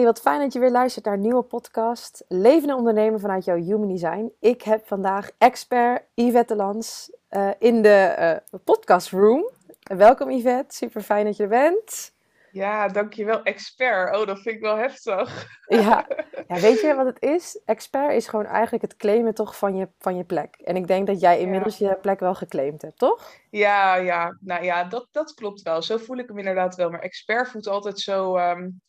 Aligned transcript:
Hey, 0.00 0.08
wat 0.08 0.20
fijn 0.20 0.40
dat 0.40 0.52
je 0.52 0.58
weer 0.58 0.70
luistert 0.70 1.04
naar 1.04 1.14
een 1.14 1.20
nieuwe 1.20 1.42
podcast. 1.42 2.24
Levende 2.28 2.74
ondernemer 2.74 3.20
vanuit 3.20 3.44
jouw 3.44 3.56
Human 3.56 3.88
Design. 3.88 4.32
Ik 4.38 4.62
heb 4.62 4.86
vandaag 4.86 5.30
expert 5.38 6.02
Yvette 6.14 6.56
Lans 6.56 7.12
uh, 7.30 7.50
in 7.58 7.82
de 7.82 8.14
uh, 8.54 8.60
podcast 8.64 9.10
room. 9.10 9.50
Welkom 9.80 10.30
Yvette, 10.30 10.74
super 10.74 11.02
fijn 11.02 11.24
dat 11.24 11.36
je 11.36 11.42
er 11.42 11.48
bent. 11.48 12.12
Ja, 12.52 12.88
dankjewel. 12.88 13.42
Expert. 13.42 14.16
Oh, 14.16 14.26
dat 14.26 14.40
vind 14.40 14.54
ik 14.54 14.60
wel 14.60 14.76
heftig. 14.76 15.46
Ja. 15.66 16.06
ja, 16.48 16.60
weet 16.60 16.80
je 16.80 16.94
wat 16.94 17.06
het 17.06 17.22
is? 17.22 17.60
Expert 17.64 18.12
is 18.12 18.28
gewoon 18.28 18.46
eigenlijk 18.46 18.82
het 18.82 18.96
claimen 18.96 19.34
toch 19.34 19.56
van 19.56 19.76
je, 19.76 19.88
van 19.98 20.16
je 20.16 20.24
plek. 20.24 20.54
En 20.64 20.76
ik 20.76 20.86
denk 20.86 21.06
dat 21.06 21.20
jij 21.20 21.40
inmiddels 21.40 21.78
je 21.78 21.98
plek 22.00 22.20
wel 22.20 22.34
geclaimd 22.34 22.82
hebt, 22.82 22.98
toch? 22.98 23.30
Ja, 23.50 23.94
ja. 23.94 24.36
Nou 24.40 24.64
ja, 24.64 24.84
dat, 24.84 25.08
dat 25.10 25.34
klopt 25.34 25.62
wel. 25.62 25.82
Zo 25.82 25.96
voel 25.96 26.18
ik 26.18 26.28
hem 26.28 26.38
inderdaad 26.38 26.74
wel. 26.74 26.90
Maar 26.90 27.00
expert 27.00 27.48
voelt 27.48 27.66
altijd 27.66 27.98
zo... 27.98 28.36
Um, 28.38 28.80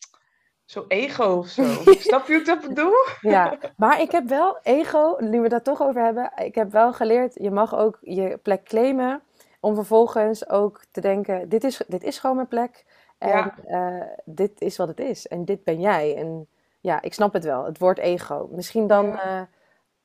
zo 0.71 0.85
ego 0.87 1.23
of 1.23 1.47
zo. 1.47 1.63
Snap 2.07 2.27
je 2.27 2.33
hoe 2.33 2.41
ik 2.41 2.45
dat 2.45 2.67
bedoel? 2.67 3.05
Ja, 3.21 3.57
maar 3.77 4.01
ik 4.01 4.11
heb 4.11 4.27
wel 4.27 4.59
ego, 4.61 5.15
nu 5.19 5.41
we 5.41 5.49
dat 5.49 5.63
toch 5.63 5.81
over 5.81 6.03
hebben, 6.03 6.31
ik 6.35 6.55
heb 6.55 6.71
wel 6.71 6.93
geleerd, 6.93 7.33
je 7.33 7.51
mag 7.51 7.75
ook 7.75 7.97
je 8.01 8.37
plek 8.37 8.63
claimen, 8.63 9.21
om 9.59 9.75
vervolgens 9.75 10.49
ook 10.49 10.81
te 10.91 11.01
denken, 11.01 11.49
dit 11.49 11.63
is, 11.63 11.81
dit 11.87 12.03
is 12.03 12.19
gewoon 12.19 12.35
mijn 12.35 12.47
plek. 12.47 12.85
En 13.17 13.53
ja. 13.67 13.99
uh, 13.99 14.05
dit 14.25 14.61
is 14.61 14.77
wat 14.77 14.87
het 14.87 14.99
is. 14.99 15.27
En 15.27 15.45
dit 15.45 15.63
ben 15.63 15.79
jij. 15.79 16.15
En 16.15 16.47
ja, 16.79 17.01
ik 17.01 17.13
snap 17.13 17.33
het 17.33 17.43
wel. 17.43 17.65
Het 17.65 17.77
woord 17.77 17.97
ego. 17.97 18.49
Misschien 18.51 18.87
dan, 18.87 19.05
ja. 19.05 19.49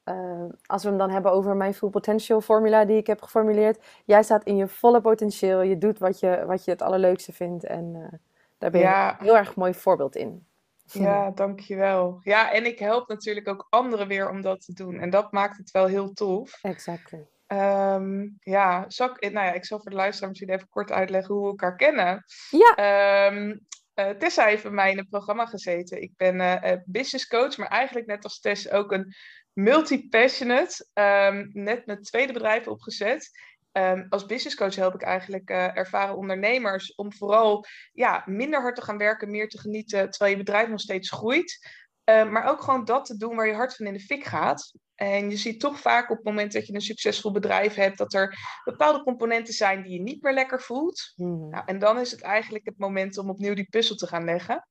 uh, 0.05 0.17
uh, 0.17 0.45
als 0.67 0.83
we 0.83 0.89
hem 0.89 0.99
dan 0.99 1.11
hebben 1.11 1.33
over 1.33 1.57
mijn 1.57 1.75
full 1.75 1.91
potential 1.91 2.41
formula 2.41 2.85
die 2.85 2.97
ik 2.97 3.07
heb 3.07 3.23
geformuleerd. 3.23 3.85
Jij 4.05 4.23
staat 4.23 4.45
in 4.45 4.57
je 4.57 4.69
volle 4.69 5.01
potentieel. 5.01 5.61
Je 5.61 5.79
doet 5.79 5.99
wat 5.99 6.21
je, 6.21 6.45
wat 6.47 6.65
je 6.65 6.71
het 6.71 6.83
allerleukste 6.83 7.33
vindt. 7.33 7.65
En 7.65 8.11
daar 8.59 8.71
ben 8.71 8.81
je 8.81 8.87
ja. 8.87 9.11
een 9.11 9.25
heel 9.25 9.37
erg 9.37 9.55
mooi 9.55 9.75
voorbeeld 9.75 10.17
in. 10.17 10.47
Ja, 10.93 11.31
dankjewel. 11.31 12.21
Ja, 12.23 12.53
en 12.53 12.67
ik 12.67 12.79
help 12.79 13.09
natuurlijk 13.09 13.49
ook 13.49 13.67
anderen 13.71 14.09
weer 14.09 14.31
om 14.31 14.41
dat 14.41 14.61
te 14.61 14.73
doen. 14.73 14.99
En 14.99 15.11
dat 15.11 15.33
maakt 15.33 15.57
het 15.57 15.71
wel 15.71 15.87
heel 15.87 16.13
tof. 16.13 16.59
Exactly. 16.63 17.27
Um, 17.49 18.37
ja, 18.41 18.85
zal 18.89 19.11
ik, 19.19 19.33
nou 19.33 19.47
ja, 19.47 19.53
ik 19.53 19.65
zal 19.65 19.81
voor 19.81 19.91
de 19.91 19.97
luisteraar 19.97 20.29
misschien 20.29 20.51
even 20.51 20.69
kort 20.69 20.93
uitleggen 20.93 21.35
hoe 21.35 21.43
we 21.43 21.51
elkaar 21.51 21.77
kennen. 21.77 22.25
Ja. 22.51 23.27
Um, 23.27 23.67
uh, 23.95 24.09
Tessa 24.09 24.45
heeft 24.45 24.63
bij 24.63 24.73
mij 24.73 24.91
in 24.91 24.99
het 24.99 25.11
programma 25.11 25.47
gezeten. 25.47 26.03
Ik 26.03 26.13
ben 26.17 26.35
uh, 26.35 26.73
business 26.85 27.27
coach, 27.27 27.57
maar 27.57 27.69
eigenlijk 27.69 28.07
net 28.07 28.25
als 28.25 28.41
Tess 28.41 28.71
ook 28.71 28.93
een 28.93 29.15
multi-passionate. 29.53 30.87
Um, 30.95 31.51
net 31.53 31.87
mijn 31.87 32.03
tweede 32.03 32.33
bedrijf 32.33 32.69
opgezet. 32.69 33.31
Um, 33.77 34.07
als 34.09 34.27
business 34.27 34.57
coach 34.57 34.75
help 34.75 34.95
ik 34.95 35.03
eigenlijk 35.03 35.51
uh, 35.51 35.77
ervaren 35.77 36.17
ondernemers 36.17 36.95
om 36.95 37.13
vooral 37.13 37.65
ja, 37.93 38.23
minder 38.27 38.61
hard 38.61 38.77
te 38.77 38.83
gaan 38.83 38.99
werken, 38.99 39.31
meer 39.31 39.49
te 39.49 39.59
genieten, 39.59 40.11
terwijl 40.11 40.33
je 40.33 40.45
bedrijf 40.45 40.69
nog 40.69 40.81
steeds 40.81 41.11
groeit. 41.11 41.59
Uh, 42.11 42.31
maar 42.31 42.49
ook 42.49 42.63
gewoon 42.63 42.85
dat 42.85 43.05
te 43.05 43.17
doen 43.17 43.37
waar 43.37 43.47
je 43.47 43.55
hart 43.55 43.77
van 43.77 43.87
in 43.87 43.93
de 43.93 44.01
fik 44.01 44.25
gaat. 44.25 44.73
En 44.95 45.31
je 45.31 45.37
ziet 45.37 45.61
toch 45.61 45.81
vaak 45.81 46.11
op 46.11 46.17
het 46.17 46.27
moment 46.27 46.53
dat 46.53 46.67
je 46.67 46.75
een 46.75 46.81
succesvol 46.81 47.33
bedrijf 47.33 47.75
hebt, 47.75 47.99
dat 47.99 48.15
er 48.15 48.39
bepaalde 48.65 49.03
componenten 49.03 49.55
zijn 49.55 49.83
die 49.83 49.93
je 49.93 50.03
niet 50.03 50.23
meer 50.23 50.33
lekker 50.33 50.61
voelt. 50.61 51.13
Mm. 51.17 51.49
Nou, 51.49 51.63
en 51.67 51.79
dan 51.79 51.99
is 51.99 52.11
het 52.11 52.23
eigenlijk 52.23 52.65
het 52.65 52.79
moment 52.79 53.19
om 53.19 53.31
opnieuw 53.31 53.55
die 53.55 53.69
puzzel 53.71 53.97
te 53.97 54.07
gaan 54.07 54.25
leggen. 54.25 54.69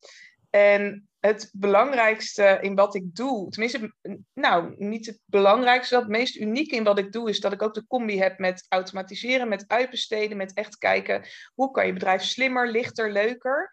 En 0.50 1.10
het 1.26 1.50
belangrijkste 1.54 2.58
in 2.62 2.76
wat 2.76 2.96
ik 2.96 3.16
doe, 3.16 3.50
tenminste, 3.50 3.94
nou, 4.34 4.76
niet 4.78 5.06
het 5.06 5.20
belangrijkste, 5.26 5.96
het 5.96 6.08
meest 6.08 6.36
unieke 6.36 6.76
in 6.76 6.84
wat 6.84 6.98
ik 6.98 7.12
doe, 7.12 7.30
is 7.30 7.40
dat 7.40 7.54
ik 7.54 7.62
ook 7.62 7.74
de 7.74 7.88
combi 7.88 8.20
heb 8.20 8.40
met 8.40 8.66
automatiseren, 8.70 9.48
met 9.48 9.64
uitbesteden, 9.68 10.38
met 10.38 10.54
echt 10.54 10.78
kijken 10.78 11.28
hoe 11.54 11.72
kan 11.72 11.86
je 11.86 11.94
bedrijf 11.94 12.24
slimmer, 12.24 12.72
lichter, 12.72 13.12
leuker. 13.12 13.72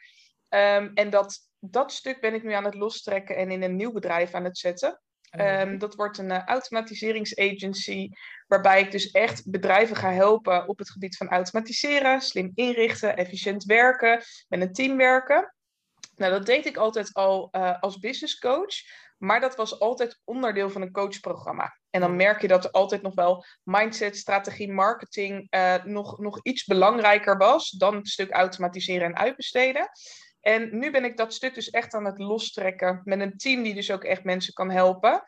Um, 0.48 0.91
en 0.95 1.11
dat, 1.11 1.39
dat 1.58 1.92
stuk 1.92 2.20
ben 2.20 2.34
ik 2.34 2.42
nu 2.42 2.53
aan 2.53 2.64
het 2.64 2.75
lostrekken 2.75 3.36
en 3.36 3.50
in 3.50 3.62
een 3.62 3.77
nieuw 3.77 3.92
bedrijf 3.92 4.34
aan 4.34 4.45
het 4.45 4.58
zetten. 4.58 5.00
Um, 5.41 5.78
dat 5.78 5.95
wordt 5.95 6.19
een 6.19 6.30
uh, 6.30 6.45
automatiseringsagency, 6.45 8.08
waarbij 8.47 8.80
ik 8.80 8.91
dus 8.91 9.11
echt 9.11 9.50
bedrijven 9.50 9.97
ga 9.97 10.12
helpen 10.12 10.68
op 10.68 10.79
het 10.79 10.91
gebied 10.91 11.17
van 11.17 11.29
automatiseren, 11.29 12.20
slim 12.20 12.52
inrichten, 12.55 13.17
efficiënt 13.17 13.64
werken, 13.64 14.23
met 14.48 14.61
een 14.61 14.73
team 14.73 14.96
werken. 14.96 15.55
Nou, 16.22 16.34
dat 16.34 16.46
deed 16.46 16.66
ik 16.66 16.77
altijd 16.77 17.14
al 17.14 17.48
uh, 17.52 17.80
als 17.80 17.98
business 17.98 18.38
coach, 18.38 18.74
maar 19.18 19.40
dat 19.40 19.56
was 19.56 19.80
altijd 19.80 20.20
onderdeel 20.24 20.70
van 20.70 20.83
een 20.83 20.92
coachprogramma. 20.92 21.78
En 21.90 22.00
dan 22.00 22.16
merk 22.16 22.40
je 22.40 22.48
dat 22.48 22.64
er 22.64 22.70
altijd 22.70 23.02
nog 23.02 23.14
wel 23.14 23.44
mindset, 23.62 24.16
strategie, 24.16 24.72
marketing 24.72 25.46
uh, 25.50 25.84
nog, 25.84 26.18
nog 26.18 26.40
iets 26.42 26.64
belangrijker 26.64 27.36
was 27.36 27.70
dan 27.70 27.94
het 27.94 28.08
stuk 28.08 28.30
automatiseren 28.30 29.06
en 29.06 29.16
uitbesteden. 29.16 29.88
En 30.40 30.78
nu 30.78 30.90
ben 30.90 31.05
ik 31.05 31.16
dat 31.16 31.34
stuk 31.34 31.55
dus 31.55 31.70
echt 31.70 31.94
aan 31.94 32.05
het 32.05 32.18
lostrekken 32.18 33.00
met 33.05 33.20
een 33.20 33.36
team 33.36 33.62
die 33.62 33.74
dus 33.74 33.90
ook 33.90 34.05
echt 34.05 34.24
mensen 34.24 34.52
kan 34.52 34.70
helpen. 34.70 35.22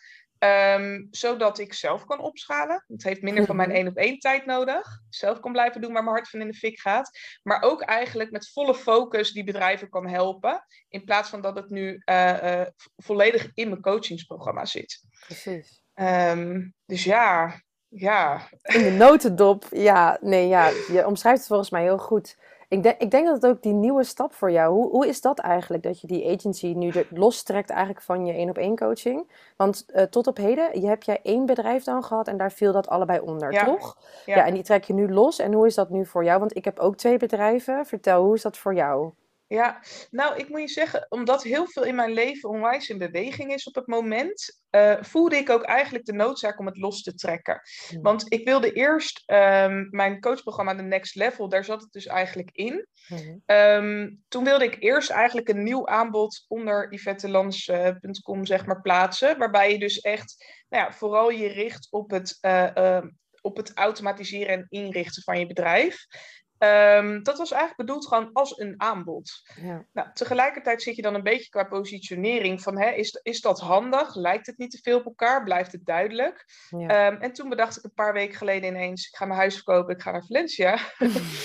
Um, 0.44 1.08
zodat 1.10 1.58
ik 1.58 1.74
zelf 1.74 2.04
kan 2.04 2.20
opschalen. 2.20 2.84
Het 2.86 3.04
heeft 3.04 3.22
minder 3.22 3.44
van 3.44 3.56
mijn 3.56 3.70
één 3.70 3.88
op 3.88 3.96
één 3.96 4.18
tijd 4.18 4.46
nodig. 4.46 5.00
Zelf 5.08 5.40
kan 5.40 5.52
blijven 5.52 5.80
doen 5.80 5.92
waar 5.92 6.02
mijn 6.02 6.16
hart 6.16 6.28
van 6.28 6.40
in 6.40 6.46
de 6.46 6.54
fik 6.54 6.80
gaat. 6.80 7.18
Maar 7.42 7.62
ook 7.62 7.82
eigenlijk 7.82 8.30
met 8.30 8.50
volle 8.52 8.74
focus 8.74 9.32
die 9.32 9.44
bedrijven 9.44 9.88
kan 9.88 10.08
helpen. 10.08 10.64
In 10.88 11.04
plaats 11.04 11.28
van 11.28 11.40
dat 11.40 11.56
het 11.56 11.70
nu 11.70 12.02
uh, 12.10 12.42
uh, 12.42 12.66
volledig 12.96 13.50
in 13.54 13.68
mijn 13.68 13.80
coachingsprogramma 13.80 14.64
zit. 14.64 15.00
Precies. 15.26 15.82
Um, 15.94 16.74
dus 16.86 17.04
ja, 17.04 17.60
ja. 17.88 18.48
In 18.62 18.82
de 18.82 18.90
notendop, 18.90 19.66
ja. 19.70 20.18
Nee, 20.20 20.48
ja. 20.48 20.68
Je 20.68 21.06
omschrijft 21.06 21.38
het 21.38 21.48
volgens 21.48 21.70
mij 21.70 21.82
heel 21.82 21.98
goed. 21.98 22.36
Ik 22.68 22.82
denk, 22.82 23.00
ik 23.00 23.10
denk 23.10 23.26
dat 23.26 23.34
het 23.34 23.46
ook 23.46 23.62
die 23.62 23.72
nieuwe 23.72 24.04
stap 24.04 24.34
voor 24.34 24.50
jou, 24.50 24.74
hoe, 24.74 24.90
hoe 24.90 25.06
is 25.06 25.20
dat 25.20 25.38
eigenlijk? 25.38 25.82
Dat 25.82 26.00
je 26.00 26.06
die 26.06 26.30
agency 26.36 26.66
nu 26.66 26.92
lostrekt 27.10 27.70
eigenlijk 27.70 28.00
van 28.00 28.26
je 28.26 28.32
één 28.32 28.48
op 28.48 28.58
één 28.58 28.76
coaching? 28.76 29.30
Want 29.56 29.86
uh, 29.94 30.02
tot 30.02 30.26
op 30.26 30.36
heden, 30.36 30.80
je 30.80 30.86
hebt 30.86 31.04
jij 31.04 31.20
één 31.22 31.46
bedrijf 31.46 31.84
dan 31.84 32.04
gehad 32.04 32.28
en 32.28 32.36
daar 32.36 32.52
viel 32.52 32.72
dat 32.72 32.88
allebei 32.88 33.20
onder, 33.20 33.52
ja. 33.52 33.64
toch? 33.64 33.96
Ja. 34.26 34.36
ja, 34.36 34.46
en 34.46 34.54
die 34.54 34.62
trek 34.62 34.84
je 34.84 34.92
nu 34.92 35.12
los. 35.12 35.38
En 35.38 35.52
hoe 35.52 35.66
is 35.66 35.74
dat 35.74 35.90
nu 35.90 36.06
voor 36.06 36.24
jou? 36.24 36.38
Want 36.38 36.56
ik 36.56 36.64
heb 36.64 36.78
ook 36.78 36.96
twee 36.96 37.16
bedrijven. 37.16 37.86
Vertel, 37.86 38.24
hoe 38.24 38.34
is 38.34 38.42
dat 38.42 38.56
voor 38.56 38.74
jou? 38.74 39.12
Ja, 39.46 39.82
nou, 40.10 40.36
ik 40.36 40.48
moet 40.48 40.60
je 40.60 40.68
zeggen, 40.68 41.06
omdat 41.08 41.42
heel 41.42 41.66
veel 41.66 41.84
in 41.84 41.94
mijn 41.94 42.12
leven 42.12 42.48
onwijs 42.48 42.88
in 42.88 42.98
beweging 42.98 43.52
is 43.52 43.64
op 43.64 43.74
het 43.74 43.86
moment, 43.86 44.62
uh, 44.70 44.96
voelde 45.00 45.36
ik 45.36 45.50
ook 45.50 45.62
eigenlijk 45.62 46.04
de 46.04 46.12
noodzaak 46.12 46.58
om 46.58 46.66
het 46.66 46.76
los 46.76 47.02
te 47.02 47.14
trekken. 47.14 47.60
Want 48.00 48.32
ik 48.32 48.44
wilde 48.44 48.72
eerst 48.72 49.22
um, 49.26 49.88
mijn 49.90 50.20
coachprogramma 50.20 50.74
The 50.74 50.82
Next 50.82 51.14
Level, 51.14 51.48
daar 51.48 51.64
zat 51.64 51.80
het 51.80 51.92
dus 51.92 52.06
eigenlijk 52.06 52.50
in. 52.52 52.86
Um, 53.46 54.22
toen 54.28 54.44
wilde 54.44 54.64
ik 54.64 54.76
eerst 54.78 55.10
eigenlijk 55.10 55.48
een 55.48 55.62
nieuw 55.62 55.86
aanbod 55.86 56.44
onder 56.48 56.92
ivettelans.com 56.92 58.38
uh, 58.38 58.44
zeg 58.44 58.66
maar 58.66 58.80
plaatsen, 58.80 59.38
waarbij 59.38 59.72
je 59.72 59.78
dus 59.78 60.00
echt 60.00 60.62
nou 60.68 60.84
ja, 60.84 60.92
vooral 60.92 61.30
je 61.30 61.48
richt 61.48 61.86
op 61.90 62.10
het, 62.10 62.38
uh, 62.40 62.68
uh, 62.74 63.04
op 63.40 63.56
het 63.56 63.72
automatiseren 63.74 64.54
en 64.54 64.66
inrichten 64.68 65.22
van 65.22 65.38
je 65.38 65.46
bedrijf. 65.46 66.06
Um, 66.58 67.22
dat 67.22 67.38
was 67.38 67.50
eigenlijk 67.50 67.76
bedoeld 67.76 68.06
gewoon 68.06 68.32
als 68.32 68.58
een 68.58 68.74
aanbod. 68.76 69.30
Ja. 69.62 69.86
Nou, 69.92 70.08
tegelijkertijd 70.12 70.82
zit 70.82 70.96
je 70.96 71.02
dan 71.02 71.14
een 71.14 71.22
beetje 71.22 71.48
qua 71.48 71.64
positionering 71.64 72.62
van, 72.62 72.78
hè, 72.78 72.90
is, 72.90 73.20
is 73.22 73.40
dat 73.40 73.60
handig? 73.60 74.14
Lijkt 74.14 74.46
het 74.46 74.58
niet 74.58 74.70
te 74.70 74.78
veel 74.82 74.98
op 74.98 75.04
elkaar? 75.04 75.42
Blijft 75.42 75.72
het 75.72 75.86
duidelijk? 75.86 76.44
Ja. 76.68 77.06
Um, 77.06 77.20
en 77.20 77.32
toen 77.32 77.48
bedacht 77.48 77.76
ik 77.76 77.84
een 77.84 77.94
paar 77.94 78.12
weken 78.12 78.36
geleden 78.36 78.68
ineens, 78.68 79.06
ik 79.06 79.16
ga 79.16 79.24
mijn 79.24 79.38
huis 79.38 79.54
verkopen, 79.54 79.94
ik 79.94 80.02
ga 80.02 80.10
naar 80.10 80.24
Valencia. 80.26 80.78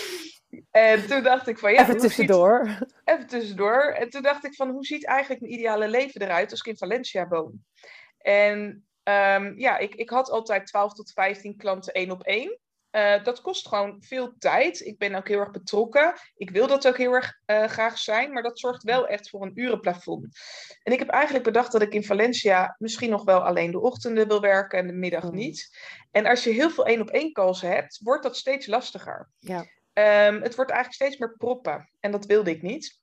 en 0.71 1.07
toen 1.07 1.23
dacht 1.23 1.47
ik 1.47 1.57
van, 1.57 1.73
ja... 1.73 1.81
Even 1.81 1.97
tussendoor. 1.97 2.67
Ziet, 2.67 2.95
even 3.03 3.27
tussendoor. 3.27 3.81
En 3.81 4.09
toen 4.09 4.21
dacht 4.21 4.45
ik 4.45 4.55
van, 4.55 4.69
hoe 4.69 4.85
ziet 4.85 5.05
eigenlijk 5.05 5.41
mijn 5.41 5.53
ideale 5.53 5.87
leven 5.87 6.21
eruit 6.21 6.51
als 6.51 6.59
ik 6.59 6.67
in 6.67 6.77
Valencia 6.77 7.27
woon? 7.27 7.63
En 8.17 8.87
um, 9.03 9.59
ja, 9.59 9.77
ik, 9.77 9.95
ik 9.95 10.09
had 10.09 10.29
altijd 10.29 10.67
12 10.67 10.93
tot 10.93 11.11
15 11.11 11.57
klanten 11.57 11.93
één 11.93 12.11
op 12.11 12.23
één. 12.23 12.59
Uh, 12.91 13.23
dat 13.23 13.41
kost 13.41 13.67
gewoon 13.67 14.03
veel 14.03 14.33
tijd. 14.37 14.79
Ik 14.79 14.97
ben 14.97 15.15
ook 15.15 15.27
heel 15.27 15.39
erg 15.39 15.51
betrokken. 15.51 16.13
Ik 16.35 16.49
wil 16.49 16.67
dat 16.67 16.87
ook 16.87 16.97
heel 16.97 17.13
erg 17.13 17.39
uh, 17.45 17.63
graag 17.63 17.97
zijn, 17.97 18.33
maar 18.33 18.43
dat 18.43 18.59
zorgt 18.59 18.83
wel 18.83 19.07
echt 19.07 19.29
voor 19.29 19.41
een 19.41 19.59
urenplafond. 19.59 20.39
En 20.83 20.93
ik 20.93 20.99
heb 20.99 21.09
eigenlijk 21.09 21.43
bedacht 21.43 21.71
dat 21.71 21.81
ik 21.81 21.93
in 21.93 22.03
Valencia 22.03 22.75
misschien 22.77 23.09
nog 23.09 23.23
wel 23.23 23.39
alleen 23.39 23.71
de 23.71 23.79
ochtenden 23.79 24.27
wil 24.27 24.41
werken 24.41 24.79
en 24.79 24.87
de 24.87 24.93
middag 24.93 25.23
Mm. 25.23 25.35
niet. 25.35 25.77
En 26.11 26.25
als 26.25 26.43
je 26.43 26.49
heel 26.49 26.69
veel 26.69 26.85
één 26.85 27.01
op 27.01 27.09
één 27.09 27.31
calls 27.31 27.61
hebt, 27.61 27.99
wordt 28.03 28.23
dat 28.23 28.37
steeds 28.37 28.65
lastiger. 28.67 29.29
Ja. 29.39 29.59
Um, 30.27 30.41
het 30.41 30.55
wordt 30.55 30.71
eigenlijk 30.71 30.93
steeds 30.93 31.17
meer 31.17 31.37
proppen. 31.37 31.91
En 31.99 32.11
dat 32.11 32.25
wilde 32.25 32.49
ik 32.49 32.61
niet. 32.61 32.99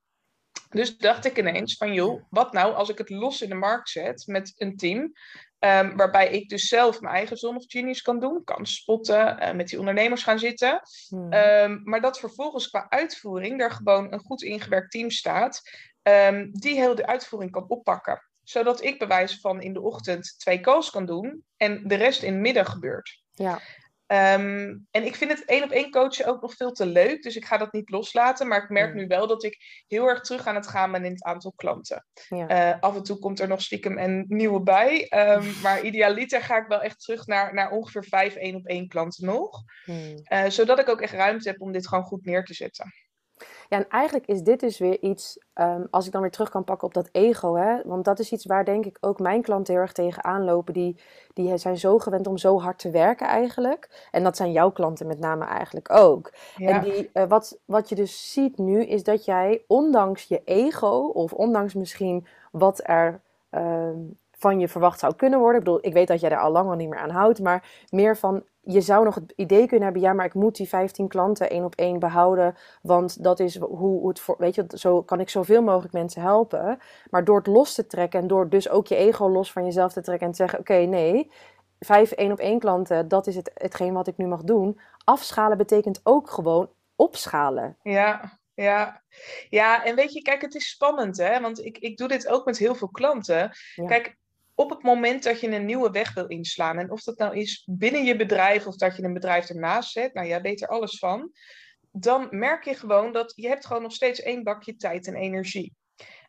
Dus 0.68 0.96
dacht 0.96 1.24
ik 1.24 1.38
ineens 1.38 1.76
van 1.76 1.92
joh, 1.92 2.22
wat 2.30 2.52
nou 2.52 2.74
als 2.74 2.88
ik 2.88 2.98
het 2.98 3.10
los 3.10 3.42
in 3.42 3.48
de 3.48 3.54
markt 3.54 3.88
zet 3.88 4.26
met 4.26 4.52
een 4.56 4.76
team. 4.76 5.12
Um, 5.58 5.96
waarbij 5.96 6.30
ik 6.30 6.48
dus 6.48 6.68
zelf 6.68 7.00
mijn 7.00 7.14
eigen 7.14 7.36
Zone 7.36 7.56
of 7.56 7.64
Genius 7.66 8.02
kan 8.02 8.20
doen. 8.20 8.44
Kan 8.44 8.66
spotten, 8.66 9.42
uh, 9.42 9.52
met 9.52 9.68
die 9.68 9.78
ondernemers 9.78 10.22
gaan 10.22 10.38
zitten. 10.38 10.80
Hmm. 11.08 11.32
Um, 11.32 11.80
maar 11.84 12.00
dat 12.00 12.18
vervolgens 12.18 12.68
qua 12.68 12.86
uitvoering 12.88 13.60
er 13.60 13.70
gewoon 13.70 14.12
een 14.12 14.20
goed 14.20 14.42
ingewerkt 14.42 14.90
team 14.90 15.10
staat. 15.10 15.62
Um, 16.02 16.50
die 16.52 16.74
heel 16.74 16.94
de 16.94 17.06
uitvoering 17.06 17.50
kan 17.50 17.68
oppakken. 17.68 18.22
Zodat 18.42 18.82
ik 18.82 18.98
bewijs 18.98 19.40
van 19.40 19.62
in 19.62 19.72
de 19.72 19.80
ochtend 19.80 20.34
twee 20.38 20.60
calls 20.60 20.90
kan 20.90 21.06
doen. 21.06 21.44
En 21.56 21.88
de 21.88 21.94
rest 21.94 22.22
in 22.22 22.32
de 22.32 22.40
middag 22.40 22.70
gebeurt. 22.70 23.22
Ja. 23.32 23.60
Ehm, 24.06 24.76
en 24.90 25.04
ik 25.06 25.14
vind 25.14 25.30
het 25.30 25.44
één 25.44 25.64
op 25.64 25.70
één 25.70 25.90
coachen 25.90 26.26
ook 26.26 26.40
nog 26.42 26.54
veel 26.54 26.72
te 26.72 26.86
leuk. 26.86 27.22
Dus 27.22 27.36
ik 27.36 27.44
ga 27.44 27.56
dat 27.56 27.72
niet 27.72 27.90
loslaten. 27.90 28.48
Maar 28.48 28.62
ik 28.62 28.68
merk 28.68 28.90
Mm. 28.90 28.96
nu 28.96 29.06
wel 29.06 29.26
dat 29.26 29.44
ik 29.44 29.84
heel 29.86 30.08
erg 30.08 30.20
terug 30.20 30.46
aan 30.46 30.54
het 30.54 30.66
gaan 30.66 30.92
ben 30.92 31.04
in 31.04 31.12
het 31.12 31.22
aantal 31.24 31.52
klanten. 31.56 32.06
Ja. 32.28 32.46
Eh, 32.48 32.80
af 32.80 32.96
en 32.96 33.02
toe 33.02 33.18
komt 33.18 33.40
er 33.40 33.48
nog 33.48 33.62
stiekem 33.62 33.98
een 33.98 34.24
nieuwe 34.28 34.62
bij. 34.62 35.08
Ehm, 35.08 35.44
maar 35.62 35.82
idealiter 35.82 36.42
ga 36.42 36.56
ik 36.56 36.66
wel 36.66 36.80
echt 36.82 37.00
terug 37.00 37.26
naar, 37.26 37.54
naar 37.54 37.70
ongeveer 37.70 38.04
vijf 38.04 38.34
één 38.34 38.54
op 38.54 38.66
één 38.66 38.88
klanten 38.88 39.26
nog. 39.26 39.62
Hmm. 39.84 40.14
Eh, 40.22 40.44
zodat 40.48 40.78
ik 40.78 40.88
ook 40.88 41.00
echt 41.00 41.12
ruimte 41.12 41.48
heb 41.48 41.60
om 41.60 41.72
dit 41.72 41.88
gewoon 41.88 42.04
goed 42.04 42.24
neer 42.24 42.44
te 42.44 42.54
zetten. 42.54 42.92
Ja, 43.68 43.76
en 43.76 43.88
eigenlijk 43.88 44.26
is 44.26 44.42
dit 44.42 44.60
dus 44.60 44.78
weer 44.78 45.00
iets, 45.00 45.38
ehm, 45.52 45.82
als 45.90 46.06
ik 46.06 46.12
dan 46.12 46.20
weer 46.20 46.30
terug 46.30 46.48
kan 46.50 46.64
pakken 46.64 46.86
op 46.86 46.94
dat 46.94 47.08
ego, 47.12 47.54
hè, 47.54 47.82
want 47.84 48.04
dat 48.04 48.18
is 48.18 48.32
iets 48.32 48.46
waar 48.46 48.64
denk 48.64 48.86
ik 48.86 48.98
ook 49.00 49.18
mijn 49.18 49.42
klanten 49.42 49.74
heel 49.74 49.82
erg 49.82 49.92
tegen 49.92 50.24
aanlopen. 50.24 50.74
Die, 50.74 51.00
die 51.32 51.56
zijn 51.56 51.78
zo 51.78 51.98
gewend 51.98 52.26
om 52.26 52.36
zo 52.36 52.60
hard 52.60 52.78
te 52.78 52.90
werken 52.90 53.26
eigenlijk. 53.26 54.08
En 54.10 54.22
dat 54.22 54.36
zijn 54.36 54.52
jouw 54.52 54.70
klanten 54.70 55.06
met 55.06 55.18
name 55.18 55.44
eigenlijk 55.44 55.92
ook. 55.92 56.32
Ja, 56.56 56.68
En 56.68 56.80
die, 56.80 57.10
eh, 57.12 57.24
wat, 57.24 57.58
wat 57.64 57.88
je 57.88 57.94
dus 57.94 58.32
ziet 58.32 58.58
nu, 58.58 58.84
is 58.84 59.02
dat 59.02 59.24
jij 59.24 59.62
ondanks 59.66 60.24
je 60.24 60.42
ego, 60.44 61.10
of 61.12 61.32
ondanks 61.32 61.74
misschien 61.74 62.26
wat 62.50 62.80
er 62.84 63.20
ehm, 63.50 63.98
van 64.38 64.60
je 64.60 64.68
verwacht 64.68 64.98
zou 64.98 65.14
kunnen 65.14 65.38
worden. 65.38 65.58
Ik 65.58 65.64
bedoel, 65.64 65.86
ik 65.86 65.92
weet 65.92 66.08
dat 66.08 66.20
jij 66.20 66.30
daar 66.30 66.40
al 66.40 66.52
lang 66.52 66.68
al 66.68 66.74
niet 66.74 66.88
meer 66.88 66.98
aan 66.98 67.10
houdt, 67.10 67.40
maar 67.40 67.84
meer 67.90 68.16
van, 68.16 68.42
je 68.68 68.80
zou 68.80 69.04
nog 69.04 69.14
het 69.14 69.32
idee 69.36 69.66
kunnen 69.66 69.84
hebben, 69.84 70.02
ja, 70.02 70.12
maar 70.12 70.24
ik 70.24 70.34
moet 70.34 70.56
die 70.56 70.68
15 70.68 71.08
klanten 71.08 71.50
één 71.50 71.64
op 71.64 71.74
één 71.74 71.98
behouden, 71.98 72.56
want 72.82 73.22
dat 73.22 73.40
is 73.40 73.58
hoe, 73.58 73.76
hoe 73.76 74.08
het 74.08 74.20
voor, 74.20 74.36
weet 74.38 74.54
je, 74.54 74.66
zo 74.68 75.02
kan 75.02 75.20
ik 75.20 75.28
zoveel 75.28 75.62
mogelijk 75.62 75.92
mensen 75.92 76.22
helpen. 76.22 76.78
Maar 77.10 77.24
door 77.24 77.36
het 77.36 77.46
los 77.46 77.74
te 77.74 77.86
trekken 77.86 78.20
en 78.20 78.26
door 78.26 78.48
dus 78.48 78.68
ook 78.68 78.86
je 78.86 78.96
ego 78.96 79.28
los 79.28 79.52
van 79.52 79.64
jezelf 79.64 79.92
te 79.92 80.00
trekken 80.00 80.26
en 80.26 80.32
te 80.32 80.38
zeggen, 80.38 80.58
oké, 80.58 80.74
nee, 80.74 81.30
vijf 81.78 82.10
één 82.10 82.32
op 82.32 82.38
één 82.38 82.58
klanten, 82.58 83.08
dat 83.08 83.26
is 83.26 83.36
het, 83.36 83.50
hetgeen 83.54 83.92
wat 83.92 84.06
ik 84.06 84.16
nu 84.16 84.26
mag 84.26 84.42
doen. 84.42 84.80
Afschalen 85.04 85.56
betekent 85.56 86.00
ook 86.02 86.30
gewoon 86.30 86.70
opschalen. 86.96 87.76
ja, 87.82 88.38
ja. 88.54 89.02
Ja, 89.48 89.84
en 89.84 89.94
weet 89.94 90.12
je, 90.12 90.22
kijk, 90.22 90.40
het 90.40 90.54
is 90.54 90.68
spannend, 90.68 91.16
hè? 91.16 91.40
Want 91.40 91.64
ik, 91.64 91.78
ik 91.78 91.96
doe 91.96 92.08
dit 92.08 92.28
ook 92.28 92.44
met 92.44 92.58
heel 92.58 92.74
veel 92.74 92.88
klanten. 92.88 93.50
Ja. 93.74 93.86
Kijk, 93.86 94.16
op 94.58 94.70
het 94.70 94.82
moment 94.82 95.22
dat 95.22 95.40
je 95.40 95.50
een 95.50 95.64
nieuwe 95.64 95.90
weg 95.90 96.14
wil 96.14 96.26
inslaan, 96.26 96.78
en 96.78 96.90
of 96.90 97.02
dat 97.02 97.18
nou 97.18 97.36
is 97.36 97.62
binnen 97.70 98.04
je 98.04 98.16
bedrijf 98.16 98.66
of 98.66 98.76
dat 98.76 98.96
je 98.96 99.02
een 99.02 99.12
bedrijf 99.12 99.48
ernaast 99.48 99.92
zet, 99.92 100.14
nou 100.14 100.26
jij 100.26 100.40
weet 100.40 100.62
er 100.62 100.68
alles 100.68 100.98
van, 100.98 101.30
dan 101.90 102.26
merk 102.30 102.64
je 102.64 102.74
gewoon 102.74 103.12
dat 103.12 103.32
je 103.36 103.48
hebt 103.48 103.66
gewoon 103.66 103.82
nog 103.82 103.92
steeds 103.92 104.20
één 104.20 104.42
bakje 104.42 104.76
tijd 104.76 105.06
en 105.06 105.14
energie. 105.14 105.74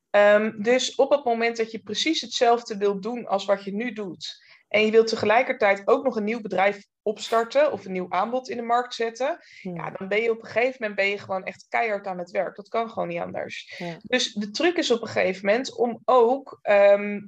Ehm, 0.09 0.61
dus 0.61 0.95
op 0.95 1.11
het 1.11 1.23
moment 1.23 1.57
dat 1.57 1.71
je 1.71 1.79
precies 1.79 2.21
hetzelfde 2.21 2.77
wilt 2.77 3.03
doen 3.03 3.27
als 3.27 3.45
wat 3.45 3.63
je 3.63 3.73
nu 3.73 3.93
doet, 3.93 4.45
en 4.67 4.85
je 4.85 4.91
wilt 4.91 5.07
tegelijkertijd 5.07 5.87
ook 5.87 6.03
nog 6.03 6.15
een 6.15 6.23
nieuw 6.23 6.41
bedrijf 6.41 6.85
opstarten 7.01 7.71
of 7.71 7.85
een 7.85 7.91
nieuw 7.91 8.09
aanbod 8.09 8.49
in 8.49 8.57
de 8.57 8.63
markt 8.63 8.93
zetten, 8.93 9.39
ja, 9.61 9.91
dan 9.91 10.07
ben 10.07 10.21
je 10.21 10.31
op 10.31 10.39
een 10.39 10.49
gegeven 10.49 10.75
moment 10.79 10.95
ben 10.95 11.07
je 11.07 11.17
gewoon 11.17 11.43
echt 11.43 11.65
keihard 11.69 12.07
aan 12.07 12.17
het 12.17 12.31
werk. 12.31 12.55
Dat 12.55 12.67
kan 12.67 12.89
gewoon 12.89 13.07
niet 13.07 13.19
anders. 13.19 13.75
Ja. 13.77 13.97
Dus 14.01 14.33
de 14.33 14.51
truc 14.51 14.77
is 14.77 14.91
op 14.91 15.01
een 15.01 15.07
gegeven 15.07 15.45
moment 15.45 15.77
om 15.77 16.01
ook 16.05 16.59
ehm, 16.61 17.19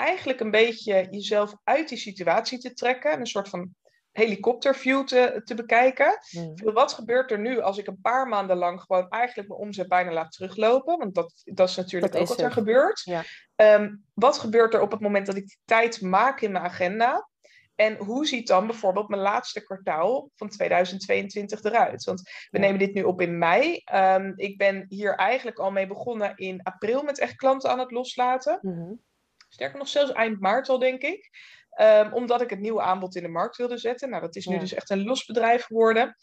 eigenlijk 0.00 0.40
een 0.40 0.50
beetje 0.50 1.06
jezelf 1.10 1.54
uit 1.64 1.88
die 1.88 1.98
situatie 1.98 2.58
te 2.58 2.72
trekken. 2.72 3.10
en 3.10 3.20
Een 3.20 3.26
soort 3.26 3.48
van 3.48 3.74
helikopterview 4.12 5.04
te, 5.04 5.40
te 5.44 5.54
bekijken. 5.54 6.18
Hmm. 6.30 6.54
Wat 6.72 6.92
gebeurt 6.92 7.30
er 7.30 7.38
nu 7.38 7.60
als 7.60 7.78
ik 7.78 7.86
een 7.86 8.00
paar 8.00 8.28
maanden 8.28 8.56
lang 8.56 8.80
gewoon 8.80 9.08
eigenlijk 9.08 9.48
mijn 9.48 9.60
omzet 9.60 9.88
bijna 9.88 10.12
laat 10.12 10.32
teruglopen? 10.32 10.98
Want 10.98 11.14
dat, 11.14 11.32
dat 11.44 11.68
is 11.68 11.76
natuurlijk 11.76 12.12
Dat 12.12 12.20
ook 12.22 12.28
is 12.28 12.34
wat 12.36 12.44
er 12.46 12.52
gebeurt. 12.52 13.00
Ja. 13.04 13.22
Ehm, 13.56 13.94
wat 14.14 14.38
gebeurt 14.38 14.74
er 14.74 14.80
op 14.80 14.90
het 14.90 15.00
moment 15.00 15.26
dat 15.26 15.36
ik 15.36 15.46
die 15.46 15.58
tijd 15.64 16.00
maak 16.00 16.40
in 16.40 16.52
mijn 16.52 16.64
agenda? 16.64 17.28
En 17.74 17.96
hoe 17.96 18.26
ziet 18.26 18.46
dan 18.46 18.66
bijvoorbeeld 18.66 19.08
mijn 19.08 19.22
laatste 19.22 19.64
kwartaal 19.64 20.30
van 20.36 20.48
2022 20.48 21.62
eruit? 21.62 22.04
Want 22.04 22.20
we 22.20 22.58
Ja. 22.58 22.58
nemen 22.64 22.78
dit 22.78 22.94
nu 22.94 23.02
op 23.02 23.20
in 23.20 23.38
mei. 23.38 23.80
Ehm, 23.84 24.32
ik 24.36 24.58
ben 24.58 24.84
hier 24.88 25.14
eigenlijk 25.14 25.58
al 25.58 25.70
mee 25.70 25.86
begonnen 25.86 26.36
in 26.36 26.62
april 26.62 27.02
met 27.02 27.18
echt 27.18 27.36
klanten 27.36 27.70
aan 27.70 27.78
het 27.78 27.90
loslaten. 27.90 28.58
Mhm. 28.62 28.92
Sterker 29.52 29.78
nog, 29.78 29.88
zelfs 29.88 30.12
eind 30.12 30.40
maart 30.40 30.68
al, 30.68 30.78
denk 30.78 31.02
ik. 31.02 31.30
Ehm, 31.70 32.12
omdat 32.12 32.40
ik 32.40 32.50
het 32.50 32.60
nieuwe 32.60 32.82
aanbod 32.82 33.16
in 33.16 33.22
de 33.22 33.28
markt 33.28 33.56
wilde 33.56 33.78
zetten. 33.78 34.10
Nou, 34.10 34.22
dat 34.22 34.36
is 34.36 34.46
nu 34.46 34.54
Ja. 34.54 34.60
dus 34.60 34.74
echt 34.74 34.90
een 34.90 35.04
los 35.04 35.24
bedrijf 35.24 35.64
geworden. 35.64 36.16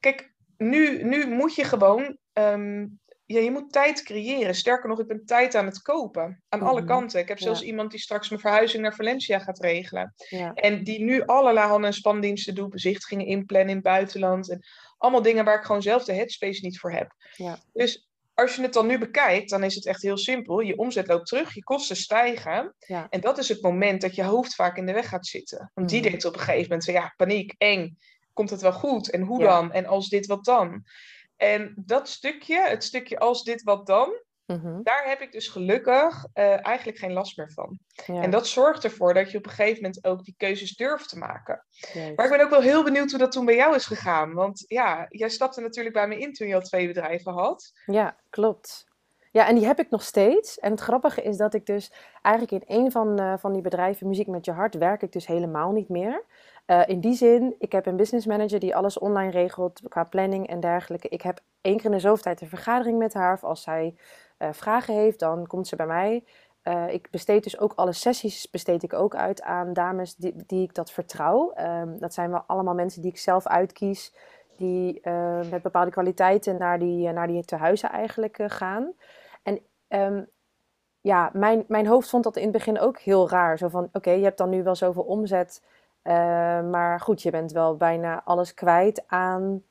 Kijk, 0.00 0.34
nu, 0.56 1.02
nu 1.04 1.26
moet 1.26 1.54
je 1.54 1.64
gewoon... 1.64 2.18
ehm, 2.32 2.86
ja, 3.28 3.40
je 3.40 3.50
moet 3.50 3.72
tijd 3.72 4.02
creëren. 4.02 4.54
Sterker 4.54 4.88
nog, 4.88 5.00
ik 5.00 5.06
ben 5.06 5.24
tijd 5.24 5.54
aan 5.54 5.66
het 5.66 5.82
kopen. 5.82 6.42
Aan 6.48 6.60
alle 6.62 6.80
Mhm. 6.80 6.88
kanten. 6.88 7.20
Ik 7.20 7.28
heb 7.28 7.38
zelfs 7.38 7.60
Ja. 7.60 7.66
iemand 7.66 7.90
die 7.90 8.00
straks 8.00 8.28
mijn 8.28 8.40
verhuizing 8.40 8.82
naar 8.82 8.94
Valencia 8.94 9.38
gaat 9.38 9.60
regelen. 9.60 10.14
Ja. 10.28 10.54
En 10.54 10.84
die 10.84 11.00
nu 11.04 11.22
allerlei 11.24 11.66
handen- 11.66 11.86
en 11.90 11.96
spandiensten 11.96 12.54
doet. 12.54 12.70
Bezichtigingen 12.70 13.26
inplannen 13.26 13.68
in 13.68 13.74
het 13.74 13.84
buitenland. 13.84 14.50
En 14.50 14.60
allemaal 14.98 15.22
dingen 15.22 15.44
waar 15.44 15.58
ik 15.58 15.64
gewoon 15.64 15.82
zelf 15.82 16.04
de 16.04 16.12
headspace 16.12 16.60
niet 16.64 16.78
voor 16.78 16.92
heb. 16.92 17.12
Ja. 17.36 17.58
Dus 17.72 18.05
als 18.36 18.56
je 18.56 18.62
het 18.62 18.72
dan 18.72 18.86
nu 18.86 18.98
bekijkt, 18.98 19.50
dan 19.50 19.62
is 19.64 19.74
het 19.74 19.86
echt 19.86 20.02
heel 20.02 20.16
simpel. 20.16 20.60
Je 20.60 20.76
omzet 20.78 21.06
loopt 21.06 21.26
terug, 21.26 21.54
je 21.54 21.64
kosten 21.64 21.96
stijgen. 21.96 22.74
Ja. 22.78 23.06
En 23.10 23.20
dat 23.20 23.38
is 23.38 23.48
het 23.48 23.62
moment 23.62 24.00
dat 24.00 24.14
je 24.14 24.24
hoofd 24.24 24.54
vaak 24.54 24.76
in 24.76 24.86
de 24.86 24.92
weg 24.92 25.08
gaat 25.08 25.26
zitten. 25.26 25.70
Want 25.74 25.88
die 25.88 26.00
Mhm. 26.00 26.08
denkt 26.08 26.24
op 26.24 26.32
een 26.34 26.40
gegeven 26.40 26.62
moment 26.62 26.84
van 26.84 26.94
ja, 26.94 27.14
paniek, 27.16 27.54
eng. 27.58 27.98
Komt 28.32 28.50
het 28.50 28.60
wel 28.60 28.72
goed? 28.72 29.10
En 29.10 29.20
hoe 29.22 29.40
Ja. 29.40 29.46
dan? 29.46 29.72
En 29.72 29.86
als 29.86 30.08
dit, 30.08 30.26
wat 30.26 30.44
dan? 30.44 30.84
En 31.36 31.72
dat 31.76 32.08
stukje, 32.08 32.60
het 32.60 32.84
stukje 32.84 33.18
als 33.18 33.42
dit, 33.44 33.62
wat 33.62 33.86
dan, 33.86 34.20
Mhm. 34.46 34.82
daar 34.82 35.04
heb 35.08 35.20
ik 35.20 35.32
dus 35.32 35.48
gelukkig 35.48 36.26
eh, 36.32 36.66
eigenlijk 36.66 36.98
geen 36.98 37.12
last 37.12 37.36
meer 37.36 37.52
van. 37.52 37.78
Ja, 38.06 38.22
En 38.22 38.30
dat 38.30 38.46
zorgt 38.46 38.84
ervoor 38.84 39.14
dat 39.14 39.30
je 39.30 39.38
op 39.38 39.44
een 39.44 39.50
gegeven 39.50 39.82
moment 39.82 40.04
ook 40.04 40.24
die 40.24 40.34
keuzes 40.36 40.76
durft 40.76 41.08
te 41.08 41.18
maken. 41.18 41.64
Maar 41.94 42.24
ik 42.24 42.30
ben 42.30 42.40
ook 42.40 42.50
wel 42.50 42.60
heel 42.60 42.84
benieuwd 42.84 43.10
hoe 43.10 43.18
dat 43.18 43.32
toen 43.32 43.44
bij 43.44 43.56
jou 43.56 43.74
is 43.74 43.86
gegaan. 43.86 44.32
Want 44.32 44.64
ja, 44.66 45.06
jij 45.08 45.28
stapte 45.28 45.60
natuurlijk 45.60 45.94
bij 45.94 46.08
me 46.08 46.18
in 46.18 46.32
toen 46.32 46.48
je 46.48 46.54
al 46.54 46.60
twee 46.60 46.86
bedrijven 46.86 47.32
had. 47.32 47.72
Ja, 47.86 48.16
klopt. 48.30 48.86
Ja, 49.36 49.46
en 49.48 49.54
die 49.54 49.66
heb 49.66 49.78
ik 49.78 49.90
nog 49.90 50.02
steeds. 50.02 50.58
En 50.58 50.70
het 50.70 50.80
grappige 50.80 51.22
is 51.22 51.36
dat 51.36 51.54
ik 51.54 51.66
dus 51.66 51.92
eigenlijk 52.22 52.64
in 52.64 52.76
een 52.76 52.90
van, 52.90 53.18
eh, 53.18 53.34
van 53.38 53.52
die 53.52 53.62
bedrijven, 53.62 54.08
Muziek 54.08 54.26
met 54.26 54.44
je 54.44 54.52
hart, 54.52 54.74
werk 54.74 55.02
ik 55.02 55.12
dus 55.12 55.26
helemaal 55.26 55.72
niet 55.72 55.88
meer. 55.88 56.24
Eh, 56.66 56.82
in 56.86 57.00
die 57.00 57.14
zin, 57.14 57.54
ik 57.58 57.72
heb 57.72 57.86
een 57.86 57.96
business 57.96 58.26
manager 58.26 58.60
die 58.60 58.76
alles 58.76 58.98
online 58.98 59.30
regelt 59.30 59.80
qua 59.88 60.04
planning 60.04 60.48
en 60.48 60.60
dergelijke. 60.60 61.08
Ik 61.08 61.22
heb 61.22 61.40
één 61.60 61.76
keer 61.76 61.84
in 61.84 61.90
de 61.90 61.98
zoveel 61.98 62.22
tijd 62.22 62.40
een 62.40 62.48
vergadering 62.48 62.98
met 62.98 63.14
haar. 63.14 63.32
Of 63.32 63.44
als 63.44 63.62
zij 63.62 63.94
eh, 64.36 64.48
vragen 64.52 64.94
heeft, 64.94 65.18
dan 65.18 65.46
komt 65.46 65.66
ze 65.66 65.76
bij 65.76 65.86
mij. 65.86 66.24
Eh, 66.62 66.92
ik 66.92 67.10
besteed 67.10 67.42
dus 67.42 67.58
ook 67.58 67.72
alle 67.74 67.92
sessies 67.92 68.50
besteed 68.50 68.82
ik 68.82 68.92
ook 68.92 69.14
uit 69.14 69.42
aan 69.42 69.72
dames 69.72 70.16
die, 70.16 70.34
die 70.46 70.62
ik 70.62 70.74
dat 70.74 70.90
vertrouw. 70.90 71.52
Ehm, 71.52 71.98
dat 71.98 72.14
zijn 72.14 72.30
wel 72.30 72.44
allemaal 72.46 72.74
mensen 72.74 73.02
die 73.02 73.10
ik 73.10 73.18
zelf 73.18 73.46
uitkies, 73.46 74.14
die 74.56 75.00
eh, 75.00 75.50
met 75.50 75.62
bepaalde 75.62 75.90
kwaliteiten 75.90 76.58
naar 76.58 76.78
die, 76.78 77.12
naar 77.12 77.26
die 77.26 77.44
tehuizen 77.44 77.90
eigenlijk 77.90 78.38
gaan. 78.46 78.92
En 79.42 79.60
ehm, 79.88 80.22
ja, 81.00 81.30
mijn, 81.32 81.64
mijn 81.68 81.86
hoofd 81.86 82.08
vond 82.08 82.24
dat 82.24 82.36
in 82.36 82.42
het 82.42 82.52
begin 82.52 82.78
ook 82.78 82.98
heel 82.98 83.28
raar. 83.28 83.58
Zo 83.58 83.68
van, 83.68 83.88
oké, 83.92 84.10
je 84.10 84.24
hebt 84.24 84.38
dan 84.38 84.50
nu 84.50 84.62
wel 84.62 84.74
zoveel 84.74 85.02
omzet, 85.02 85.62
maar 86.70 87.00
goed, 87.00 87.22
je 87.22 87.30
bent 87.30 87.52
wel 87.52 87.76
bijna 87.76 88.22
alles 88.24 88.54
kwijt 88.54 89.04
aan 89.06 89.62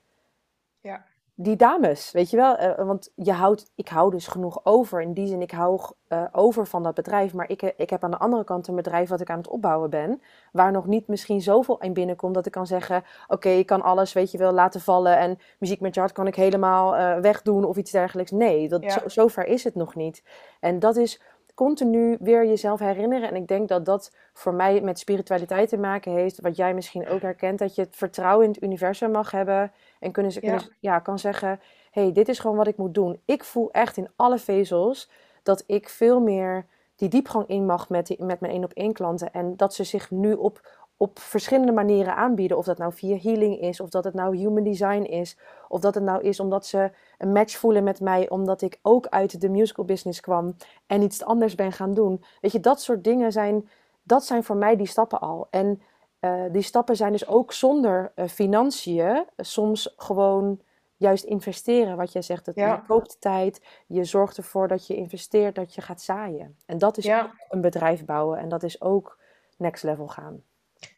Ja. 0.81 1.03
die 1.35 1.55
dames, 1.55 2.11
weet 2.11 2.29
je 2.29 2.37
wel? 2.37 2.55
Eh, 2.55 2.85
want 2.85 3.11
je 3.15 3.31
houdt, 3.31 3.71
ik 3.75 3.87
hou 3.87 4.11
dus 4.11 4.27
genoeg 4.27 4.59
over. 4.63 5.01
In 5.01 5.13
die 5.13 5.27
zin, 5.27 5.41
ik 5.41 5.51
hou 5.51 5.81
eh, 6.07 6.23
over 6.31 6.67
van 6.67 6.83
dat 6.83 6.93
bedrijf. 6.95 7.33
Maar 7.33 7.49
ik, 7.49 7.61
ik 7.61 7.89
heb 7.89 8.03
aan 8.03 8.11
de 8.11 8.17
andere 8.17 8.43
kant 8.43 8.67
een 8.67 8.75
bedrijf 8.75 9.09
wat 9.09 9.21
ik 9.21 9.29
aan 9.29 9.37
het 9.37 9.47
opbouwen 9.47 9.89
ben. 9.89 10.21
Waar 10.51 10.71
nog 10.71 10.85
niet 10.85 11.07
misschien 11.07 11.41
zoveel 11.41 11.77
in 11.81 11.93
binnenkomt 11.93 12.33
dat 12.33 12.45
ik 12.45 12.51
kan 12.51 12.67
zeggen... 12.67 13.03
Oké, 13.27 13.49
ik 13.49 13.65
kan 13.65 13.81
alles, 13.81 14.13
weet 14.13 14.31
je 14.31 14.37
wel, 14.37 14.51
laten 14.51 14.81
vallen. 14.81 15.17
En 15.17 15.37
muziek 15.59 15.79
met 15.79 15.93
je 15.93 15.99
hart 15.99 16.13
kan 16.13 16.27
ik 16.27 16.35
helemaal 16.35 16.95
eh, 16.95 17.19
wegdoen 17.19 17.65
of 17.65 17.77
iets 17.77 17.91
dergelijks. 17.91 18.31
Nee, 18.31 18.69
dat, 18.69 18.83
Ja. 18.83 18.89
zo, 18.89 18.99
zover 19.09 19.45
is 19.45 19.63
het 19.63 19.75
nog 19.75 19.95
niet. 19.95 20.23
En 20.59 20.79
dat 20.79 20.95
is 20.95 21.21
continu 21.55 22.17
weer 22.19 22.45
jezelf 22.45 22.79
herinneren. 22.79 23.29
En 23.29 23.35
ik 23.35 23.47
denk 23.47 23.67
dat 23.67 23.85
dat 23.85 24.15
voor 24.33 24.53
mij 24.53 24.81
met 24.81 24.99
spiritualiteit 24.99 25.69
te 25.69 25.77
maken 25.77 26.11
heeft. 26.11 26.41
Wat 26.41 26.55
jij 26.55 26.73
misschien 26.73 27.07
ook 27.07 27.21
herkent. 27.21 27.59
Dat 27.59 27.75
je 27.75 27.81
het 27.81 27.95
vertrouwen 27.95 28.45
in 28.45 28.51
het 28.51 28.63
universum 28.63 29.11
mag 29.11 29.31
hebben. 29.31 29.71
En 29.99 30.11
kunnen 30.11 30.31
ze, 30.31 30.39
Ja. 30.41 30.55
kunnen, 30.55 30.75
ja, 30.79 30.99
kan 30.99 31.19
zeggen: 31.19 31.59
hey, 31.91 32.11
dit 32.11 32.29
is 32.29 32.39
gewoon 32.39 32.57
wat 32.57 32.67
ik 32.67 32.77
moet 32.77 32.93
doen. 32.93 33.21
Ik 33.25 33.43
voel 33.43 33.71
echt 33.71 33.97
in 33.97 34.09
alle 34.15 34.37
vezels 34.37 35.09
dat 35.43 35.63
ik 35.67 35.89
veel 35.89 36.19
meer 36.19 36.65
die 36.95 37.09
diepgang 37.09 37.47
in 37.47 37.65
mag 37.65 37.89
met, 37.89 38.07
die, 38.07 38.23
met 38.23 38.39
mijn 38.39 38.53
één 38.53 38.63
op 38.63 38.71
één 38.73 38.93
klanten. 38.93 39.33
En 39.33 39.57
dat 39.57 39.73
ze 39.73 39.83
zich 39.83 40.11
nu 40.11 40.33
op, 40.33 40.67
op 40.97 41.19
verschillende 41.19 41.71
manieren 41.71 42.15
aanbieden. 42.15 42.57
Of 42.57 42.65
dat 42.65 42.77
nou 42.77 42.93
via 42.93 43.17
healing 43.21 43.59
is, 43.59 43.79
of 43.79 43.89
dat 43.89 44.03
het 44.03 44.13
nou 44.13 44.37
human 44.37 44.63
design 44.63 45.01
is. 45.01 45.37
Of 45.67 45.79
dat 45.79 45.95
het 45.95 46.03
nou 46.03 46.21
is 46.23 46.39
omdat 46.39 46.65
ze 46.65 46.91
een 47.17 47.31
match 47.31 47.57
voelen 47.57 47.83
met 47.83 47.99
mij, 48.01 48.29
omdat 48.29 48.61
ik 48.61 48.79
ook 48.81 49.07
uit 49.07 49.41
de 49.41 49.49
musical 49.49 49.85
business 49.85 50.19
kwam 50.19 50.55
en 50.87 51.01
iets 51.01 51.23
anders 51.23 51.55
ben 51.55 51.71
gaan 51.71 51.93
doen. 51.93 52.23
Weet 52.41 52.51
je, 52.51 52.59
dat 52.59 52.81
soort 52.81 53.03
dingen 53.03 53.31
zijn, 53.31 53.69
dat 54.03 54.25
zijn 54.25 54.43
voor 54.43 54.55
mij 54.57 54.75
die 54.75 54.87
stappen 54.87 55.19
al. 55.19 55.47
En 55.49 55.81
eh, 56.19 56.43
die 56.51 56.61
stappen 56.61 56.95
zijn 56.95 57.11
dus 57.11 57.27
ook 57.27 57.51
zonder 57.53 58.11
eh, 58.15 58.27
financiën, 58.27 59.25
soms 59.37 59.93
gewoon 59.97 60.59
juist 60.97 61.23
investeren. 61.23 61.97
Wat 61.97 62.11
jij 62.11 62.21
zegt, 62.21 62.45
dat 62.45 62.55
Ja. 62.55 62.73
je 62.73 62.81
koopt 62.87 63.21
tijd, 63.21 63.61
je 63.87 64.03
zorgt 64.03 64.37
ervoor 64.37 64.67
dat 64.67 64.87
je 64.87 64.95
investeert, 64.95 65.55
dat 65.55 65.73
je 65.75 65.81
gaat 65.81 66.01
zaaien. 66.01 66.57
En 66.65 66.77
dat 66.77 66.97
is 66.97 67.05
Ja. 67.05 67.21
ook 67.23 67.31
een 67.49 67.61
bedrijf 67.61 68.05
bouwen 68.05 68.39
en 68.39 68.49
dat 68.49 68.63
is 68.63 68.81
ook 68.81 69.17
next 69.57 69.83
level 69.83 70.07
gaan. 70.07 70.43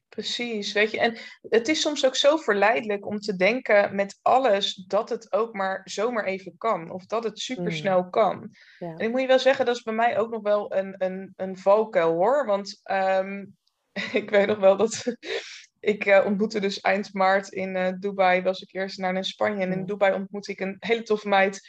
Precies, 0.10 0.74
weet 0.74 0.92
je. 0.92 1.00
En 1.00 1.18
het 1.50 1.68
is 1.68 1.82
soms 1.82 2.06
ook 2.06 2.16
zo 2.16 2.38
verleidelijk 2.38 3.06
om 3.06 3.20
te 3.20 3.36
denken 3.36 3.96
met 3.96 4.20
alles 4.22 4.74
dat 4.74 5.10
het 5.10 5.32
ook 5.34 5.54
maar 5.54 5.82
zomaar 5.84 6.26
even 6.26 6.58
kan. 6.58 6.92
Of 6.92 7.06
dat 7.06 7.24
het 7.24 7.40
supersnel 7.40 8.02
mm. 8.02 8.10
kan. 8.10 8.50
Ja. 8.80 8.88
En 8.88 9.06
ik 9.06 9.12
moet 9.12 9.22
je 9.22 9.28
wel 9.28 9.40
zeggen, 9.40 9.66
dat 9.66 9.76
is 9.76 9.82
bij 9.82 9.94
mij 9.94 10.18
ook 10.18 10.32
nog 10.32 10.42
wel 10.42 10.76
een, 10.76 10.96
een, 10.98 11.34
een 11.36 11.58
valkuil 11.58 12.14
hoor. 12.14 12.46
Want 12.46 12.80
ehm, 12.84 13.46
ik 14.22 14.30
weet 14.30 14.48
nog 14.48 14.58
wel 14.58 14.78
dat 14.78 15.04
ik 15.80 16.06
uh, 16.06 16.26
ontmoette 16.26 16.60
dus 16.60 16.80
eind 16.80 17.14
maart 17.14 17.52
in 17.52 17.76
uh, 17.76 17.92
Dubai, 18.00 18.42
was 18.42 18.62
ik 18.62 18.74
eerst 18.74 18.98
naar 18.98 19.26
Spanje. 19.26 19.62
En 19.62 19.72
in 19.72 19.80
mm. 19.80 19.86
Dubai 19.86 20.14
ontmoette 20.14 20.52
ik 20.52 20.60
een 20.60 20.76
hele 20.80 21.04
toffe 21.04 21.28
meid 21.28 21.62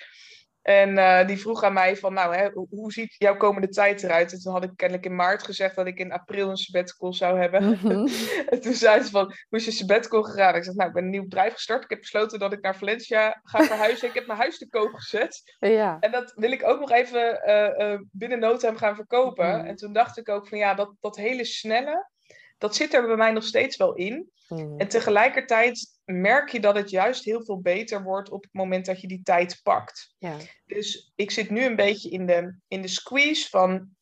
en 0.62 0.96
uh, 0.96 1.26
die 1.26 1.40
vroeg 1.40 1.62
aan 1.62 1.72
mij 1.72 1.96
van, 1.96 2.12
nou, 2.12 2.34
hè, 2.34 2.48
hoe 2.52 2.92
ziet 2.92 3.14
jouw 3.18 3.36
komende 3.36 3.68
tijd 3.68 4.02
eruit? 4.02 4.32
En 4.32 4.40
toen 4.40 4.52
had 4.52 4.64
ik 4.64 4.70
kennelijk 4.76 5.06
in 5.06 5.14
maart 5.14 5.42
gezegd 5.42 5.76
dat 5.76 5.86
ik 5.86 5.98
in 5.98 6.12
april 6.12 6.50
een 6.50 6.56
sabbatical 6.56 7.12
zou 7.12 7.38
hebben. 7.38 7.68
Mhm. 7.68 8.08
en 8.52 8.60
toen 8.60 8.74
zei 8.74 9.02
ze 9.02 9.10
van, 9.10 9.24
hoe 9.48 9.58
is 9.58 9.64
je 9.64 9.70
sabbatical 9.70 10.22
gegaan? 10.22 10.54
Ik 10.54 10.64
zei, 10.64 10.76
nou, 10.76 10.88
ik 10.88 10.94
ben 10.94 11.04
een 11.04 11.10
nieuw 11.10 11.22
bedrijf 11.22 11.52
gestart. 11.52 11.84
Ik 11.84 11.90
heb 11.90 12.00
besloten 12.00 12.38
dat 12.38 12.52
ik 12.52 12.60
naar 12.60 12.76
Valencia 12.76 13.40
ga 13.42 13.62
verhuizen. 13.62 14.08
ik 14.08 14.14
heb 14.14 14.26
mijn 14.26 14.38
huis 14.38 14.58
te 14.58 14.68
koop 14.68 14.92
gezet. 14.92 15.56
Ja. 15.58 15.96
En 16.00 16.10
dat 16.10 16.32
wil 16.34 16.52
ik 16.52 16.68
ook 16.68 16.80
nog 16.80 16.90
even 16.90 17.40
uh, 17.46 17.88
uh, 17.88 18.00
binnen 18.10 18.38
no 18.38 18.56
gaan 18.58 18.96
verkopen. 18.96 19.58
Mhm. 19.58 19.66
En 19.66 19.76
toen 19.76 19.92
dacht 19.92 20.18
ik 20.18 20.28
ook 20.28 20.48
van, 20.48 20.58
ja, 20.58 20.74
dat, 20.74 20.94
dat 21.00 21.16
hele 21.16 21.44
snelle, 21.44 22.08
dat 22.58 22.76
zit 22.76 22.94
er 22.94 23.06
bij 23.06 23.16
mij 23.16 23.32
nog 23.32 23.44
steeds 23.44 23.76
wel 23.76 23.94
in. 23.94 24.30
Mhm. 24.48 24.78
En 24.78 24.88
tegelijkertijd 24.88 26.00
merk 26.04 26.48
je 26.48 26.60
dat 26.60 26.76
het 26.76 26.90
juist 26.90 27.24
heel 27.24 27.44
veel 27.44 27.60
beter 27.60 28.02
wordt 28.02 28.30
op 28.30 28.42
het 28.42 28.52
moment 28.52 28.86
dat 28.86 29.00
je 29.00 29.06
die 29.06 29.22
tijd 29.22 29.60
pakt. 29.62 30.14
Ja. 30.18 30.36
Dus 30.66 31.12
ik 31.14 31.30
zit 31.30 31.50
nu 31.50 31.64
een 31.64 31.76
beetje 31.76 32.10
in 32.10 32.26
de, 32.26 32.56
in 32.68 32.82
de 32.82 32.88
squeeze 32.88 33.48
van. 33.48 33.96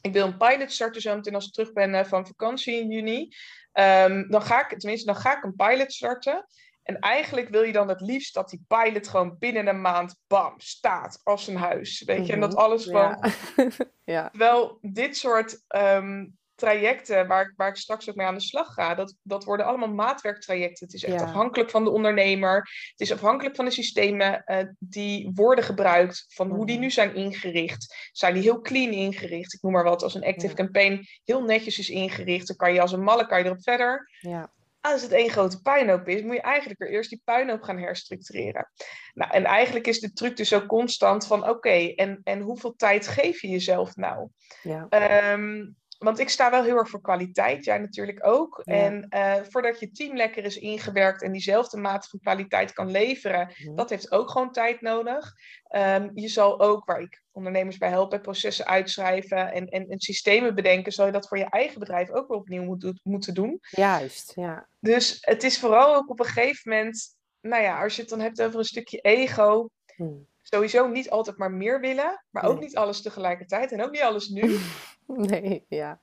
Ik 0.00 0.12
wil 0.12 0.26
een 0.26 0.36
pilot 0.36 0.72
starten 0.72 1.00
zo 1.00 1.14
meteen 1.14 1.34
als 1.34 1.46
ik 1.46 1.52
terug 1.52 1.72
ben 1.72 1.94
eh, 1.94 2.04
van 2.04 2.26
vakantie 2.26 2.80
in 2.80 2.90
juni. 2.90 3.28
Um, 3.72 4.30
dan 4.30 4.42
ga 4.42 4.70
ik, 4.70 4.78
tenminste, 4.78 5.06
dan 5.06 5.20
ga 5.20 5.36
ik 5.36 5.44
een 5.44 5.56
pilot 5.56 5.92
starten. 5.92 6.46
En 6.82 6.98
eigenlijk 6.98 7.48
wil 7.48 7.62
je 7.62 7.72
dan 7.72 7.88
het 7.88 8.00
liefst 8.00 8.34
dat 8.34 8.48
die 8.48 8.64
pilot 8.66 9.08
gewoon 9.08 9.36
binnen 9.38 9.66
een 9.66 9.80
maand, 9.80 10.16
bam, 10.26 10.54
staat 10.56 11.20
als 11.22 11.46
een 11.46 11.56
huis. 11.56 12.02
Weet 12.02 12.26
je, 12.26 12.32
en 12.32 12.40
dat 12.40 12.52
mhm. 12.52 12.60
alles 12.60 12.84
gewoon. 12.84 13.18
Ja. 13.56 13.68
ja. 14.04 14.28
Terwijl 14.28 14.78
dit 14.80 15.16
soort 15.16 15.64
ehm, 15.66 16.26
trajecten 16.58 17.26
waar 17.26 17.42
ik, 17.42 17.52
waar 17.56 17.68
ik 17.68 17.76
straks 17.76 18.08
ook 18.10 18.16
mee 18.16 18.26
aan 18.26 18.34
de 18.34 18.40
slag 18.40 18.74
ga, 18.74 18.94
dat, 18.94 19.14
dat 19.22 19.44
worden 19.44 19.66
allemaal 19.66 19.88
maatwerktrajecten. 19.88 20.86
Het 20.86 20.94
is 20.94 21.04
echt 21.04 21.22
afhankelijk 21.22 21.70
van 21.70 21.84
de 21.84 21.90
ondernemer. 21.90 22.56
Het 22.90 23.00
is 23.00 23.12
afhankelijk 23.12 23.56
van 23.56 23.64
de 23.64 23.70
systemen 23.70 24.42
uh, 24.46 24.58
die 24.78 25.30
worden 25.34 25.64
gebruikt, 25.64 26.24
van 26.28 26.50
hoe 26.50 26.66
die 26.66 26.74
mhm. 26.74 26.84
nu 26.84 26.90
zijn 26.90 27.14
ingericht. 27.14 28.08
Zijn 28.12 28.34
die 28.34 28.42
heel 28.42 28.60
clean 28.60 28.92
ingericht? 28.92 29.54
Ik 29.54 29.62
noem 29.62 29.72
maar 29.72 29.84
wat, 29.84 30.02
als 30.02 30.14
een 30.14 30.24
active 30.24 30.54
campaign 30.54 31.06
heel 31.24 31.42
netjes 31.42 31.78
is 31.78 31.88
ingericht, 31.88 32.46
dan 32.46 32.56
kan 32.56 32.72
je 32.72 32.80
als 32.80 32.92
een 32.92 33.02
malle 33.02 33.26
kan 33.26 33.38
je 33.38 33.44
erop 33.44 33.62
verder. 33.62 34.10
Ja. 34.20 34.52
Als 34.80 35.02
het 35.02 35.12
één 35.12 35.30
grote 35.30 35.60
puinhoop 35.60 36.08
is, 36.08 36.22
moet 36.22 36.34
je 36.34 36.40
eigenlijk 36.40 36.78
weer 36.78 36.90
eerst 36.90 37.10
die 37.10 37.20
puinhoop 37.24 37.62
gaan 37.62 37.78
herstructureren. 37.78 38.70
Nou, 39.14 39.32
en 39.32 39.44
eigenlijk 39.44 39.86
is 39.86 40.00
de 40.00 40.12
truc 40.12 40.36
dus 40.36 40.48
zo 40.48 40.66
constant 40.66 41.26
van 41.26 41.48
oké, 41.48 41.92
en, 41.94 42.20
en 42.24 42.40
hoeveel 42.40 42.74
tijd 42.76 43.06
geef 43.06 43.40
je 43.40 43.48
jezelf 43.48 43.96
nou? 43.96 44.28
Ja. 44.62 44.86
Ehm, 44.88 45.64
want 45.98 46.18
ik 46.18 46.28
sta 46.28 46.50
wel 46.50 46.62
heel 46.62 46.76
erg 46.76 46.88
voor 46.88 47.00
kwaliteit, 47.00 47.64
jij 47.64 47.78
natuurlijk 47.78 48.26
ook. 48.26 48.58
En 48.64 49.06
uh, 49.10 49.34
voordat 49.48 49.80
je 49.80 49.90
team 49.90 50.16
lekker 50.16 50.44
is 50.44 50.58
ingewerkt 50.58 51.22
en 51.22 51.32
diezelfde 51.32 51.76
mate 51.76 52.08
van 52.08 52.18
kwaliteit 52.18 52.72
kan 52.72 52.90
leveren, 52.90 53.52
mhm. 53.58 53.74
dat 53.74 53.90
heeft 53.90 54.12
ook 54.12 54.30
gewoon 54.30 54.52
tijd 54.52 54.80
nodig. 54.80 55.32
Um, 55.76 56.10
je 56.14 56.28
zal 56.28 56.60
ook, 56.60 56.84
waar 56.84 57.00
ik 57.00 57.22
ondernemers 57.32 57.78
bij 57.78 57.88
help, 57.88 58.18
processen 58.22 58.66
uitschrijven 58.66 59.52
en, 59.52 59.68
en, 59.68 59.88
en, 59.88 60.00
systemen 60.00 60.54
bedenken, 60.54 60.92
zal 60.92 61.06
je 61.06 61.12
dat 61.12 61.28
voor 61.28 61.38
je 61.38 61.50
eigen 61.50 61.78
bedrijf 61.78 62.10
ook 62.10 62.28
weer 62.28 62.38
opnieuw 62.38 62.62
moet, 62.62 63.00
moeten 63.02 63.34
doen. 63.34 63.58
Juist, 63.70 64.32
ja. 64.34 64.68
Dus 64.80 65.18
het 65.20 65.42
is 65.42 65.58
vooral 65.58 65.94
ook 65.94 66.10
op 66.10 66.20
een 66.20 66.26
gegeven 66.26 66.70
moment, 66.70 67.16
nou 67.40 67.62
ja, 67.62 67.82
als 67.82 67.94
je 67.94 68.00
het 68.00 68.10
dan 68.10 68.20
hebt 68.20 68.42
over 68.42 68.58
een 68.58 68.64
stukje 68.64 68.98
ego. 68.98 69.68
Hmm 69.96 70.26
sowieso 70.54 70.88
niet 70.88 71.10
altijd 71.10 71.36
maar 71.36 71.52
meer 71.52 71.80
willen, 71.80 72.24
maar 72.30 72.44
ook 72.44 72.60
niet 72.60 72.76
alles 72.76 73.02
tegelijkertijd 73.02 73.72
en 73.72 73.82
ook 73.82 73.90
niet 73.90 74.02
alles 74.02 74.28
nu. 74.28 74.58
Nee, 75.06 75.64
ja. 75.68 76.00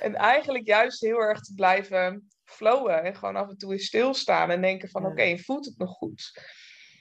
En 0.00 0.14
eigenlijk 0.14 0.66
juist 0.66 1.00
heel 1.00 1.18
erg 1.18 1.40
te 1.40 1.54
blijven 1.54 2.28
flowen 2.44 3.02
en 3.02 3.14
gewoon 3.14 3.36
af 3.36 3.48
en 3.48 3.58
toe 3.58 3.72
eens 3.72 3.86
stilstaan 3.86 4.50
en 4.50 4.60
denken 4.60 4.88
van 4.88 5.06
oké, 5.06 5.38
voelt 5.38 5.64
het 5.64 5.78
nog 5.78 5.90
goed? 5.90 6.40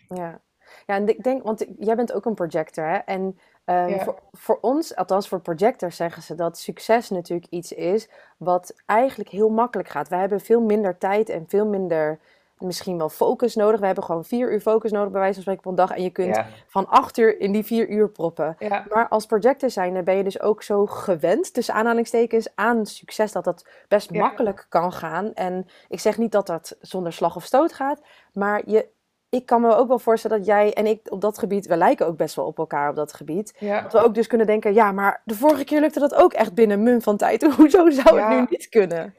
Ja. 0.08 0.42
ja, 0.86 0.96
en 0.96 1.08
ik 1.08 1.24
denk, 1.24 1.44
want 1.44 1.66
jij 1.80 1.96
bent 1.96 2.14
ook 2.14 2.26
een 2.26 2.34
projector 2.34 2.86
hè? 2.86 2.98
En 2.98 3.40
um, 3.66 4.00
voor, 4.00 4.20
voor, 4.32 4.58
ons, 4.62 4.96
althans 4.96 5.28
voor 5.28 5.42
projectors 5.42 5.96
zeggen 5.96 6.22
ze 6.22 6.36
dat 6.36 6.58
succes 6.58 7.10
natuurlijk 7.10 7.52
iets 7.52 7.72
is 7.72 8.10
wat 8.38 8.76
eigenlijk 8.86 9.30
heel 9.30 9.50
makkelijk 9.50 9.90
gaat. 9.90 10.10
Wij 10.10 10.20
hebben 10.20 10.42
veel 10.42 10.62
minder 10.62 10.98
tijd 10.98 11.30
en 11.30 11.46
veel 11.48 11.66
minder 11.66 12.20
misschien 12.64 12.98
wel 12.98 13.10
focus 13.10 13.56
nodig. 13.56 13.80
We 13.80 13.86
hebben 13.86 14.04
gewoon 14.04 14.26
vier 14.26 14.52
uur 14.54 14.62
focus 14.62 14.92
nodig, 14.92 15.12
bij 15.12 15.20
wijze 15.20 15.34
van 15.34 15.42
spreken, 15.42 15.64
op 15.64 15.70
een 15.72 15.86
dag. 15.86 15.92
En 15.98 16.04
je 16.04 16.10
kunt 16.10 16.40
van 16.68 16.88
acht 16.88 17.18
uur 17.18 17.40
in 17.40 17.52
die 17.52 17.64
vier 17.64 17.90
uur 17.90 18.10
proppen. 18.10 18.58
Maar 18.90 19.08
als 19.08 19.26
projector 19.26 19.70
zijn, 19.70 20.04
ben 20.04 20.18
je 20.18 20.24
dus 20.24 20.42
ook 20.42 20.64
zo 20.64 20.86
gewend, 20.86 21.54
tussen 21.54 21.74
aanhalingstekens, 21.74 22.48
aan 22.56 22.86
succes, 22.86 23.32
dat 23.32 23.44
dat 23.44 23.68
best 23.88 24.12
makkelijk 24.12 24.66
kan 24.70 24.94
gaan. 24.94 25.34
En 25.34 25.66
ik 25.88 26.00
zeg 26.00 26.18
niet 26.18 26.32
dat 26.32 26.48
dat 26.48 26.78
zonder 26.82 27.14
slag 27.14 27.36
of 27.36 27.44
stoot 27.44 27.74
gaat, 27.74 28.02
maar 28.34 28.62
je, 28.66 28.88
ik 29.30 29.46
kan 29.46 29.62
me 29.62 29.76
ook 29.76 29.88
wel 29.88 30.00
voorstellen 30.00 30.38
dat 30.38 30.46
jij 30.46 30.74
en 30.74 30.86
ik 30.86 31.00
op 31.10 31.22
dat 31.22 31.38
gebied, 31.38 31.68
we 31.68 31.78
lijken 31.78 32.08
ook 32.08 32.18
best 32.18 32.36
wel 32.36 32.46
op 32.46 32.58
elkaar 32.58 32.90
op 32.90 32.96
dat 32.96 33.14
gebied. 33.14 33.56
Dat 33.60 33.92
we 33.92 34.00
ook 34.00 34.14
dus 34.16 34.28
kunnen 34.28 34.48
denken, 34.48 34.74
ja, 34.74 34.92
maar 34.92 35.22
de 35.26 35.36
vorige 35.36 35.64
keer 35.64 35.80
lukte 35.80 36.00
dat 36.00 36.16
ook 36.16 36.34
echt 36.34 36.54
binnen 36.54 36.78
een 36.78 36.84
mum 36.84 37.02
van 37.02 37.18
tijd. 37.18 37.44
Hoezo 37.56 37.90
zou 37.90 38.20
het 38.22 38.30
nu 38.30 38.46
niet 38.50 38.70
kunnen? 38.70 39.14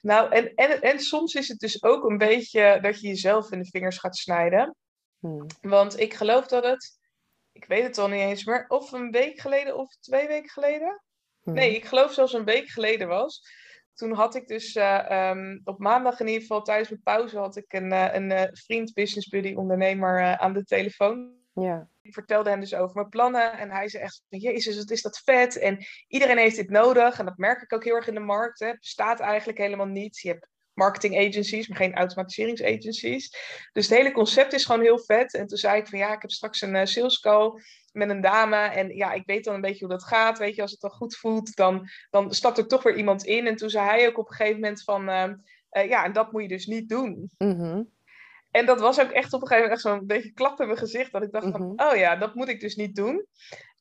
Nou, 0.00 0.32
en, 0.32 0.54
en, 0.54 0.80
en 0.80 0.98
soms 0.98 1.34
is 1.34 1.48
het 1.48 1.58
dus 1.58 1.82
ook 1.82 2.04
een 2.04 2.18
beetje 2.18 2.78
dat 2.82 3.00
je 3.00 3.08
jezelf 3.08 3.52
in 3.52 3.58
de 3.58 3.68
vingers 3.70 3.98
gaat 3.98 4.16
snijden. 4.16 4.76
Hmm. 5.18 5.46
Want 5.60 6.00
ik 6.00 6.14
geloof 6.14 6.46
dat 6.46 6.64
het, 6.64 6.98
ik 7.52 7.64
weet 7.64 7.82
het 7.82 7.98
al 7.98 8.08
niet 8.08 8.20
eens 8.20 8.44
meer, 8.44 8.64
of 8.68 8.92
een 8.92 9.10
week 9.10 9.40
geleden 9.40 9.76
of 9.76 9.96
twee 10.00 10.26
weken 10.26 10.50
geleden. 10.50 11.02
Hmm. 11.42 11.54
Nee, 11.54 11.74
ik 11.74 11.84
geloof 11.84 12.12
zelfs 12.12 12.32
een 12.32 12.44
week 12.44 12.68
geleden 12.68 13.08
was. 13.08 13.42
Toen 13.94 14.12
had 14.12 14.34
ik 14.34 14.48
dus 14.48 14.74
uh, 14.74 15.30
um, 15.30 15.60
op 15.64 15.78
maandag 15.78 16.20
in 16.20 16.26
ieder 16.26 16.40
geval 16.40 16.62
tijdens 16.62 16.88
mijn 16.88 17.02
pauze 17.02 17.38
had 17.38 17.56
ik 17.56 17.72
een, 17.72 17.92
uh, 17.92 18.14
een 18.14 18.30
uh, 18.30 18.42
vriend, 18.52 18.92
business 18.92 19.28
buddy, 19.28 19.54
ondernemer 19.54 20.38
aan 20.38 20.52
de 20.52 20.64
telefoon. 20.64 21.34
Ja. 21.62 21.88
Ik 22.02 22.14
vertelde 22.14 22.50
hem 22.50 22.60
dus 22.60 22.74
over 22.74 22.96
mijn 22.96 23.08
plannen 23.08 23.58
en 23.58 23.70
hij 23.70 23.88
zei 23.88 24.02
echt 24.02 24.22
van 24.28 24.38
Jezus, 24.38 24.76
wat 24.76 24.90
is 24.90 25.02
dat 25.02 25.22
vet 25.24 25.58
en 25.58 25.86
iedereen 26.08 26.38
heeft 26.38 26.56
dit 26.56 26.70
nodig 26.70 27.18
en 27.18 27.24
dat 27.24 27.36
merk 27.36 27.62
ik 27.62 27.72
ook 27.72 27.84
heel 27.84 27.94
erg 27.94 28.08
in 28.08 28.14
de 28.14 28.20
markt. 28.20 28.60
Hè. 28.60 28.66
Het 28.66 28.80
bestaat 28.80 29.20
eigenlijk 29.20 29.58
helemaal 29.58 29.86
niet. 29.86 30.18
Je 30.18 30.28
hebt 30.28 30.48
marketing 30.72 31.16
agencies, 31.16 31.68
maar 31.68 31.78
geen 31.78 31.94
automatiseringsagencies. 31.94 33.30
Dus 33.72 33.88
het 33.88 33.98
hele 33.98 34.12
concept 34.12 34.52
is 34.52 34.64
gewoon 34.64 34.80
heel 34.80 34.98
vet. 34.98 35.34
En 35.34 35.46
toen 35.46 35.58
zei 35.58 35.80
ik 35.80 35.86
van 35.86 35.98
ja, 35.98 36.14
ik 36.14 36.22
heb 36.22 36.30
straks 36.30 36.60
een 36.60 36.74
uh, 36.74 36.84
sales 36.84 37.20
call 37.20 37.62
met 37.92 38.10
een 38.10 38.20
dame 38.20 38.56
en 38.56 38.96
ja, 38.96 39.12
ik 39.12 39.26
weet 39.26 39.44
dan 39.44 39.54
een 39.54 39.60
beetje 39.60 39.86
hoe 39.86 39.94
dat 39.94 40.04
gaat. 40.04 40.38
Weet 40.38 40.54
je, 40.54 40.62
als 40.62 40.70
het 40.70 40.80
dan 40.80 40.90
goed 40.90 41.16
voelt, 41.16 41.56
dan, 41.56 41.88
dan 42.10 42.34
stapt 42.34 42.58
er 42.58 42.66
toch 42.66 42.82
weer 42.82 42.96
iemand 42.96 43.24
in. 43.24 43.46
En 43.46 43.56
toen 43.56 43.70
zei 43.70 43.88
hij 43.88 44.06
ook 44.08 44.18
op 44.18 44.28
een 44.30 44.36
gegeven 44.36 44.60
moment 44.60 44.82
van 44.82 45.08
uh, 45.08 45.32
uh, 45.70 45.88
ja, 45.88 46.04
en 46.04 46.12
dat 46.12 46.32
moet 46.32 46.42
je 46.42 46.48
dus 46.48 46.66
niet 46.66 46.88
doen. 46.88 47.30
Mm 47.38 47.94
en 48.56 48.66
dat 48.66 48.80
was 48.80 49.00
ook 49.00 49.10
echt 49.10 49.32
op 49.32 49.40
een 49.40 49.46
gegeven 49.46 49.68
moment 49.68 49.84
echt 49.84 49.94
zo'n 49.94 50.06
beetje 50.06 50.32
klap 50.32 50.60
in 50.60 50.66
mijn 50.66 50.78
gezicht. 50.78 51.12
Dat 51.12 51.22
ik 51.22 51.32
dacht 51.32 51.50
van, 51.50 51.62
mhm. 51.62 51.88
oh 51.88 51.96
ja, 51.96 52.16
dat 52.16 52.34
moet 52.34 52.48
ik 52.48 52.60
dus 52.60 52.76
niet 52.76 52.94
doen. 52.94 53.14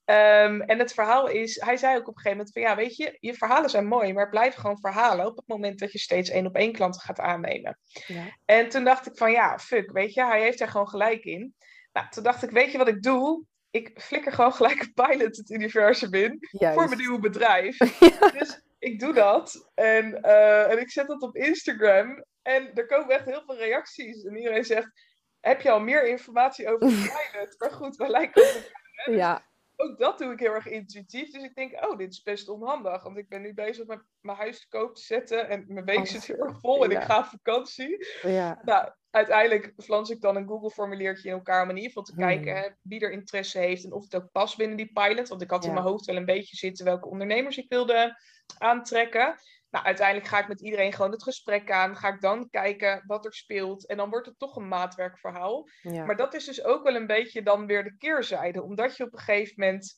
Um, 0.05 0.61
en 0.61 0.79
het 0.79 0.93
verhaal 0.93 1.27
is, 1.27 1.61
hij 1.61 1.77
zei 1.77 1.97
ook 1.97 2.07
op 2.07 2.15
een 2.15 2.21
gegeven 2.21 2.37
moment 2.37 2.53
van, 2.53 2.61
ja, 2.61 2.75
weet 2.75 2.95
je, 2.95 3.17
je 3.19 3.33
verhalen 3.33 3.69
zijn 3.69 3.87
mooi, 3.87 4.13
maar 4.13 4.29
blijf 4.29 4.55
gewoon 4.55 4.79
verhalen 4.79 5.25
op 5.25 5.35
het 5.35 5.47
moment 5.47 5.79
dat 5.79 5.91
je 5.91 5.99
steeds 5.99 6.29
één 6.29 6.45
op 6.45 6.55
één 6.55 6.73
klanten 6.73 7.01
gaat 7.01 7.19
aannemen. 7.19 7.79
Ja. 8.07 8.23
En 8.45 8.69
toen 8.69 8.83
dacht 8.83 9.05
ik 9.05 9.17
van, 9.17 9.31
ja, 9.31 9.59
fuck, 9.59 9.91
weet 9.91 10.13
je, 10.13 10.25
hij 10.25 10.41
heeft 10.41 10.61
er 10.61 10.67
gewoon 10.67 10.89
gelijk 10.89 11.23
in. 11.23 11.55
Nou, 11.93 12.09
toen 12.09 12.23
dacht 12.23 12.43
ik, 12.43 12.49
weet 12.49 12.71
je 12.71 12.77
wat 12.77 12.87
ik 12.87 13.01
doe? 13.01 13.43
Ik 13.71 14.01
flikker 14.01 14.31
gewoon 14.31 14.53
gelijk 14.59 14.81
een 14.81 14.93
pilot 14.93 15.37
het 15.37 15.49
universum 15.49 16.13
in 16.13 16.37
voor 16.49 16.85
mijn 16.85 16.97
nieuwe 16.97 17.19
bedrijf. 17.19 17.77
Dus 18.39 18.61
ik 18.79 18.99
doe 18.99 19.13
dat 19.13 19.71
en, 19.73 20.19
uh, 20.21 20.71
en 20.71 20.79
ik 20.79 20.91
zet 20.91 21.07
dat 21.07 21.21
op 21.21 21.35
Instagram. 21.35 22.23
En 22.45 22.73
er 22.73 22.85
komen 22.85 23.15
echt 23.15 23.25
heel 23.25 23.43
veel 23.45 23.57
reacties. 23.57 24.23
En 24.23 24.35
iedereen 24.35 24.65
zegt, 24.65 24.91
heb 25.39 25.61
je 25.61 25.71
al 25.71 25.79
meer 25.79 26.07
informatie 26.07 26.67
over 26.67 26.87
de 26.87 27.29
pilot? 27.31 27.55
maar 27.59 27.71
goed, 27.71 27.95
we 27.95 28.09
lijken 28.09 28.41
op 28.41 28.47
elkaar. 28.47 29.03
Dus 29.05 29.15
ja. 29.15 29.45
ook 29.75 29.99
dat 29.99 30.17
doe 30.17 30.31
ik 30.31 30.39
heel 30.39 30.53
erg 30.53 30.67
intuïtief. 30.67 31.31
Dus 31.31 31.43
ik 31.43 31.55
denk, 31.55 31.85
oh, 31.85 31.97
dit 31.97 32.11
is 32.11 32.21
best 32.21 32.49
onhandig. 32.49 33.03
Want 33.03 33.17
ik 33.17 33.29
ben 33.29 33.41
nu 33.41 33.53
bezig 33.53 33.85
met 33.85 34.01
mijn 34.19 34.37
huis 34.37 34.59
te 34.59 34.67
koop 34.67 34.95
te 34.95 35.01
zetten. 35.01 35.49
En 35.49 35.65
mijn 35.67 35.85
week 35.85 35.97
oh, 35.97 36.05
zit 36.05 36.25
heel 36.25 36.37
erg 36.37 36.59
vol 36.59 36.83
en 36.83 36.91
ik 36.91 37.01
ga 37.01 37.19
op 37.19 37.25
vakantie. 37.25 38.07
Ja. 38.21 38.61
Nou, 38.63 38.91
uiteindelijk 39.09 39.73
flans 39.77 40.09
ik 40.09 40.21
dan 40.21 40.35
een 40.35 40.47
Google-formuliertje 40.47 41.29
in 41.29 41.35
elkaar 41.35 41.63
om 41.63 41.69
in 41.69 41.75
ieder 41.75 41.89
geval 41.89 42.03
te 42.03 42.13
hmm. 42.13 42.23
kijken 42.23 42.55
hè, 42.55 42.69
wie 42.81 42.99
er 42.99 43.11
interesse 43.11 43.59
heeft 43.59 43.83
en 43.83 43.93
of 43.93 44.03
het 44.03 44.15
ook 44.15 44.31
past 44.31 44.57
binnen 44.57 44.77
die 44.77 44.91
pilot. 44.93 45.27
Want 45.27 45.41
ik 45.41 45.51
had 45.51 45.65
in 45.65 45.73
mijn 45.73 45.85
hoofd 45.85 46.05
wel 46.05 46.15
een 46.15 46.25
beetje 46.25 46.55
zitten 46.55 46.85
welke 46.85 47.09
ondernemers 47.09 47.57
ik 47.57 47.69
wilde 47.69 48.19
aantrekken. 48.57 49.35
Nou, 49.75 49.87
uiteindelijk 49.87 50.27
ga 50.27 50.39
ik 50.39 50.47
met 50.47 50.61
iedereen 50.61 50.93
gewoon 50.93 51.11
het 51.11 51.23
gesprek 51.23 51.71
aan. 51.71 51.95
Ga 51.95 52.07
ik 52.13 52.21
dan 52.21 52.49
kijken 52.49 53.03
wat 53.05 53.25
er 53.25 53.33
speelt. 53.33 53.87
En 53.87 53.97
dan 53.97 54.09
wordt 54.09 54.25
het 54.25 54.39
toch 54.39 54.55
een 54.55 54.67
maatwerkverhaal. 54.67 55.67
Maar 56.05 56.15
dat 56.15 56.33
is 56.33 56.45
dus 56.45 56.63
ook 56.63 56.83
wel 56.83 56.95
een 56.95 57.07
beetje 57.07 57.43
dan 57.43 57.65
weer 57.65 57.83
de 57.83 57.97
keerzijde. 57.97 58.63
Omdat 58.63 58.97
je 58.97 59.03
op 59.03 59.13
een 59.13 59.19
gegeven 59.19 59.53
moment. 59.57 59.93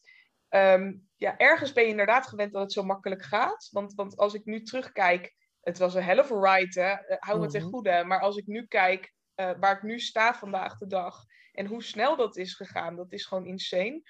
Um, 0.49 1.07
ja, 1.15 1.37
ergens 1.37 1.73
ben 1.73 1.83
je 1.83 1.89
inderdaad 1.89 2.27
gewend 2.27 2.53
dat 2.53 2.61
het 2.61 2.71
zo 2.71 2.83
makkelijk 2.83 3.23
gaat. 3.23 3.67
Want, 3.71 3.93
want 3.93 4.17
als 4.17 4.33
ik 4.33 4.45
nu 4.45 4.61
terugkijk. 4.61 5.35
het 5.61 5.77
was 5.77 5.93
een 5.95 6.03
hell 6.03 6.19
of 6.19 6.31
a 6.31 6.39
ride, 6.55 6.81
hè. 6.81 6.91
Eh, 6.91 7.17
hou 7.19 7.39
me 7.39 7.47
ten 7.47 7.61
Mhm. 7.61 7.69
goede. 7.69 8.03
Maar 8.03 8.19
als 8.19 8.37
ik 8.37 8.45
nu 8.45 8.65
kijk 8.67 9.13
eh, 9.35 9.51
waar 9.59 9.75
ik 9.75 9.83
nu 9.83 9.99
sta 9.99 10.33
vandaag 10.33 10.77
de 10.77 10.87
dag 10.87 11.23
en 11.51 11.65
hoe 11.65 11.83
snel 11.83 12.15
dat 12.15 12.37
is 12.37 12.53
gegaan, 12.53 12.95
dat 12.95 13.11
is 13.11 13.25
gewoon 13.25 13.45
insane. 13.45 14.01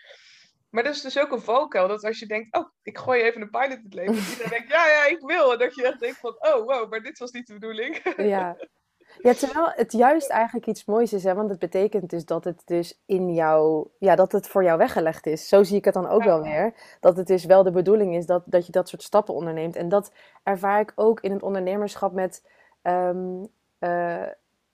Maar 0.70 0.84
dat 0.84 0.96
is 0.96 1.02
dus 1.02 1.20
ook 1.20 1.32
een 1.32 1.42
valkuil, 1.42 1.88
dat 1.88 2.04
als 2.04 2.20
je 2.20 2.26
denkt, 2.26 2.58
oh, 2.58 2.70
ik 2.84 2.98
gooi 2.98 3.22
even 3.22 3.42
een 3.42 3.50
pilot 3.50 3.72
in 3.78 3.82
het 3.84 3.94
leven, 3.94 4.16
dat 4.16 4.24
iedereen 4.30 4.50
denkt, 4.58 4.72
ja, 4.72 4.88
ja, 4.88 5.06
ik 5.06 5.20
wil. 5.20 5.52
En 5.54 5.60
dat 5.60 5.76
je 5.76 5.88
echt 5.88 6.00
denkt 6.00 6.18
van, 6.18 6.36
oh, 6.40 6.66
wow, 6.66 6.90
maar 6.90 7.02
dit 7.02 7.20
was 7.20 7.32
niet 7.32 7.48
de 7.48 7.54
bedoeling. 7.54 8.14
Ja. 8.18 8.56
Ja, 9.22 9.34
terwijl 9.34 9.72
het 9.76 9.92
juist 9.92 10.30
eigenlijk 10.30 10.66
iets 10.68 10.86
moois 10.86 11.14
is, 11.14 11.24
hè? 11.24 11.34
Want 11.34 11.50
het 11.50 11.60
betekent 11.60 12.10
dus 12.10 12.26
dat 12.26 12.44
het 12.44 12.62
dus 12.66 13.02
in 13.06 13.34
jou, 13.34 13.88
ja, 14.00 14.16
dat 14.16 14.32
het 14.32 14.48
voor 14.48 14.64
jou 14.64 14.78
weggelegd 14.78 15.26
is. 15.26 15.48
Zo 15.48 15.64
zie 15.64 15.78
ik 15.78 15.86
het 15.86 15.94
dan 15.94 16.08
ook 16.08 16.22
Ja. 16.24 16.28
wel 16.28 16.42
weer. 16.42 16.74
Dat 17.00 17.18
het 17.18 17.28
dus 17.28 17.46
wel 17.46 17.64
de 17.64 17.72
bedoeling 17.72 18.16
is 18.16 18.26
dat, 18.26 18.44
dat 18.46 18.66
je 18.66 18.72
dat 18.72 18.90
soort 18.90 19.04
stappen 19.04 19.34
onderneemt. 19.34 19.76
En 19.76 19.90
dat 19.90 20.12
ervaar 20.44 20.80
ik 20.80 20.92
ook 20.96 21.20
in 21.22 21.32
het 21.32 21.44
ondernemerschap 21.44 22.14
met, 22.14 22.50
ehm, 22.82 23.44
eh, 23.80 24.24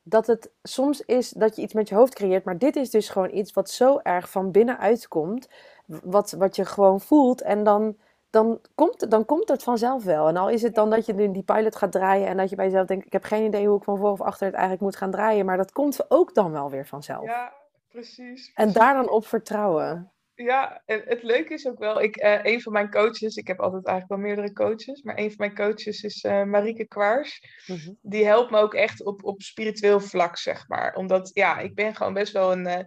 dat 0.03 0.27
het 0.27 0.51
soms 0.63 1.01
is 1.01 1.29
dat 1.29 1.55
je 1.55 1.61
iets 1.61 1.73
met 1.73 1.89
je 1.89 1.95
hoofd 1.95 2.15
creëert, 2.15 2.43
maar 2.43 2.57
dit 2.57 2.75
is 2.75 2.89
dus 2.89 3.09
gewoon 3.09 3.33
iets 3.33 3.53
wat 3.53 3.69
zo 3.69 3.99
erg 4.03 4.29
van 4.29 4.51
binnenuit 4.51 5.07
komt, 5.07 5.47
wat, 5.85 6.31
wat 6.31 6.55
je 6.55 6.65
gewoon 6.65 7.01
voelt 7.01 7.41
en 7.41 7.63
dan 7.63 7.95
dan 8.33 8.59
komt, 8.75 9.11
dan 9.11 9.25
komt 9.25 9.49
het 9.49 9.63
vanzelf 9.63 10.03
wel. 10.03 10.27
En 10.27 10.37
al 10.37 10.49
is 10.49 10.61
het 10.61 10.75
dan 10.75 10.89
dat 10.89 11.05
je 11.05 11.13
nu 11.13 11.31
die 11.31 11.43
pilot 11.43 11.75
gaat 11.75 11.91
draaien 11.91 12.27
en 12.27 12.37
dat 12.37 12.49
je 12.49 12.55
bij 12.55 12.65
jezelf 12.65 12.87
denkt, 12.87 13.05
ik 13.05 13.11
heb 13.11 13.23
geen 13.23 13.45
idee 13.45 13.67
hoe 13.67 13.77
ik 13.77 13.83
van 13.83 13.97
voor 13.97 14.11
of 14.11 14.21
achter 14.21 14.45
het 14.45 14.55
eigenlijk 14.55 14.83
moet 14.83 14.95
gaan 14.95 15.11
draaien, 15.11 15.45
maar 15.45 15.57
dat 15.57 15.71
komt 15.71 16.11
ook 16.11 16.33
dan 16.33 16.51
wel 16.51 16.69
weer 16.69 16.85
vanzelf. 16.85 17.25
Ja, 17.25 17.53
precies. 17.89 18.51
En 18.55 18.71
daar 18.71 18.93
dan 18.93 19.09
op 19.09 19.25
vertrouwen. 19.25 20.11
Ja, 20.35 20.81
en 20.85 21.01
het 21.05 21.23
leuke 21.23 21.53
is 21.53 21.67
ook 21.67 21.79
wel, 21.79 22.01
ik, 22.01 22.15
eh, 22.15 22.39
een 22.43 22.61
van 22.61 22.73
mijn 22.73 22.89
coaches, 22.89 23.35
ik 23.35 23.47
heb 23.47 23.59
altijd 23.59 23.85
eigenlijk 23.85 24.21
wel 24.21 24.29
meerdere 24.29 24.53
coaches, 24.53 25.01
maar 25.01 25.17
een 25.17 25.27
van 25.27 25.35
mijn 25.37 25.55
coaches 25.55 26.03
is 26.03 26.23
eh 26.23 26.43
Marieke 26.43 26.87
Kwaars. 26.87 27.41
Mhm. 27.67 27.91
Die 28.01 28.25
helpt 28.25 28.51
me 28.51 28.59
ook 28.59 28.73
echt 28.73 29.03
op, 29.03 29.23
op 29.23 29.41
spiritueel 29.41 29.99
vlak, 29.99 30.37
zeg 30.37 30.67
maar. 30.67 30.95
Omdat, 30.95 31.31
ja, 31.33 31.59
ik 31.59 31.75
ben 31.75 31.95
gewoon 31.95 32.13
best 32.13 32.33
wel 32.33 32.51
een 32.51 32.65
eh, 32.65 32.83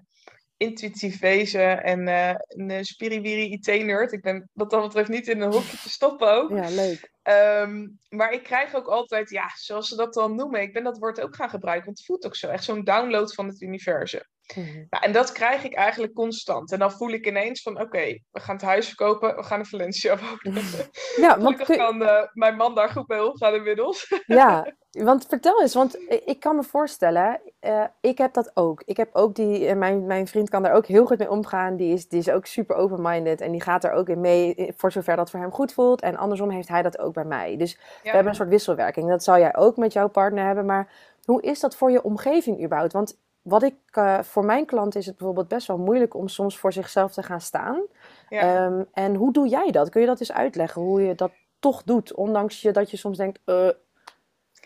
intuïtief 0.57 1.21
wezen 1.21 1.83
en 1.83 2.07
een 2.49 2.71
uh, 2.71 2.79
spiriwiri 2.81 3.53
IT-nerd. 3.53 4.13
Ik 4.13 4.23
ben 4.23 4.51
wat 4.53 4.71
dat 4.71 4.83
betreft 4.83 5.09
niet 5.09 5.29
in 5.29 5.41
een 5.41 5.53
hokje 5.53 5.77
te 5.77 5.91
stoppen 5.91 6.33
ook. 6.33 6.51
Ja, 6.51 6.69
leuk. 6.69 7.11
Ehm, 7.23 7.89
maar 8.09 8.33
ik 8.33 8.43
krijg 8.43 8.75
ook 8.75 8.87
altijd, 8.87 9.31
ja, 9.31 9.51
zoals 9.55 9.89
ze 9.89 9.97
dat 9.97 10.15
dan 10.15 10.35
noemen, 10.35 10.61
ik 10.61 10.73
ben 10.73 10.85
dat 10.85 10.99
woord 10.99 11.21
ook 11.21 11.37
gaan 11.37 11.51
gebruiken, 11.51 11.85
want 11.85 11.99
het 11.99 12.07
voelt 12.07 12.27
ook 12.27 12.37
zo, 12.37 12.49
echt 12.49 12.65
zo'n 12.65 12.85
download 12.85 13.35
van 13.35 13.49
het 13.49 13.61
universum. 13.61 14.25
Mhm. 14.55 14.85
Nou, 14.91 15.05
en 15.05 15.13
dat 15.13 15.33
krijg 15.33 15.65
ik 15.65 15.75
eigenlijk 15.75 16.13
constant. 16.15 16.73
En 16.73 16.79
dan 16.79 16.93
voel 16.93 17.11
ik 17.11 17.27
ineens 17.27 17.63
van, 17.63 17.81
oké, 17.81 18.19
we 18.31 18.41
gaan 18.41 18.55
het 18.55 18.65
huis 18.65 18.87
verkopen, 18.87 19.37
we 19.37 19.43
gaan 19.43 19.59
in 19.59 19.65
Valencia 19.67 20.19
wonen. 20.19 20.63
Ja, 21.17 21.39
want, 21.41 21.63
kun- 21.63 21.77
kan 21.77 22.03
eh, 22.03 22.23
mijn 22.33 22.57
man 22.57 22.75
daar 22.75 22.89
goed 22.89 23.09
mee 23.09 23.31
omgaan 23.31 23.55
inmiddels. 23.55 24.15
ja, 24.27 24.73
want 24.91 25.27
vertel 25.27 25.61
eens, 25.61 25.75
want 25.75 25.99
ik 26.27 26.41
kan 26.41 26.57
me 26.57 26.63
voorstellen, 26.63 27.41
eh, 27.61 27.85
ik 28.01 28.19
heb 28.19 28.33
dat 28.33 28.51
ook. 28.55 28.83
Ik 28.85 28.97
heb 28.97 29.09
ook 29.13 29.35
die, 29.35 29.67
eh, 29.67 29.77
mijn, 29.77 30.07
mijn 30.07 30.27
vriend 30.27 30.49
kan 30.51 30.63
daar 30.63 30.73
ook 30.75 30.87
heel 30.87 31.07
goed 31.07 31.19
mee 31.19 31.31
omgaan. 31.31 31.77
Die 31.77 31.93
is, 31.93 32.09
die 32.09 32.19
is 32.19 32.31
ook 32.31 32.47
super 32.47 32.77
open-minded 32.77 33.41
en 33.41 33.53
die 33.53 33.63
gaat 33.63 33.85
er 33.85 33.93
ook 33.93 34.09
in 34.09 34.21
mee, 34.21 34.73
voor 34.77 34.93
zover 34.93 35.17
dat 35.17 35.31
voor 35.31 35.41
hem 35.41 35.53
goed 35.53 35.73
voelt. 35.73 36.01
En 36.01 36.17
andersom 36.17 36.51
heeft 36.51 36.69
hij 36.69 36.83
dat 36.83 36.99
ook 36.99 37.15
bij 37.15 37.25
mij. 37.25 37.57
Dus 37.57 37.79
we 38.03 38.09
hebben 38.11 38.29
een 38.29 38.35
soort 38.35 38.49
wisselwerking. 38.49 39.09
Dat 39.09 39.25
zou 39.25 39.39
jij 39.39 39.57
ook 39.57 39.77
met 39.77 39.93
jouw 39.93 40.09
partner 40.09 40.45
hebben. 40.45 40.67
Maar 40.67 40.93
hoe 41.25 41.43
is 41.43 41.61
dat 41.61 41.77
voor 41.77 41.91
je 41.91 42.03
omgeving 42.03 42.65
überhaupt? 42.65 42.93
Want 42.93 43.19
wat 43.47 43.63
ik, 43.63 43.75
eh, 43.91 44.23
voor 44.23 44.45
mijn 44.45 44.67
klanten 44.67 45.01
is 45.01 45.07
het 45.07 45.17
bijvoorbeeld 45.17 45.49
best 45.49 45.67
wel 45.67 45.79
moeilijk 45.79 46.15
om 46.15 46.29
soms 46.29 46.59
voor 46.59 46.73
zichzelf 46.73 47.13
te 47.13 47.23
gaan 47.23 47.41
staan. 47.41 47.87
Ja. 48.29 48.41
Ehm, 48.41 48.83
en 48.93 49.15
hoe 49.15 49.33
doe 49.33 49.49
jij 49.49 49.71
dat? 49.71 49.89
Kun 49.89 50.01
je 50.01 50.07
dat 50.07 50.21
eens 50.21 50.33
uitleggen? 50.33 50.83
Hoe 50.83 51.03
je 51.03 51.15
dat 51.15 51.33
toch 51.59 51.83
doet, 51.83 52.15
ondanks 52.15 52.63
je, 52.63 52.71
dat 52.71 52.91
je 52.91 52.97
soms 52.97 53.17
denkt, 53.17 53.41
eh, 53.45 53.69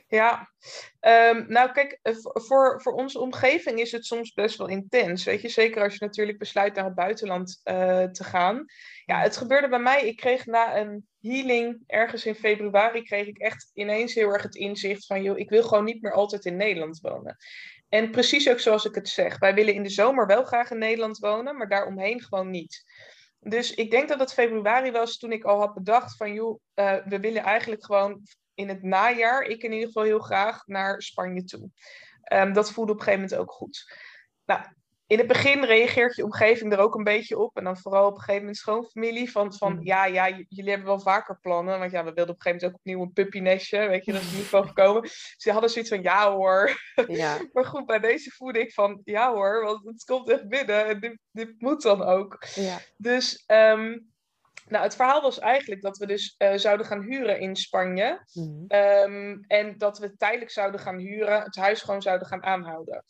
Ja, 0.06 0.48
Ehm, 1.00 1.44
nou 1.48 1.72
kijk, 1.72 1.98
eh, 2.02 2.14
voor- 2.22 2.80
voor, 2.82 2.92
onze 2.92 3.20
omgeving 3.20 3.80
is 3.80 3.92
het 3.92 4.04
soms 4.06 4.32
best 4.32 4.58
wel 4.58 4.68
intens. 4.68 5.24
Weet 5.24 5.40
je, 5.40 5.48
zeker 5.48 5.82
als 5.82 5.92
je 5.92 6.04
natuurlijk 6.04 6.38
besluit 6.38 6.74
naar 6.74 6.84
het 6.84 6.94
buitenland 6.94 7.60
te 8.12 8.24
gaan. 8.24 8.64
Ja, 9.04 9.20
het 9.20 9.36
gebeurde 9.36 9.68
bij 9.68 9.78
mij. 9.78 10.06
Ik 10.06 10.16
kreeg 10.16 10.46
na 10.46 10.76
een 10.78 11.08
healing 11.20 11.82
ergens 11.86 12.26
in 12.26 12.34
februari, 12.34 13.02
kreeg 13.02 13.26
ik 13.26 13.38
echt 13.38 13.70
ineens 13.74 14.14
heel 14.14 14.28
erg 14.32 14.42
het 14.42 14.54
inzicht 14.54 15.06
van, 15.06 15.22
joh, 15.22 15.38
ik 15.38 15.50
wil 15.50 15.62
gewoon 15.62 15.84
niet 15.84 16.02
meer 16.02 16.12
altijd 16.12 16.44
in 16.44 16.56
Nederland 16.56 17.00
wonen. 17.00 17.36
En 17.90 18.10
precies 18.10 18.48
ook 18.48 18.60
zoals 18.60 18.84
ik 18.84 18.94
het 18.94 19.08
zeg. 19.08 19.38
Wij 19.38 19.54
willen 19.54 19.74
in 19.74 19.82
de 19.82 19.90
zomer 19.90 20.26
wel 20.26 20.44
graag 20.44 20.70
in 20.70 20.78
Nederland 20.78 21.18
wonen, 21.18 21.56
maar 21.56 21.68
daaromheen 21.68 22.20
gewoon 22.20 22.50
niet. 22.50 22.84
Dus 23.40 23.74
ik 23.74 23.90
denk 23.90 24.08
dat 24.08 24.20
het 24.20 24.32
februari 24.32 24.90
was 24.90 25.18
toen 25.18 25.32
ik 25.32 25.44
al 25.44 25.58
had 25.58 25.74
bedacht 25.74 26.16
van, 26.16 26.32
joh, 26.32 26.60
eh, 26.74 26.96
we 27.04 27.20
willen 27.20 27.42
eigenlijk 27.42 27.84
gewoon 27.84 28.22
in 28.54 28.68
het 28.68 28.82
najaar, 28.82 29.42
ik 29.42 29.62
in 29.62 29.72
ieder 29.72 29.86
geval 29.86 30.02
heel 30.02 30.18
graag, 30.18 30.66
naar 30.66 31.02
Spanje 31.02 31.44
toe. 31.44 31.70
Ehm, 32.22 32.52
dat 32.52 32.72
voelde 32.72 32.92
op 32.92 32.98
een 32.98 33.04
gegeven 33.04 33.24
moment 33.24 33.40
ook 33.48 33.52
goed. 33.52 33.94
Nou, 34.44 34.64
in 35.10 35.18
het 35.18 35.26
begin 35.26 35.64
reageert 35.64 36.16
je 36.16 36.24
omgeving 36.24 36.72
er 36.72 36.78
ook 36.78 36.94
een 36.94 37.04
beetje 37.04 37.38
op. 37.38 37.56
En 37.56 37.64
dan 37.64 37.76
vooral 37.78 38.06
op 38.06 38.12
een 38.12 38.18
gegeven 38.18 38.40
moment 38.40 38.56
schoonfamilie. 38.56 39.30
Van, 39.30 39.54
van 39.54 39.72
Mhm. 39.74 39.84
ja, 39.86 40.04
ja, 40.04 40.28
jullie 40.48 40.70
hebben 40.70 40.86
wel 40.88 41.00
vaker 41.00 41.38
plannen. 41.40 41.78
Want 41.78 41.90
ja, 41.90 42.04
we 42.04 42.12
wilden 42.12 42.34
op 42.34 42.36
een 42.36 42.42
gegeven 42.42 42.52
moment 42.52 42.72
ook 42.72 42.78
opnieuw 42.78 43.02
een 43.02 43.12
puppynestje. 43.12 43.88
Weet 43.88 44.04
je, 44.04 44.12
dat 44.12 44.22
is 44.22 44.32
niet 44.32 44.44
van 44.44 44.66
gekomen. 44.66 45.08
Ze 45.36 45.52
hadden 45.52 45.70
zoiets 45.70 45.90
van, 45.90 46.02
ja 46.02 46.32
hoor. 46.32 46.70
ja, 47.06 47.38
Maar 47.52 47.64
goed, 47.64 47.86
bij 47.86 47.98
deze 47.98 48.30
voelde 48.30 48.60
ik 48.60 48.72
van, 48.72 49.00
ja 49.04 49.32
hoor, 49.32 49.64
want 49.64 49.84
het 49.84 50.04
komt 50.04 50.30
echt 50.30 50.48
binnen. 50.48 50.86
En 50.86 51.00
dit, 51.00 51.18
dit 51.30 51.54
moet 51.60 51.82
dan 51.82 52.02
ook. 52.02 52.44
ja. 52.54 52.78
Dus, 52.96 53.44
ehm, 53.46 53.98
nou, 54.68 54.84
het 54.84 54.96
verhaal 54.96 55.22
was 55.22 55.38
eigenlijk 55.38 55.82
dat 55.82 55.98
we 55.98 56.06
dus 56.06 56.34
eh, 56.38 56.52
zouden 56.56 56.86
gaan 56.86 57.02
huren 57.02 57.40
in 57.40 57.56
Spanje. 57.56 58.26
Mhm. 58.32 58.64
Ehm, 58.68 59.38
en 59.46 59.78
dat 59.78 59.98
we 59.98 60.16
tijdelijk 60.16 60.50
zouden 60.50 60.80
gaan 60.80 60.98
huren, 60.98 61.42
het 61.42 61.56
huis 61.56 61.82
gewoon 61.82 62.02
zouden 62.02 62.26
gaan 62.28 62.42
aanhouden. 62.44 63.04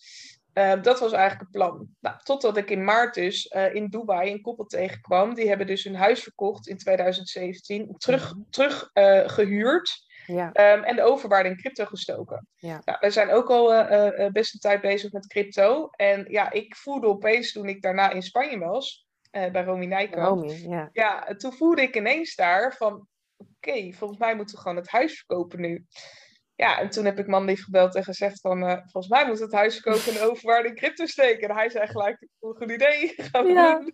Ehm, 0.52 0.82
dat 0.82 1.00
was 1.00 1.12
eigenlijk 1.12 1.40
het 1.40 1.50
plan. 1.50 1.88
Nou, 2.00 2.16
totdat 2.22 2.56
ik 2.56 2.70
in 2.70 2.84
maart 2.84 3.14
dus 3.14 3.48
eh, 3.48 3.74
in 3.74 3.88
Dubai 3.88 4.32
een 4.32 4.40
koppel 4.40 4.64
tegenkwam. 4.64 5.34
Die 5.34 5.48
hebben 5.48 5.66
dus 5.66 5.84
hun 5.84 5.94
huis 5.94 6.22
verkocht 6.22 6.68
in 6.68 6.78
2017, 6.78 7.94
terug, 7.98 8.34
Mhm. 8.34 8.42
terug 8.50 8.90
eh, 8.92 9.28
gehuurd 9.28 10.08
ja, 10.26 10.52
ehm, 10.52 10.82
en 10.82 10.96
de 10.96 11.02
overwaarde 11.02 11.48
in 11.48 11.56
crypto 11.56 11.84
gestoken. 11.84 12.46
Ja. 12.56 12.82
Nou, 12.84 12.98
wij 13.00 13.10
zijn 13.10 13.30
ook 13.30 13.50
al 13.50 13.74
eh, 13.74 14.30
best 14.32 14.54
een 14.54 14.60
tijd 14.60 14.80
bezig 14.80 15.12
met 15.12 15.26
crypto. 15.26 15.88
En 15.90 16.26
ja, 16.28 16.50
ik 16.50 16.76
voelde 16.76 17.06
opeens 17.06 17.52
toen 17.52 17.68
ik 17.68 17.82
daarna 17.82 18.10
in 18.10 18.22
Spanje 18.22 18.58
was, 18.58 19.06
bij 19.30 19.64
Romy 19.64 19.86
Nijkamp. 19.86 20.26
Romy, 20.26 20.66
ja. 20.68 20.88
Ja, 20.92 21.24
toen 21.36 21.52
voelde 21.52 21.82
ik 21.82 21.96
ineens 21.96 22.34
daar 22.34 22.74
van, 22.76 23.08
oké, 23.36 23.92
volgens 23.92 24.18
mij 24.18 24.36
moeten 24.36 24.54
we 24.54 24.60
gewoon 24.60 24.76
het 24.76 24.88
huis 24.90 25.16
verkopen 25.16 25.60
nu. 25.60 25.86
Ja, 26.61 26.79
en 26.81 26.90
toen 26.90 27.05
heb 27.05 27.18
ik 27.18 27.27
man 27.27 27.44
lief 27.44 27.64
gebeld 27.64 27.94
en 27.94 28.05
gezegd 28.05 28.40
van, 28.40 28.62
eh, 28.66 28.73
volgens 28.77 29.09
mij 29.09 29.27
moet 29.27 29.38
het 29.38 29.53
huis 29.53 29.75
verkopen 29.81 30.12
en 30.12 30.18
de 30.18 30.31
overwaarde 30.31 30.68
in 30.68 30.75
crypto 30.75 31.07
steken. 31.07 31.49
En 31.49 31.55
hij 31.57 31.70
zei 31.70 31.87
gelijk, 31.87 32.20
een 32.20 32.55
goed 32.57 32.70
idee, 32.70 33.14
gaan 33.31 33.44
we 33.44 33.53
Ja. 33.53 33.79
doen. 33.79 33.92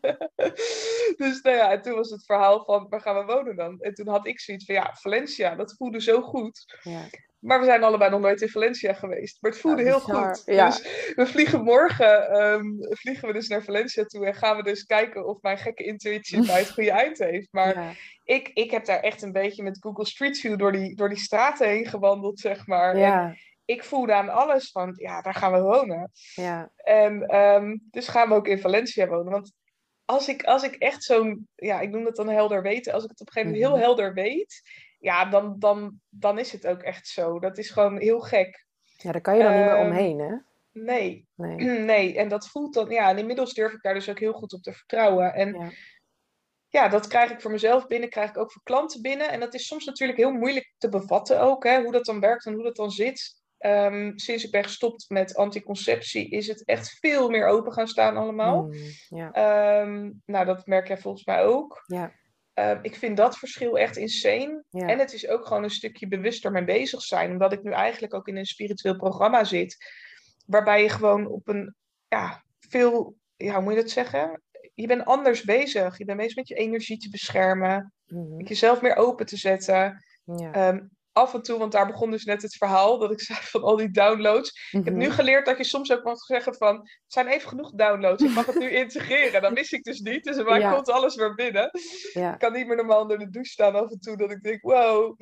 dus 1.27 1.41
nou 1.43 1.57
ja, 1.57 1.71
en 1.73 1.83
toen 1.83 1.95
was 1.95 2.11
het 2.11 2.25
verhaal 2.25 2.65
van, 2.65 2.87
waar 2.89 3.01
gaan 3.01 3.27
we 3.27 3.33
wonen 3.33 3.57
dan? 3.57 3.81
En 3.81 3.95
toen 3.95 4.09
had 4.09 4.27
ik 4.27 4.41
zoiets 4.41 4.65
van, 4.65 4.75
ja, 4.75 4.95
Valencia, 5.01 5.55
dat 5.55 5.75
voelde 5.77 6.01
zo 6.03 6.21
goed. 6.21 6.79
ja. 6.83 7.01
Maar 7.47 7.59
we 7.59 7.65
zijn 7.65 7.85
allebei 7.85 8.11
nog 8.11 8.21
nooit 8.21 8.41
in 8.43 8.49
Valencia 8.49 8.93
geweest. 8.93 9.39
Maar 9.41 9.51
het 9.51 9.61
voelde 9.61 9.83
Ja, 9.83 9.87
heel 9.89 10.01
goed. 10.01 10.43
Ja. 10.45 10.67
Dus 10.67 10.83
we 11.15 11.27
vliegen 11.27 11.63
morgen 11.63 12.31
ehm, 12.31 12.65
vliegen 12.79 13.27
we 13.29 13.35
dus 13.35 13.49
naar 13.49 13.63
Valencia 13.63 14.05
toe. 14.05 14.27
En 14.27 14.35
gaan 14.35 14.57
we 14.57 14.63
dus 14.63 14.85
kijken 14.85 15.27
of 15.27 15.43
mijn 15.43 15.59
gekke 15.59 15.85
intuïtie 15.85 16.37
het 16.39 16.47
bij 16.47 16.59
het 16.59 16.71
goede 16.71 16.91
eind 16.91 17.19
heeft. 17.19 17.49
Maar 17.51 17.75
ja. 17.75 17.93
ik, 18.25 18.51
ik 18.55 18.71
heb 18.71 18.85
daar 18.85 19.01
echt 19.01 19.23
een 19.23 19.33
beetje 19.33 19.63
met 19.63 19.79
Google 19.81 20.07
Street 20.07 20.39
View 20.39 20.59
door 20.59 20.73
die, 20.73 20.97
door 20.97 21.09
die 21.09 21.19
straten 21.19 21.69
heen 21.69 21.87
gewandeld, 21.87 22.41
zeg 22.41 22.67
maar. 22.67 22.95
En 22.95 23.39
ik 23.65 23.85
voelde 23.85 24.15
aan 24.15 24.29
alles 24.29 24.71
van, 24.71 24.93
ja, 24.97 25.21
daar 25.21 25.35
gaan 25.35 25.53
we 25.53 25.61
wonen. 25.61 26.11
ja, 26.35 26.71
En 26.77 27.23
ehm, 27.27 27.77
dus 27.91 28.09
gaan 28.09 28.29
we 28.29 28.35
ook 28.35 28.49
in 28.49 28.61
Valencia 28.61 29.07
wonen. 29.07 29.33
Want 29.33 29.53
als 30.05 30.29
ik, 30.29 30.43
als 30.45 30.63
ik 30.63 30.75
echt 30.75 31.03
zo'n, 31.05 31.49
ja, 31.55 31.81
ik 31.81 31.91
noem 31.91 32.05
dat 32.05 32.17
dan 32.17 32.29
helder 32.29 32.63
weten. 32.63 32.93
Als 32.93 33.05
ik 33.05 33.11
het 33.11 33.21
op 33.21 33.27
een 33.27 33.33
gegeven 33.33 33.55
moment 33.55 33.73
Mhm. 33.73 33.81
heel 33.81 33.89
helder 33.89 34.15
weet, 34.15 34.63
ja, 34.99 35.25
dan, 35.25 35.57
dan, 35.59 36.01
dan 36.09 36.39
is 36.39 36.53
het 36.53 36.67
ook 36.67 36.83
echt 36.83 37.07
zo. 37.07 37.39
Dat 37.39 37.59
is 37.59 37.71
gewoon 37.71 37.99
heel 38.01 38.21
gek. 38.21 38.67
ja, 38.97 39.13
daar 39.13 39.21
kan 39.21 39.37
je 39.37 39.43
dan 39.43 39.55
niet 39.55 39.65
meer 39.65 39.75
Ehm, 39.75 39.87
omheen, 39.87 40.19
hè? 40.19 40.35
Nee, 40.73 41.27
Nee. 41.35 41.57
nee. 41.93 42.17
En 42.19 42.29
dat 42.29 42.49
voelt 42.49 42.75
dan, 42.75 42.89
ja, 42.91 43.09
en 43.09 43.19
inmiddels 43.19 43.55
durf 43.55 43.73
ik 43.73 43.83
daar 43.83 43.95
dus 43.95 44.09
ook 44.11 44.19
heel 44.19 44.33
goed 44.33 44.53
op 44.53 44.63
te 44.63 44.73
vertrouwen. 44.73 45.35
En 45.35 45.55
Ja. 45.55 45.71
ja, 46.69 46.89
dat 46.89 47.07
krijg 47.07 47.31
ik 47.31 47.41
voor 47.41 47.51
mezelf 47.51 47.87
binnen, 47.87 48.09
krijg 48.09 48.31
ik 48.31 48.37
ook 48.39 48.53
voor 48.53 48.63
klanten 48.63 49.03
binnen. 49.03 49.31
En 49.31 49.41
dat 49.41 49.55
is 49.55 49.67
soms 49.67 49.85
natuurlijk 49.85 50.19
heel 50.19 50.33
moeilijk 50.33 50.75
te 50.79 50.89
bevatten 50.89 51.41
ook, 51.41 51.65
hè, 51.65 51.83
hoe 51.83 51.93
dat 51.93 52.05
dan 52.05 52.21
werkt 52.21 52.47
en 52.47 52.55
hoe 52.55 52.63
dat 52.63 52.77
dan 52.77 52.91
zit. 52.91 53.45
Ehm, 53.59 54.13
sinds 54.15 54.45
ik 54.45 54.51
ben 54.51 54.63
gestopt 54.65 55.05
met 55.09 55.35
anticonceptie 55.37 56.29
is 56.31 56.47
het 56.47 56.65
echt 56.65 56.99
veel 57.01 57.29
meer 57.31 57.47
open 57.47 57.73
gaan 57.73 57.89
staan 57.89 58.17
allemaal. 58.17 58.63
Mm, 58.63 58.73
ja, 59.09 59.33
Ehm, 59.33 60.11
nou, 60.25 60.45
dat 60.45 60.67
merk 60.67 60.89
jij 60.89 60.99
volgens 60.99 61.25
mij 61.25 61.45
ook. 61.45 61.83
ja, 61.87 62.13
Ehm, 62.57 62.79
ik 62.83 62.95
vind 62.97 63.17
dat 63.17 63.39
verschil 63.39 63.79
echt 63.79 63.97
insane. 63.97 64.65
ja. 64.71 64.87
En 64.87 64.99
het 64.99 65.13
is 65.13 65.29
ook 65.29 65.47
gewoon 65.47 65.63
een 65.63 65.71
stukje 65.71 66.09
bewuster 66.09 66.51
mee 66.53 66.65
bezig 66.65 67.03
zijn. 67.03 67.31
Omdat 67.31 67.53
ik 67.53 67.63
nu 67.63 67.71
eigenlijk 67.73 68.15
ook 68.15 68.29
in 68.29 68.37
een 68.37 68.45
spiritueel 68.47 68.97
programma 68.97 69.45
zit. 69.45 69.77
Waarbij 70.47 70.83
je 70.83 70.89
gewoon 70.89 71.27
op 71.27 71.49
een, 71.49 71.75
ja, 72.09 72.43
veel, 72.59 73.17
ja, 73.37 73.55
hoe 73.55 73.63
moet 73.63 73.75
je 73.75 73.81
dat 73.81 73.91
zeggen? 73.91 74.43
Je 74.75 74.87
bent 74.87 75.05
anders 75.05 75.43
bezig. 75.43 75.99
Je 75.99 76.05
bent 76.05 76.19
bezig 76.19 76.37
met 76.37 76.49
je 76.49 76.55
energie 76.55 76.99
te 76.99 77.11
beschermen. 77.11 77.93
Mhm, 78.07 78.37
Met 78.37 78.49
jezelf 78.49 78.83
meer 78.83 78.97
open 78.97 79.27
te 79.27 79.37
zetten. 79.37 80.05
ja. 80.25 80.53
Ehm, 80.53 80.81
af 81.17 81.35
en 81.35 81.43
toe, 81.43 81.59
want 81.59 81.73
daar 81.73 81.87
begon 81.87 82.11
dus 82.11 82.25
net 82.25 82.43
het 82.43 82.57
verhaal 82.57 82.99
dat 82.99 83.11
ik 83.11 83.21
zei 83.31 83.39
van 83.43 83.63
al 83.63 83.77
die 83.77 83.91
downloads. 83.91 84.69
Ik 84.71 84.85
heb 84.85 84.95
nu 84.95 85.07
Mhm. 85.07 85.15
geleerd 85.15 85.47
dat 85.47 85.57
je 85.57 85.65
soms 85.65 85.93
ook 85.93 86.05
mag 86.05 86.19
zeggen 86.19 86.55
van, 86.55 86.77
het 86.77 86.89
zijn 87.07 87.27
even 87.27 87.49
genoeg 87.49 87.71
downloads, 87.71 88.23
ik 88.23 88.31
mag 88.35 88.47
het 88.47 88.59
nu 88.59 88.71
integreren. 88.83 89.43
Dat 89.43 89.53
wist 89.53 89.73
ik 89.73 89.85
dus 89.85 90.01
niet, 90.01 90.25
dus 90.25 90.37
er 90.37 90.59
Ja. 90.59 90.73
komt 90.73 90.91
alles 90.91 91.15
weer 91.15 91.35
binnen. 91.35 91.71
Ja, 92.13 92.33
Ik 92.33 92.39
kan 92.39 92.53
niet 92.53 92.67
meer 92.67 92.77
normaal 92.77 93.01
onder 93.01 93.19
de 93.19 93.31
douche 93.31 93.51
staan 93.51 93.75
af 93.75 93.91
en 93.91 94.01
toe, 94.01 94.17
dat 94.17 94.31
ik 94.31 94.43
denk, 94.43 94.63
wow, 94.63 95.15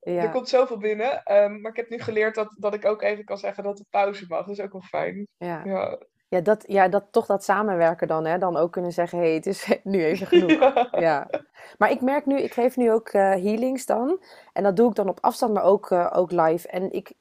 er 0.00 0.12
ja. 0.12 0.26
komt 0.26 0.48
zoveel 0.48 0.78
binnen. 0.78 1.22
Ehm, 1.22 1.60
maar 1.60 1.70
ik 1.70 1.76
heb 1.76 1.88
nu 1.88 1.98
geleerd 1.98 2.34
dat, 2.34 2.54
dat 2.58 2.74
ik 2.74 2.84
ook 2.84 3.02
even 3.02 3.24
kan 3.24 3.38
zeggen 3.38 3.64
dat 3.64 3.76
de 3.76 3.84
pauze 3.90 4.24
mag, 4.28 4.46
dat 4.46 4.58
is 4.58 4.64
ook 4.64 4.72
wel 4.72 4.82
fijn. 4.88 5.26
Ja. 5.36 5.62
Ja, 5.64 5.98
Ja, 6.28 6.40
dat, 6.40 6.64
ja, 6.66 6.88
dat 6.88 7.04
toch 7.10 7.26
dat 7.26 7.44
samenwerken 7.44 8.08
dan, 8.08 8.26
hè? 8.26 8.38
Dan 8.38 8.56
ook 8.56 8.72
kunnen 8.72 8.92
zeggen, 8.92 9.18
hé, 9.18 9.24
hey, 9.24 9.34
het 9.34 9.46
is 9.46 9.66
nu 9.82 10.04
even 10.04 10.26
genoeg. 10.26 10.88
ja. 11.00 11.28
Maar 11.78 11.90
ik 11.90 12.00
merk 12.00 12.26
nu, 12.26 12.38
ik 12.40 12.52
geef 12.52 12.76
nu 12.76 12.92
ook 12.92 13.08
eh, 13.08 13.20
healings 13.30 13.86
dan. 13.86 14.20
En 14.52 14.62
dat 14.62 14.76
doe 14.76 14.88
ik 14.88 14.94
dan 14.94 15.08
op 15.08 15.18
afstand, 15.20 15.52
maar 15.54 15.64
ook, 15.64 15.90
eh, 15.90 16.12
ook 16.14 16.30
live. 16.30 16.68
En 16.68 16.92
ik, 16.92 17.12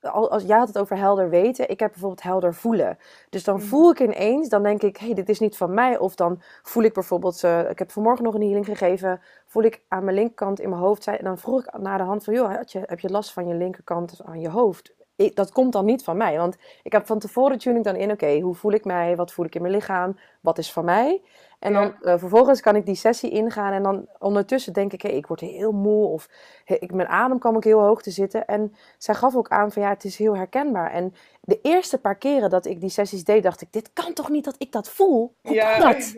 al- 0.00 0.30
als 0.30 0.42
jij 0.42 0.58
had 0.58 0.68
het 0.68 0.78
over 0.78 0.96
helder 0.96 1.28
weten, 1.30 1.68
ik 1.68 1.80
heb 1.80 1.90
bijvoorbeeld 1.90 2.22
helder 2.22 2.54
voelen. 2.54 2.98
Dus 3.30 3.44
dan 3.44 3.56
Mhm. 3.56 3.64
voel 3.64 3.90
ik 3.90 4.00
ineens, 4.00 4.48
dan 4.48 4.62
denk 4.62 4.82
ik, 4.82 4.96
hé, 4.96 5.06
hey, 5.06 5.14
dit 5.14 5.28
is 5.28 5.40
niet 5.40 5.56
van 5.56 5.74
mij. 5.74 5.98
Of 5.98 6.14
dan 6.14 6.42
voel 6.62 6.82
ik 6.82 6.92
bijvoorbeeld, 6.92 7.44
eh, 7.44 7.70
ik 7.70 7.78
heb 7.78 7.90
vanmorgen 7.90 8.24
nog 8.24 8.34
een 8.34 8.42
healing 8.42 8.64
gegeven, 8.66 9.20
voel 9.46 9.62
ik 9.62 9.82
aan 9.88 10.04
mijn 10.04 10.16
linkerkant 10.16 10.60
in 10.60 10.68
mijn 10.68 10.80
hoofd. 10.82 11.06
En 11.06 11.24
dan 11.24 11.38
vroeg 11.38 11.64
ik 11.66 11.78
naar 11.78 11.98
de 11.98 12.04
hand 12.04 12.24
van, 12.24 12.34
joh, 12.34 12.54
had 12.56 12.72
je, 12.72 12.82
heb 12.86 13.00
je 13.00 13.10
last 13.10 13.32
van 13.32 13.46
je 13.48 13.54
linkerkant 13.54 14.20
aan 14.24 14.40
je 14.40 14.48
hoofd? 14.50 14.94
Ik, 15.16 15.36
dat 15.36 15.52
komt 15.52 15.72
dan 15.72 15.84
niet 15.84 16.04
van 16.04 16.16
mij, 16.16 16.36
want 16.36 16.56
ik 16.82 16.92
heb 16.92 17.06
van 17.06 17.18
tevoren 17.18 17.58
tune 17.58 17.78
ik 17.78 17.84
dan 17.84 17.96
in, 17.96 18.10
oké, 18.10 18.40
hoe 18.40 18.54
voel 18.54 18.72
ik 18.72 18.84
mij? 18.84 19.16
Wat 19.16 19.32
voel 19.32 19.44
ik 19.44 19.54
in 19.54 19.60
mijn 19.62 19.74
lichaam? 19.74 20.18
Wat 20.40 20.58
is 20.58 20.72
van 20.72 20.84
mij? 20.84 21.22
En 21.58 21.72
dan 21.72 21.94
eh, 22.02 22.18
vervolgens 22.18 22.60
kan 22.60 22.76
ik 22.76 22.86
die 22.86 22.94
sessie 22.94 23.30
ingaan 23.30 23.72
en 23.72 23.82
dan 23.82 24.06
ondertussen 24.18 24.72
denk 24.72 24.92
ik, 24.92 25.02
hé, 25.02 25.08
ik 25.08 25.26
word 25.26 25.40
heel 25.40 25.72
moe 25.72 26.06
of 26.06 26.28
ik, 26.64 26.92
mijn 26.92 27.08
adem 27.08 27.38
kwam 27.38 27.56
ook 27.56 27.64
heel 27.64 27.80
hoog 27.80 28.02
te 28.02 28.10
zitten. 28.10 28.46
En 28.46 28.74
zij 28.98 29.14
gaf 29.14 29.36
ook 29.36 29.48
aan 29.48 29.72
van 29.72 29.82
ja, 29.82 29.88
het 29.88 30.04
is 30.04 30.16
heel 30.16 30.36
herkenbaar. 30.36 30.90
En 30.90 31.14
de 31.40 31.58
eerste 31.62 31.98
paar 32.00 32.16
keren 32.18 32.50
dat 32.50 32.66
ik 32.66 32.80
die 32.80 32.90
sessies 32.90 33.24
deed, 33.24 33.42
dacht 33.42 33.60
ik, 33.60 33.72
dit 33.72 33.90
kan 33.92 34.12
toch 34.12 34.28
niet 34.28 34.44
dat 34.44 34.54
ik 34.58 34.72
dat 34.72 34.90
voel? 34.90 35.34
Hoe 35.42 35.54
Ja. 35.54 35.78
kan 35.78 35.90
dat? 35.90 36.16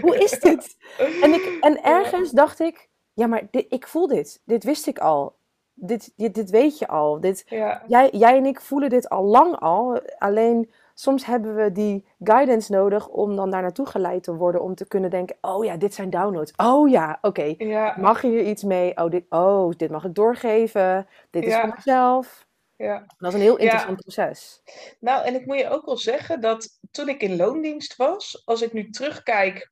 Hoe 0.00 0.18
is 0.18 0.40
dit? 0.40 0.76
En, 1.22 1.32
ik, 1.34 1.56
en 1.60 1.82
ergens 1.98 2.30
dacht 2.30 2.60
ik, 2.60 2.88
ja, 3.12 3.26
maar 3.26 3.42
dit, 3.50 3.66
ik 3.68 3.86
voel 3.86 4.06
dit. 4.06 4.40
Dit 4.44 4.64
wist 4.64 4.86
ik 4.86 4.98
al. 4.98 5.34
Dit, 5.80 6.12
dit, 6.16 6.34
dit 6.34 6.50
weet 6.50 6.78
je 6.78 6.88
al. 6.88 7.20
Dit, 7.20 7.42
Ja, 7.46 7.82
Jij, 7.86 8.08
jij 8.12 8.36
en 8.36 8.46
ik 8.46 8.60
voelen 8.60 8.88
dit 8.90 9.08
al 9.08 9.24
lang 9.24 9.56
al. 9.58 10.00
Alleen 10.18 10.70
soms 10.94 11.24
hebben 11.26 11.54
we 11.54 11.72
die 11.72 12.06
guidance 12.22 12.72
nodig 12.72 13.08
om 13.08 13.36
dan 13.36 13.50
daar 13.50 13.62
naartoe 13.62 13.86
geleid 13.86 14.22
te 14.22 14.34
worden. 14.34 14.62
Om 14.62 14.74
te 14.74 14.88
kunnen 14.88 15.10
denken: 15.10 15.36
oh 15.40 15.64
ja, 15.64 15.76
dit 15.76 15.94
zijn 15.94 16.10
downloads. 16.10 16.52
Oh 16.56 16.88
ja, 16.88 17.18
oké. 17.22 17.54
ja, 17.58 17.94
Mag 17.98 18.22
je 18.22 18.28
hier 18.28 18.44
iets 18.44 18.62
mee? 18.62 18.96
Oh 18.96 19.10
dit, 19.10 19.24
oh, 19.28 19.70
dit 19.76 19.90
mag 19.90 20.04
ik 20.04 20.14
doorgeven. 20.14 21.06
Dit 21.30 21.44
is 21.44 21.52
Ja. 21.52 21.60
van 21.60 21.72
mezelf. 21.76 22.46
ja. 22.76 23.04
Dat 23.18 23.28
is 23.28 23.34
een 23.34 23.40
heel 23.44 23.56
Ja. 23.56 23.62
interessant 23.62 24.00
proces. 24.00 24.62
Nou, 25.00 25.24
en 25.24 25.34
ik 25.34 25.46
moet 25.46 25.58
je 25.58 25.68
ook 25.70 25.86
wel 25.86 25.96
zeggen 25.96 26.40
dat 26.40 26.68
toen 26.90 27.08
ik 27.08 27.22
in 27.22 27.36
loondienst 27.36 27.96
was, 27.96 28.42
als 28.44 28.62
ik 28.62 28.72
nu 28.72 28.90
terugkijk, 28.90 29.70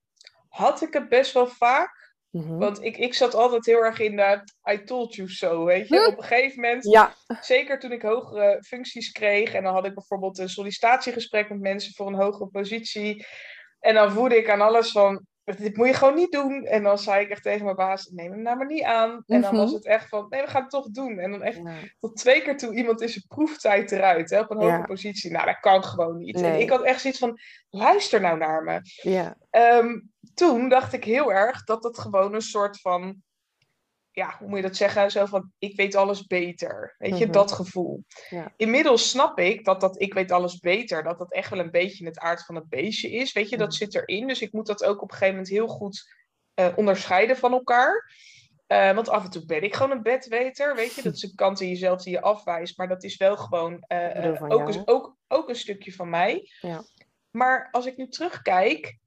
had 0.48 0.82
ik 0.82 0.92
het 0.92 1.08
best 1.08 1.32
wel 1.32 1.46
vaak. 1.46 1.97
Mhm. 2.30 2.58
Want 2.58 2.82
ik, 2.82 2.96
ik 2.96 3.14
zat 3.14 3.34
altijd 3.34 3.66
heel 3.66 3.84
erg 3.84 4.00
in 4.00 4.16
de 4.16 4.42
I 4.72 4.84
told 4.84 5.14
you 5.14 5.28
so, 5.28 5.64
weet 5.64 5.88
je. 5.88 5.96
Hm. 5.98 6.12
Op 6.12 6.18
een 6.18 6.24
gegeven 6.24 6.60
moment, 6.60 6.84
Ja, 6.84 7.14
zeker 7.40 7.78
toen 7.78 7.92
ik 7.92 8.02
hogere 8.02 8.62
functies 8.66 9.10
kreeg, 9.10 9.54
en 9.54 9.62
dan 9.62 9.74
had 9.74 9.86
ik 9.86 9.94
bijvoorbeeld 9.94 10.38
een 10.38 10.48
sollicitatiegesprek 10.48 11.48
met 11.48 11.60
mensen 11.60 11.92
voor 11.94 12.06
een 12.06 12.14
hogere 12.14 12.48
positie. 12.48 13.26
En 13.80 13.94
dan 13.94 14.12
voelde 14.12 14.36
ik 14.36 14.50
aan 14.50 14.60
alles 14.60 14.90
van, 14.90 15.26
dit 15.56 15.76
moet 15.76 15.86
je 15.86 15.94
gewoon 15.94 16.14
niet 16.14 16.32
doen. 16.32 16.64
En 16.64 16.82
dan 16.82 16.98
zei 16.98 17.24
ik 17.24 17.30
echt 17.30 17.42
tegen 17.42 17.64
mijn 17.64 17.76
baas, 17.76 18.06
neem 18.12 18.30
hem 18.32 18.42
nou 18.42 18.56
maar 18.56 18.66
niet 18.66 18.82
aan. 18.82 19.22
En 19.26 19.40
dan 19.40 19.56
was 19.56 19.64
Mhm. 19.66 19.74
het 19.74 19.86
echt 19.86 20.08
van, 20.08 20.26
nee, 20.28 20.40
we 20.40 20.46
gaan 20.46 20.60
het 20.62 20.70
toch 20.70 20.86
doen. 20.90 21.18
En 21.18 21.30
dan 21.30 21.42
echt 21.42 21.56
ja. 21.56 21.72
tot 22.00 22.16
twee 22.16 22.42
keer 22.42 22.56
toe 22.56 22.74
iemand 22.74 23.00
is 23.00 23.12
zijn 23.12 23.24
proeftijd 23.28 23.92
eruit, 23.92 24.30
hè, 24.30 24.40
op 24.40 24.50
een 24.50 24.56
hoge 24.60 24.82
positie. 24.86 25.30
Nou, 25.30 25.46
dat 25.46 25.60
kan 25.60 25.84
gewoon 25.84 26.18
niet. 26.18 26.40
En 26.40 26.60
ik 26.60 26.70
had 26.70 26.82
echt 26.82 27.00
zoiets 27.00 27.18
van, 27.18 27.38
luister 27.70 28.20
nou 28.20 28.38
naar 28.38 28.62
me. 28.62 28.80
ja. 29.02 29.36
Ehm, 29.50 30.00
toen 30.34 30.68
dacht 30.68 30.92
ik 30.92 31.04
heel 31.04 31.32
erg 31.32 31.64
dat 31.64 31.84
het 31.84 31.98
gewoon 31.98 32.34
een 32.34 32.40
soort 32.40 32.80
van, 32.80 33.22
ja, 34.18 34.36
hoe 34.38 34.48
moet 34.48 34.56
je 34.56 34.62
dat 34.64 34.76
zeggen? 34.76 35.10
Zo 35.10 35.26
van, 35.26 35.52
ik 35.58 35.76
weet 35.76 35.94
alles 35.94 36.26
beter. 36.26 36.94
Weet 36.98 37.18
je, 37.18 37.24
Mhm. 37.24 37.32
dat 37.32 37.52
gevoel. 37.52 38.04
Ja. 38.28 38.52
Inmiddels 38.56 39.08
snap 39.10 39.38
ik 39.38 39.64
dat 39.64 39.80
dat 39.80 40.00
ik 40.00 40.14
weet 40.14 40.30
alles 40.32 40.58
beter, 40.58 41.02
dat 41.02 41.18
dat 41.18 41.32
echt 41.32 41.50
wel 41.50 41.58
een 41.58 41.70
beetje 41.70 42.04
het 42.06 42.18
aard 42.18 42.44
van 42.44 42.54
het 42.54 42.68
beestje 42.68 43.10
is. 43.10 43.32
Weet 43.32 43.48
je, 43.48 43.56
dat 43.56 43.68
Mhm. 43.68 43.76
zit 43.76 43.94
erin. 43.94 44.26
Dus 44.26 44.40
ik 44.40 44.52
moet 44.52 44.66
dat 44.66 44.84
ook 44.84 45.02
op 45.02 45.10
een 45.10 45.16
gegeven 45.16 45.34
moment 45.34 45.48
heel 45.52 45.66
goed 45.68 46.16
eh, 46.54 46.68
onderscheiden 46.76 47.36
van 47.36 47.52
elkaar. 47.52 48.12
Eh, 48.66 48.94
want 48.94 49.08
af 49.08 49.24
en 49.24 49.30
toe 49.30 49.44
ben 49.46 49.62
ik 49.62 49.74
gewoon 49.74 49.90
een 49.96 50.02
bedweter, 50.02 50.74
weet 50.76 50.94
je. 50.94 51.02
Dat 51.02 51.14
is 51.14 51.22
een 51.22 51.34
kant 51.34 51.60
in 51.60 51.68
jezelf 51.68 52.02
die 52.02 52.12
je 52.12 52.20
afwijst, 52.20 52.78
maar 52.78 52.88
dat 52.88 53.04
is 53.04 53.16
wel 53.16 53.36
gewoon 53.36 53.80
eh, 53.86 54.32
ook, 54.42 54.48
jou. 54.48 54.72
een, 54.72 54.82
ook, 54.88 55.16
ook 55.28 55.48
een 55.48 55.54
stukje 55.56 55.92
van 55.92 56.08
mij. 56.10 56.50
Ja. 56.60 56.82
Maar 57.30 57.68
als 57.70 57.86
ik 57.86 57.96
nu 57.96 58.08
terugkijk, 58.08 58.98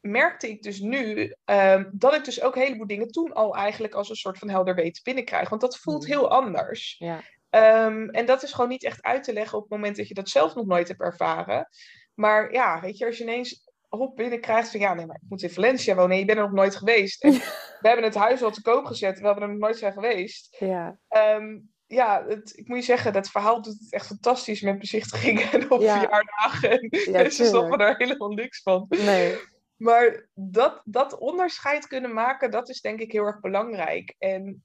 merkte 0.00 0.48
ik 0.48 0.62
dus 0.62 0.78
nu 0.80 1.34
ehm, 1.44 1.84
dat 1.92 2.14
ik 2.14 2.24
dus 2.24 2.42
ook 2.42 2.54
een 2.56 2.62
heleboel 2.62 2.86
dingen 2.86 3.08
toen 3.10 3.32
al 3.32 3.56
eigenlijk 3.56 3.94
als 3.94 4.08
een 4.10 4.16
soort 4.16 4.38
van 4.38 4.48
helder 4.48 4.74
weten 4.74 5.02
binnenkrijg. 5.02 5.48
Want 5.48 5.60
dat 5.60 5.78
voelt 5.78 6.02
Mhm. 6.02 6.10
heel 6.12 6.30
anders. 6.30 6.96
Ja. 6.98 7.20
Ehm, 7.50 8.08
en 8.08 8.26
dat 8.26 8.42
is 8.42 8.52
gewoon 8.52 8.70
niet 8.70 8.84
echt 8.84 9.02
uit 9.02 9.24
te 9.24 9.32
leggen 9.32 9.56
op 9.58 9.62
het 9.64 9.72
moment 9.72 9.96
dat 9.96 10.08
je 10.08 10.14
dat 10.14 10.28
zelf 10.28 10.54
nog 10.54 10.66
nooit 10.66 10.88
hebt 10.88 11.00
ervaren. 11.00 11.68
Maar 12.14 12.52
ja, 12.52 12.80
weet 12.80 12.98
je, 12.98 13.06
als 13.06 13.16
je 13.18 13.22
ineens 13.24 13.68
hop 13.88 14.16
binnenkrijgt 14.16 14.70
van 14.70 14.80
ja, 14.80 14.94
nee, 14.94 15.06
maar 15.06 15.16
ik 15.16 15.28
moet 15.28 15.42
in 15.42 15.50
Valencia 15.50 15.94
wonen 15.94 16.10
en 16.12 16.18
je 16.18 16.24
bent 16.24 16.38
er 16.38 16.44
nog 16.44 16.52
nooit 16.54 16.76
geweest. 16.76 17.22
En 17.24 17.32
we 17.80 17.88
hebben 17.88 18.04
het 18.04 18.14
huis 18.14 18.42
al 18.42 18.50
te 18.50 18.62
koop 18.62 18.84
gezet 18.84 19.14
terwijl 19.14 19.34
we 19.34 19.40
er 19.40 19.48
nog 19.48 19.58
nooit 19.58 19.78
zijn 19.78 19.92
geweest. 19.92 20.56
Ja. 20.58 20.98
Ehm, 21.08 21.58
ja, 21.86 22.24
het, 22.28 22.52
ik 22.58 22.68
moet 22.68 22.78
je 22.78 22.84
zeggen, 22.84 23.12
dat 23.12 23.28
verhaal 23.30 23.62
doet 23.62 23.78
het 23.80 23.92
echt 23.92 24.06
fantastisch 24.06 24.60
met 24.60 24.78
bezichtigingen 24.78 25.52
en 25.52 25.70
op 25.70 25.80
Ja. 25.80 25.98
verjaardagen. 26.00 26.70
En 26.70 26.88
Ja, 26.90 27.10
mensen 27.22 27.46
snappen 27.46 27.78
daar 27.78 27.96
helemaal 27.96 28.30
niks 28.30 28.62
van. 28.62 28.86
Nee. 28.88 29.36
Maar 29.80 30.28
dat, 30.34 30.82
dat 30.84 31.18
onderscheid 31.18 31.86
kunnen 31.86 32.12
maken, 32.12 32.50
dat 32.50 32.68
is 32.68 32.80
denk 32.80 33.00
ik 33.00 33.12
heel 33.12 33.24
erg 33.24 33.40
belangrijk. 33.40 34.14
En 34.18 34.64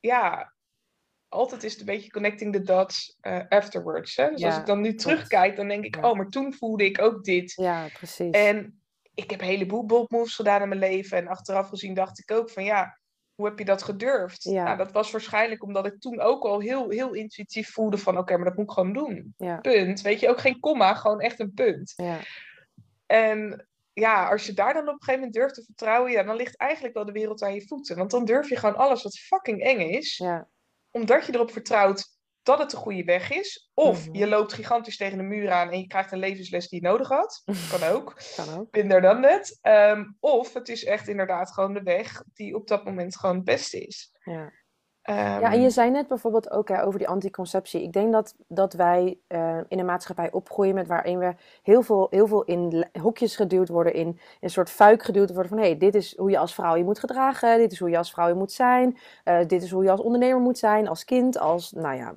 ja, 0.00 0.52
altijd 1.28 1.62
is 1.62 1.70
het 1.70 1.80
een 1.80 1.86
beetje 1.86 2.10
connecting 2.10 2.52
the 2.52 2.62
dots 2.62 3.16
eh, 3.20 3.40
afterwards. 3.48 4.16
Hè? 4.16 4.30
Dus 4.30 4.44
als 4.44 4.56
ik 4.56 4.66
dan 4.66 4.80
nu 4.80 4.94
terugkijk, 4.94 5.56
dan 5.56 5.68
denk 5.68 5.84
ik, 5.84 5.96
Ja. 5.96 6.10
oh, 6.10 6.16
maar 6.16 6.28
toen 6.28 6.54
voelde 6.54 6.84
ik 6.84 7.00
ook 7.00 7.24
dit. 7.24 7.52
Ja, 7.52 7.88
precies. 7.92 8.30
En 8.30 8.82
ik 9.14 9.30
heb 9.30 9.40
een 9.40 9.46
heleboel 9.46 9.86
bold 9.86 10.10
moves 10.10 10.34
gedaan 10.34 10.62
in 10.62 10.68
mijn 10.68 10.80
leven. 10.80 11.18
En 11.18 11.28
achteraf 11.28 11.68
gezien 11.68 11.94
dacht 11.94 12.18
ik 12.18 12.30
ook 12.30 12.50
van 12.50 12.64
ja, 12.64 12.98
hoe 13.34 13.46
heb 13.46 13.58
je 13.58 13.64
dat 13.64 13.82
gedurfd? 13.82 14.42
Ja. 14.42 14.64
Nou, 14.64 14.76
dat 14.76 14.92
was 14.92 15.10
waarschijnlijk 15.10 15.62
omdat 15.62 15.86
ik 15.86 16.00
toen 16.00 16.20
ook 16.20 16.44
al 16.44 16.60
heel, 16.60 16.90
heel 16.90 17.12
intuïtief 17.12 17.70
voelde 17.72 17.98
van 17.98 18.18
oké, 18.18 18.36
maar 18.36 18.44
dat 18.46 18.56
moet 18.56 18.64
ik 18.68 18.72
gewoon 18.72 18.92
doen. 18.92 19.34
Punt. 19.60 20.00
Weet 20.00 20.20
je, 20.20 20.28
ook 20.28 20.40
geen 20.40 20.60
komma, 20.60 20.94
gewoon 20.94 21.20
echt 21.20 21.40
een 21.40 21.54
punt. 21.54 21.92
Ja. 21.96 22.18
En 23.06 23.66
ja, 23.94 24.28
als 24.30 24.46
je 24.46 24.52
daar 24.52 24.74
dan 24.74 24.82
op 24.82 24.88
een 24.88 24.94
gegeven 24.98 25.14
moment 25.14 25.32
durft 25.34 25.54
te 25.54 25.62
vertrouwen, 25.64 26.12
ja, 26.12 26.22
dan 26.22 26.36
ligt 26.36 26.56
eigenlijk 26.56 26.94
wel 26.94 27.04
de 27.04 27.12
wereld 27.12 27.42
aan 27.42 27.54
je 27.54 27.66
voeten. 27.66 27.96
Want 27.96 28.10
dan 28.10 28.24
durf 28.24 28.48
je 28.48 28.56
gewoon 28.56 28.76
alles 28.76 29.02
wat 29.02 29.18
fucking 29.18 29.62
eng 29.62 29.80
is, 29.80 30.16
Ja. 30.16 30.48
omdat 30.90 31.26
je 31.26 31.34
erop 31.34 31.50
vertrouwt 31.52 32.12
dat 32.42 32.58
het 32.58 32.70
de 32.70 32.76
goede 32.76 33.04
weg 33.04 33.30
is. 33.32 33.70
Of 33.74 34.06
Mhm. 34.06 34.16
je 34.16 34.26
loopt 34.26 34.52
gigantisch 34.52 34.96
tegen 34.96 35.18
de 35.18 35.24
muur 35.24 35.50
aan 35.50 35.70
en 35.70 35.78
je 35.80 35.86
krijgt 35.86 36.12
een 36.12 36.18
levensles 36.18 36.68
die 36.68 36.80
je 36.82 36.86
nodig 36.88 37.08
had. 37.08 37.42
Kan 37.78 37.82
ook. 37.90 38.16
Kan 38.36 38.58
ook. 38.58 38.74
Minder 38.76 39.00
dan 39.00 39.20
net. 39.20 39.58
Of 40.20 40.52
het 40.54 40.68
is 40.68 40.84
echt 40.84 41.08
inderdaad 41.08 41.52
gewoon 41.52 41.74
de 41.74 41.82
weg 41.82 42.22
die 42.34 42.54
op 42.54 42.68
dat 42.68 42.84
moment 42.84 43.16
gewoon 43.16 43.34
het 43.36 43.44
beste 43.44 43.78
is. 43.86 44.16
Ja. 44.24 44.52
Ehm, 45.04 45.40
Ja, 45.40 45.52
en 45.52 45.60
je 45.62 45.70
zei 45.70 45.90
net 45.90 46.08
bijvoorbeeld 46.08 46.50
ook 46.50 46.68
hè, 46.68 46.84
over 46.84 46.98
die 46.98 47.08
anticonceptie. 47.08 47.82
Ik 47.82 47.92
denk 47.92 48.12
dat, 48.12 48.34
dat 48.48 48.72
wij 48.72 49.18
eh, 49.26 49.58
in 49.68 49.78
een 49.78 49.84
maatschappij 49.84 50.32
opgroeien 50.32 50.74
met 50.74 50.86
waarin 50.86 51.18
we 51.18 51.34
heel 51.62 51.82
veel, 51.82 52.06
heel 52.10 52.26
veel 52.26 52.44
in 52.44 52.86
hokjes 53.00 53.36
geduwd 53.36 53.68
worden, 53.68 53.94
in 53.94 54.18
een 54.40 54.50
soort 54.50 54.70
fuik 54.70 55.02
geduwd 55.02 55.30
worden 55.32 55.48
van 55.48 55.58
hé, 55.58 55.64
hey, 55.64 55.76
dit 55.78 55.94
is 55.94 56.16
hoe 56.16 56.30
je 56.30 56.38
als 56.38 56.54
vrouw 56.54 56.74
je 56.76 56.84
moet 56.84 56.98
gedragen, 56.98 57.58
dit 57.58 57.72
is 57.72 57.78
hoe 57.78 57.90
je 57.90 57.98
als 57.98 58.10
vrouw 58.10 58.28
je 58.28 58.34
moet 58.34 58.52
zijn, 58.52 58.98
eh, 59.24 59.38
dit 59.46 59.62
is 59.62 59.70
hoe 59.70 59.84
je 59.84 59.90
als 59.90 60.00
ondernemer 60.00 60.40
moet 60.40 60.58
zijn, 60.58 60.88
als 60.88 61.04
kind, 61.04 61.38
als, 61.38 61.72
nou 61.72 61.96
ja, 61.96 62.14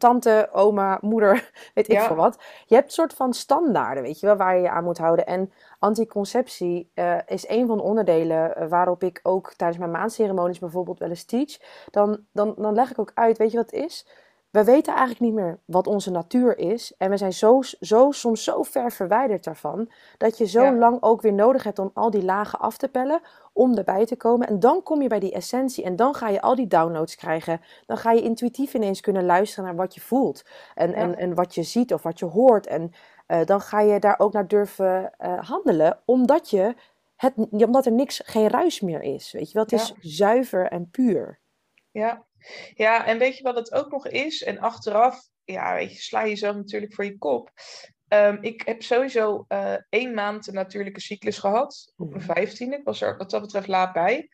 tante, 0.00 0.48
oma, 0.52 0.98
moeder, 1.00 1.50
weet 1.74 1.88
ik 1.88 1.92
Ja. 1.96 2.06
veel 2.06 2.16
wat. 2.16 2.38
Je 2.66 2.74
hebt 2.74 2.86
een 2.86 2.92
soort 2.92 3.12
van 3.14 3.32
standaarden, 3.32 4.02
weet 4.02 4.20
je 4.20 4.26
wel, 4.26 4.36
waar 4.36 4.56
je 4.56 4.62
je 4.62 4.70
aan 4.70 4.84
moet 4.84 4.98
houden. 4.98 5.26
En 5.26 5.52
anticonceptie 5.78 6.90
eh, 6.94 7.18
is 7.26 7.48
een 7.48 7.66
van 7.66 7.76
de 7.76 7.82
onderdelen 7.82 8.56
eh, 8.56 8.68
waarop 8.68 9.02
ik 9.02 9.20
ook 9.22 9.52
tijdens 9.54 9.78
mijn 9.78 9.90
maandceremonies 9.90 10.58
bijvoorbeeld 10.58 10.98
wel 10.98 11.08
eens 11.08 11.24
teach. 11.24 11.58
Dan, 11.90 12.20
dan, 12.32 12.54
dan 12.56 12.74
leg 12.74 12.90
ik 12.90 12.98
ook 12.98 13.10
uit, 13.14 13.38
weet 13.38 13.50
je 13.50 13.56
wat 13.56 13.70
het 13.70 13.80
is? 13.84 14.06
We 14.50 14.64
weten 14.64 14.92
eigenlijk 14.94 15.20
niet 15.20 15.34
meer 15.34 15.58
wat 15.64 15.86
onze 15.86 16.10
natuur 16.10 16.58
is. 16.58 16.94
En 16.98 17.10
we 17.10 17.16
zijn 17.16 17.32
zo, 17.32 17.60
zo, 17.80 18.10
soms 18.10 18.44
zo 18.44 18.62
ver 18.62 18.92
verwijderd 18.92 19.44
daarvan. 19.44 19.90
Dat 20.16 20.38
je 20.38 20.44
zo 20.46 20.62
Ja. 20.62 20.72
lang 20.74 21.02
ook 21.02 21.20
weer 21.22 21.32
nodig 21.32 21.64
hebt 21.64 21.78
om 21.78 21.90
al 21.94 22.10
die 22.10 22.24
lagen 22.24 22.58
af 22.58 22.76
te 22.76 22.88
pellen. 22.88 23.20
Om 23.52 23.76
erbij 23.76 24.06
te 24.06 24.16
komen. 24.16 24.48
En 24.48 24.60
dan 24.60 24.82
kom 24.82 25.02
je 25.02 25.08
bij 25.08 25.20
die 25.20 25.32
essentie. 25.32 25.84
En 25.84 25.96
dan 25.96 26.14
ga 26.14 26.28
je 26.28 26.40
al 26.40 26.54
die 26.54 26.66
downloads 26.66 27.14
krijgen. 27.16 27.60
Dan 27.86 27.96
ga 27.96 28.10
je 28.12 28.22
intuïtief 28.22 28.74
ineens 28.74 29.00
kunnen 29.00 29.24
luisteren 29.24 29.64
naar 29.64 29.76
wat 29.76 29.94
je 29.94 30.00
voelt. 30.00 30.42
En, 30.74 30.94
en, 30.94 31.16
en 31.18 31.34
wat 31.34 31.54
je 31.54 31.62
ziet 31.62 31.92
of 31.92 32.02
wat 32.02 32.18
je 32.18 32.24
hoort. 32.26 32.66
En 32.66 32.92
eh, 33.26 33.44
dan 33.44 33.60
ga 33.60 33.80
je 33.80 33.98
daar 34.00 34.18
ook 34.18 34.32
naar 34.32 34.48
durven 34.48 35.12
eh, 35.18 35.38
handelen. 35.48 35.98
Omdat, 36.04 36.50
je 36.50 36.74
het, 37.16 37.34
omdat 37.50 37.86
er 37.86 37.92
niks, 37.92 38.22
geen 38.24 38.48
ruis 38.48 38.80
meer 38.80 39.02
is. 39.02 39.32
Weet 39.32 39.46
je 39.46 39.52
wel? 39.54 39.62
Het 39.62 39.72
is 39.72 39.94
zuiver 40.00 40.66
en 40.66 40.90
puur. 40.90 41.38
Ja, 41.90 42.22
Ja, 42.74 43.06
en 43.06 43.18
weet 43.18 43.36
je 43.36 43.42
wat 43.42 43.56
het 43.56 43.72
ook 43.72 43.90
nog 43.90 44.06
is? 44.06 44.42
En 44.42 44.58
achteraf, 44.58 45.20
ja, 45.44 45.74
weet 45.74 45.92
je, 45.92 45.98
sla 45.98 46.22
je 46.22 46.28
jezelf 46.28 46.56
natuurlijk 46.56 46.94
voor 46.94 47.04
je 47.04 47.18
kop. 47.18 47.50
Ehm, 48.08 48.38
ik 48.40 48.62
heb 48.64 48.82
sowieso 48.82 49.44
uh, 49.48 49.74
één 49.88 50.14
maand 50.14 50.46
een 50.46 50.54
natuurlijke 50.54 51.00
cyclus 51.00 51.38
gehad. 51.38 51.92
Op 51.96 52.10
mijn 52.10 52.24
mhm. 52.24 52.32
vijftiende. 52.32 52.76
Ik 52.76 52.84
was 52.84 53.00
er 53.00 53.16
wat 53.16 53.30
dat 53.30 53.40
betreft 53.40 53.66
laat 53.68 53.92
bij. 53.92 54.28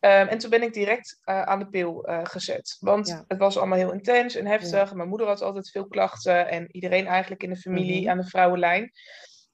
Um, 0.00 0.10
en 0.10 0.38
toen 0.38 0.50
ben 0.50 0.62
ik 0.62 0.72
direct 0.72 1.20
uh, 1.24 1.42
aan 1.42 1.58
de 1.58 1.66
pil 1.66 2.08
uh, 2.08 2.20
gezet. 2.22 2.76
Want 2.80 3.24
het 3.28 3.38
was 3.38 3.56
allemaal 3.56 3.78
heel 3.78 3.92
intens 3.92 4.34
en 4.34 4.46
heftig. 4.46 4.90
Ja. 4.90 4.96
Mijn 4.96 5.08
moeder 5.08 5.26
had 5.26 5.42
altijd 5.42 5.70
veel 5.70 5.86
klachten. 5.86 6.48
En 6.48 6.68
iedereen 6.70 7.06
eigenlijk 7.06 7.42
in 7.42 7.50
de 7.50 7.56
familie 7.56 7.94
mm 7.94 8.00
-hmm. 8.00 8.10
aan 8.10 8.18
de 8.18 8.28
vrouwenlijn. 8.28 8.92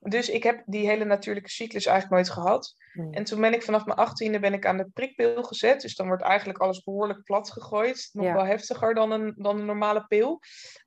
Dus 0.00 0.28
ik 0.28 0.42
heb 0.42 0.62
die 0.66 0.86
hele 0.86 1.04
natuurlijke 1.04 1.50
cyclus 1.50 1.86
eigenlijk 1.86 2.14
nooit 2.14 2.30
gehad. 2.30 2.74
Mm. 2.92 3.12
En 3.12 3.24
toen 3.24 3.40
ben 3.40 3.54
ik 3.54 3.62
vanaf 3.62 3.84
mijn 3.84 3.98
achttiende 3.98 4.40
ben 4.40 4.52
ik 4.52 4.66
aan 4.66 4.76
de 4.76 4.90
prikpil 4.94 5.42
gezet. 5.42 5.80
Dus 5.80 5.94
dan 5.94 6.06
wordt 6.06 6.22
eigenlijk 6.22 6.58
alles 6.58 6.82
behoorlijk 6.82 7.22
plat 7.22 7.50
gegooid. 7.50 8.10
Nog 8.12 8.26
ja. 8.26 8.32
wel 8.32 8.44
heftiger 8.44 8.94
dan 8.94 9.10
een, 9.10 9.34
dan 9.36 9.58
een 9.58 9.66
normale 9.66 10.04
pil. 10.06 10.40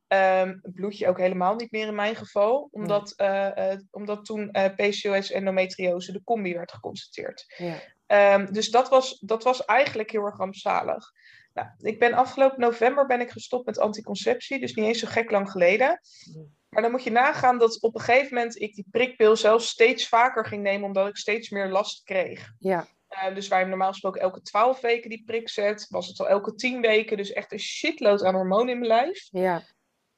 Um, 0.07 0.61
bloedje 0.61 1.07
ook 1.07 1.17
helemaal 1.17 1.55
niet 1.55 1.71
meer 1.71 1.87
in 1.87 1.95
mijn 1.95 2.15
geval. 2.15 2.67
Omdat, 2.71 3.13
uh, 3.17 3.49
uh, 3.55 3.79
omdat 3.91 4.25
toen 4.25 4.49
uh, 4.51 4.65
PCOS 4.65 5.31
en 5.31 5.37
endometriose 5.37 6.11
de 6.11 6.23
combi 6.23 6.53
werd 6.53 6.71
geconstateerd. 6.71 7.53
Ja. 7.57 8.35
Um, 8.35 8.53
dus 8.53 8.69
dat 8.69 8.89
was, 8.89 9.19
dat 9.19 9.43
was 9.43 9.65
eigenlijk 9.65 10.11
heel 10.11 10.25
erg 10.25 10.37
rampzalig. 10.37 11.11
Nou, 11.53 11.67
ik 11.77 11.99
ben 11.99 12.13
afgelopen 12.13 12.59
november 12.59 13.05
ben 13.05 13.21
ik 13.21 13.29
gestopt 13.29 13.65
met 13.65 13.79
anticonceptie. 13.79 14.59
Dus 14.59 14.73
niet 14.73 14.85
eens 14.85 14.99
zo 14.99 15.07
gek 15.07 15.31
lang 15.31 15.51
geleden. 15.51 15.99
Mm. 16.35 16.55
Maar 16.69 16.81
dan 16.81 16.91
moet 16.91 17.03
je 17.03 17.11
nagaan 17.11 17.57
dat 17.57 17.81
op 17.81 17.95
een 17.95 18.01
gegeven 18.01 18.33
moment 18.35 18.61
ik 18.61 18.75
die 18.75 18.87
prikpil 18.91 19.35
zelfs 19.35 19.67
steeds 19.67 20.07
vaker 20.07 20.45
ging 20.45 20.63
nemen, 20.63 20.85
omdat 20.85 21.07
ik 21.07 21.17
steeds 21.17 21.49
meer 21.49 21.69
last 21.69 22.03
kreeg. 22.03 22.51
Ja. 22.59 22.87
Uh, 23.09 23.35
dus 23.35 23.47
waar 23.47 23.59
je 23.59 23.65
normaal 23.65 23.91
gesproken 23.91 24.21
elke 24.21 24.41
twaalf 24.41 24.81
weken 24.81 25.09
die 25.09 25.23
prik 25.25 25.49
zet, 25.49 25.87
was 25.89 26.07
het 26.07 26.19
al 26.19 26.29
elke 26.29 26.55
tien 26.55 26.81
weken. 26.81 27.17
Dus 27.17 27.31
echt 27.31 27.51
een 27.51 27.59
shitload 27.59 28.23
aan 28.23 28.35
hormonen 28.35 28.73
in 28.73 28.79
mijn 28.79 28.91
lijf. 28.91 29.27
Ja. 29.31 29.61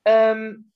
Um, 0.01 0.73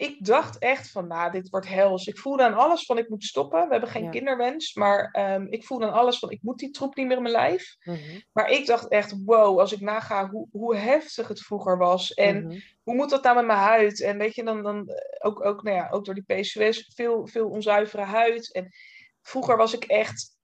ik 0.00 0.24
dacht 0.24 0.58
echt 0.58 0.90
van, 0.90 1.06
nou, 1.06 1.30
dit 1.30 1.48
wordt 1.48 1.68
hels. 1.68 2.06
Ik 2.06 2.18
voelde 2.18 2.42
aan 2.42 2.54
alles 2.54 2.84
van, 2.84 2.98
ik 2.98 3.08
moet 3.08 3.24
stoppen. 3.24 3.64
We 3.64 3.70
hebben 3.70 3.88
geen 3.90 4.04
ja. 4.04 4.10
kinderwens, 4.10 4.74
maar 4.74 5.16
um, 5.34 5.46
ik 5.50 5.64
voelde 5.64 5.86
aan 5.86 5.92
alles 5.92 6.18
van, 6.18 6.30
ik 6.30 6.42
moet 6.42 6.58
die 6.58 6.70
troep 6.70 6.96
niet 6.96 7.06
meer 7.06 7.16
in 7.16 7.22
mijn 7.22 7.34
lijf. 7.34 7.76
Mm 7.84 7.94
-hmm. 7.94 8.22
Maar 8.32 8.50
ik 8.50 8.66
dacht 8.66 8.88
echt, 8.88 9.14
wow, 9.24 9.58
als 9.58 9.72
ik 9.72 9.80
naga 9.80 10.28
hoe, 10.28 10.48
hoe 10.50 10.76
heftig 10.76 11.28
het 11.28 11.40
vroeger 11.40 11.78
was. 11.78 12.14
En 12.14 12.42
mm 12.42 12.50
-hmm. 12.50 12.62
hoe 12.82 12.94
moet 12.94 13.10
dat 13.10 13.22
nou 13.22 13.36
met 13.36 13.46
mijn 13.46 13.58
huid? 13.58 14.00
En 14.00 14.18
weet 14.18 14.34
je, 14.34 14.44
dan, 14.44 14.62
dan 14.62 14.88
ook, 15.18 15.44
ook, 15.44 15.62
nou 15.62 15.76
ja, 15.76 15.88
ook 15.90 16.04
door 16.04 16.14
die 16.14 16.24
PCOS, 16.24 16.92
veel, 16.94 17.26
veel 17.26 17.48
onzuivere 17.48 18.04
huid. 18.04 18.52
En 18.52 18.68
vroeger 19.22 19.56
was 19.56 19.74
ik 19.74 19.84
echt 19.84 20.38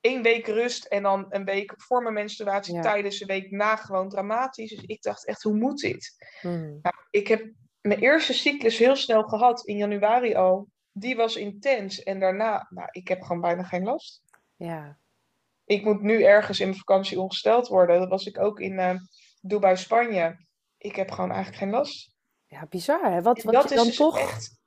één 0.00 0.22
week 0.22 0.46
rust 0.46 0.84
en 0.84 1.02
dan 1.02 1.26
een 1.28 1.44
week 1.44 1.72
voor 1.76 2.02
mijn 2.02 2.14
menstruatie 2.14 2.74
ja. 2.74 2.80
tijdens 2.80 3.20
een 3.20 3.26
week 3.26 3.50
na 3.50 3.76
gewoon 3.76 4.08
dramatisch. 4.08 4.70
Dus 4.70 4.84
ik 4.84 5.02
dacht 5.02 5.26
echt, 5.26 5.42
hoe 5.42 5.56
moet 5.56 5.80
dit? 5.80 6.14
Mm. 6.42 6.78
Nou, 6.82 6.94
ik 7.10 7.28
heb 7.28 7.52
mijn 7.80 8.00
eerste 8.00 8.32
cyclus 8.32 8.78
heel 8.78 8.96
snel 8.96 9.22
gehad, 9.22 9.66
in 9.66 9.76
januari 9.76 10.34
al. 10.34 10.68
Die 10.92 11.16
was 11.16 11.36
intens. 11.36 12.02
En 12.02 12.20
daarna, 12.20 12.66
nou, 12.70 12.88
ik 12.90 13.08
heb 13.08 13.22
gewoon 13.22 13.40
bijna 13.40 13.62
geen 13.62 13.84
last. 13.84 14.22
Ja. 14.56 14.98
Ik 15.64 15.84
moet 15.84 16.00
nu 16.00 16.22
ergens 16.22 16.60
in 16.60 16.66
mijn 16.66 16.78
vakantie 16.78 17.20
ongesteld 17.20 17.68
worden. 17.68 17.98
Dat 17.98 18.08
was 18.08 18.26
ik 18.26 18.38
ook 18.38 18.60
in 18.60 18.72
uh, 18.72 18.94
Dubai, 19.40 19.76
Spanje. 19.76 20.46
Ik 20.78 20.96
heb 20.96 21.10
gewoon 21.10 21.30
eigenlijk 21.30 21.62
geen 21.62 21.70
last. 21.70 22.14
Ja, 22.46 22.66
bizar 22.66 23.12
hè? 23.12 23.22
Wat, 23.22 23.42
wat 23.42 23.54
dat 23.54 23.68
je 23.68 23.74
dan 23.74 23.86
dus 23.86 23.96
toch... 23.96 24.18
Echt, 24.18 24.58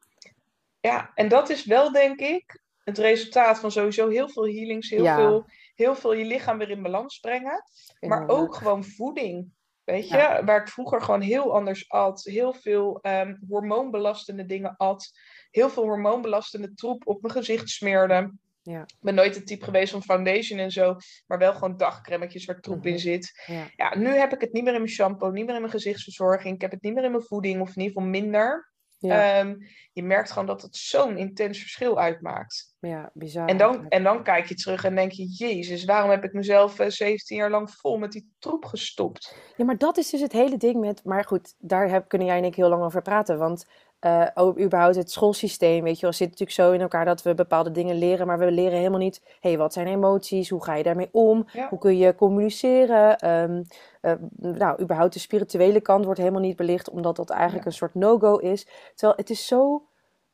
ja, 0.80 1.12
en 1.15 1.28
dat 1.28 1.49
is 1.49 1.65
wel 1.65 1.91
denk 1.91 2.19
ik 2.19 2.62
het 2.84 2.97
resultaat 2.97 3.60
van 3.60 3.71
sowieso 3.71 4.10
heel 4.10 4.30
veel 4.30 4.45
healings. 4.45 4.89
Heel, 4.89 5.04
ja. 5.04 5.15
veel, 5.15 5.45
heel 5.76 5.95
veel 5.95 6.13
je 6.13 6.26
lichaam 6.26 6.58
weer 6.58 6.69
in 6.69 6.82
balans 6.82 7.19
brengen. 7.19 7.63
Maar 7.99 8.28
ook 8.28 8.56
gewoon 8.56 8.84
voeding. 8.84 9.52
Weet 9.84 10.10
je, 10.10 10.15
ja. 10.17 10.43
waar 10.43 10.62
ik 10.62 10.67
vroeger 10.67 11.02
gewoon 11.02 11.22
heel 11.22 11.54
anders 11.54 11.89
at. 11.89 12.24
Heel 12.24 12.54
veel 12.54 13.00
um, 13.02 13.39
hormoonbelastende 13.50 14.46
dingen 14.46 14.76
at. 14.78 15.12
Heel 15.52 15.69
veel 15.69 15.84
hormoonbelastende 15.84 16.74
troep 16.74 17.08
op 17.08 17.22
mijn 17.22 17.34
gezicht 17.34 17.69
smeerde. 17.69 18.34
Ja. 18.62 18.82
Ik 18.82 18.98
ben 19.00 19.15
nooit 19.15 19.36
het 19.36 19.48
type 19.48 19.65
geweest 19.65 19.91
van 19.91 20.04
foundation 20.04 20.60
en 20.60 20.72
zo. 20.72 20.96
Maar 21.28 21.38
wel 21.38 21.54
gewoon 21.54 21.78
dagcremmetjes 21.78 22.46
waar 22.46 22.60
troep 22.60 22.76
mm 22.76 22.82
-hmm. 22.82 22.91
in 22.91 23.00
zit. 23.00 23.43
Ja. 23.46 23.67
ja. 23.76 23.98
nu 23.98 24.10
heb 24.10 24.34
ik 24.34 24.41
het 24.41 24.54
niet 24.54 24.63
meer 24.63 24.74
in 24.74 24.82
mijn 24.82 24.93
shampoo. 24.93 25.32
Niet 25.32 25.46
meer 25.46 25.56
in 25.56 25.62
mijn 25.62 25.74
gezichtsverzorging. 25.74 26.56
Ik 26.56 26.62
heb 26.62 26.72
het 26.72 26.82
niet 26.82 26.93
meer 26.93 27.04
in 27.04 27.12
mijn 27.12 27.24
voeding. 27.24 27.62
Of 27.62 27.76
in 27.76 27.82
ieder 27.82 27.93
geval 27.93 28.10
minder. 28.10 28.73
Ja. 29.08 29.39
Um, 29.39 29.68
je 29.94 30.04
merkt 30.04 30.32
gewoon 30.32 30.48
dat 30.48 30.62
het 30.62 30.76
zo'n 30.76 31.18
intens 31.18 31.60
verschil 31.60 32.00
uitmaakt. 32.00 32.76
Ja, 32.80 33.12
bizar. 33.13 33.48
En 33.48 33.58
dan, 33.58 33.88
en 33.88 34.04
dan 34.04 34.24
kijk 34.24 34.46
je 34.46 34.56
terug 34.56 34.84
en 34.84 34.96
denk 34.96 35.12
je, 35.12 35.26
jezus, 35.26 35.86
waarom 35.86 36.10
heb 36.10 36.24
ik 36.24 36.34
mezelf 36.34 36.80
uh, 36.80 36.89
17 36.89 37.38
jaar 37.38 37.50
lang 37.50 37.72
vol 37.72 37.98
met 37.98 38.12
die 38.12 38.32
troep 38.39 38.66
gestopt? 38.66 39.38
Ja, 39.56 39.66
maar 39.66 39.78
dat 39.78 39.98
is 39.98 40.10
dus 40.10 40.22
het 40.22 40.32
hele 40.32 40.58
ding 40.58 40.80
met, 40.80 41.04
maar 41.04 41.24
goed, 41.24 41.56
daar 41.58 41.89
heb, 41.89 42.08
kunnen 42.08 42.28
jij 42.28 42.38
en 42.38 42.44
ik 42.44 42.56
heel 42.56 42.70
lang 42.70 42.84
over 42.84 43.02
praten, 43.02 43.38
want 43.38 43.66
uh, 44.06 44.28
ook 44.34 44.60
überhaupt 44.60 44.96
het 44.96 45.12
schoolsysteem, 45.12 45.84
weet 45.84 45.96
je 45.96 46.02
wel, 46.02 46.13
zit 46.13 46.30
natuurlijk 46.30 46.58
zo 46.58 46.72
in 46.72 46.82
elkaar 46.82 47.06
dat 47.06 47.22
we 47.22 47.34
bepaalde 47.34 47.72
dingen 47.72 47.96
leren, 47.96 48.28
maar 48.28 48.39
we 48.39 48.52
leren 48.52 48.78
helemaal 48.78 49.00
niet, 49.00 49.22
hé, 49.39 49.50
hey, 49.50 49.58
wat 49.58 49.74
zijn 49.74 49.88
emoties, 49.88 50.50
hoe 50.50 50.63
ga 50.63 50.76
je 50.76 50.84
daarmee 50.84 51.10
om, 51.12 51.46
ja. 51.54 51.70
hoe 51.70 51.80
kun 51.80 51.98
je 51.98 52.16
communiceren, 52.16 53.30
um, 53.30 53.63
uh, 54.02 54.13
nou, 54.36 54.82
überhaupt 54.82 55.13
de 55.13 55.20
spirituele 55.20 55.82
kant 55.82 56.06
wordt 56.06 56.20
helemaal 56.20 56.42
niet 56.42 56.56
belicht, 56.56 56.89
omdat 56.89 57.16
dat 57.16 57.30
eigenlijk 57.30 57.63
ja. 57.63 57.70
een 57.70 57.78
soort 57.78 57.96
no-go 57.96 58.38
is. 58.38 58.68
Terwijl 58.96 59.20
het 59.20 59.30
is 59.30 59.48
zo, 59.48 59.84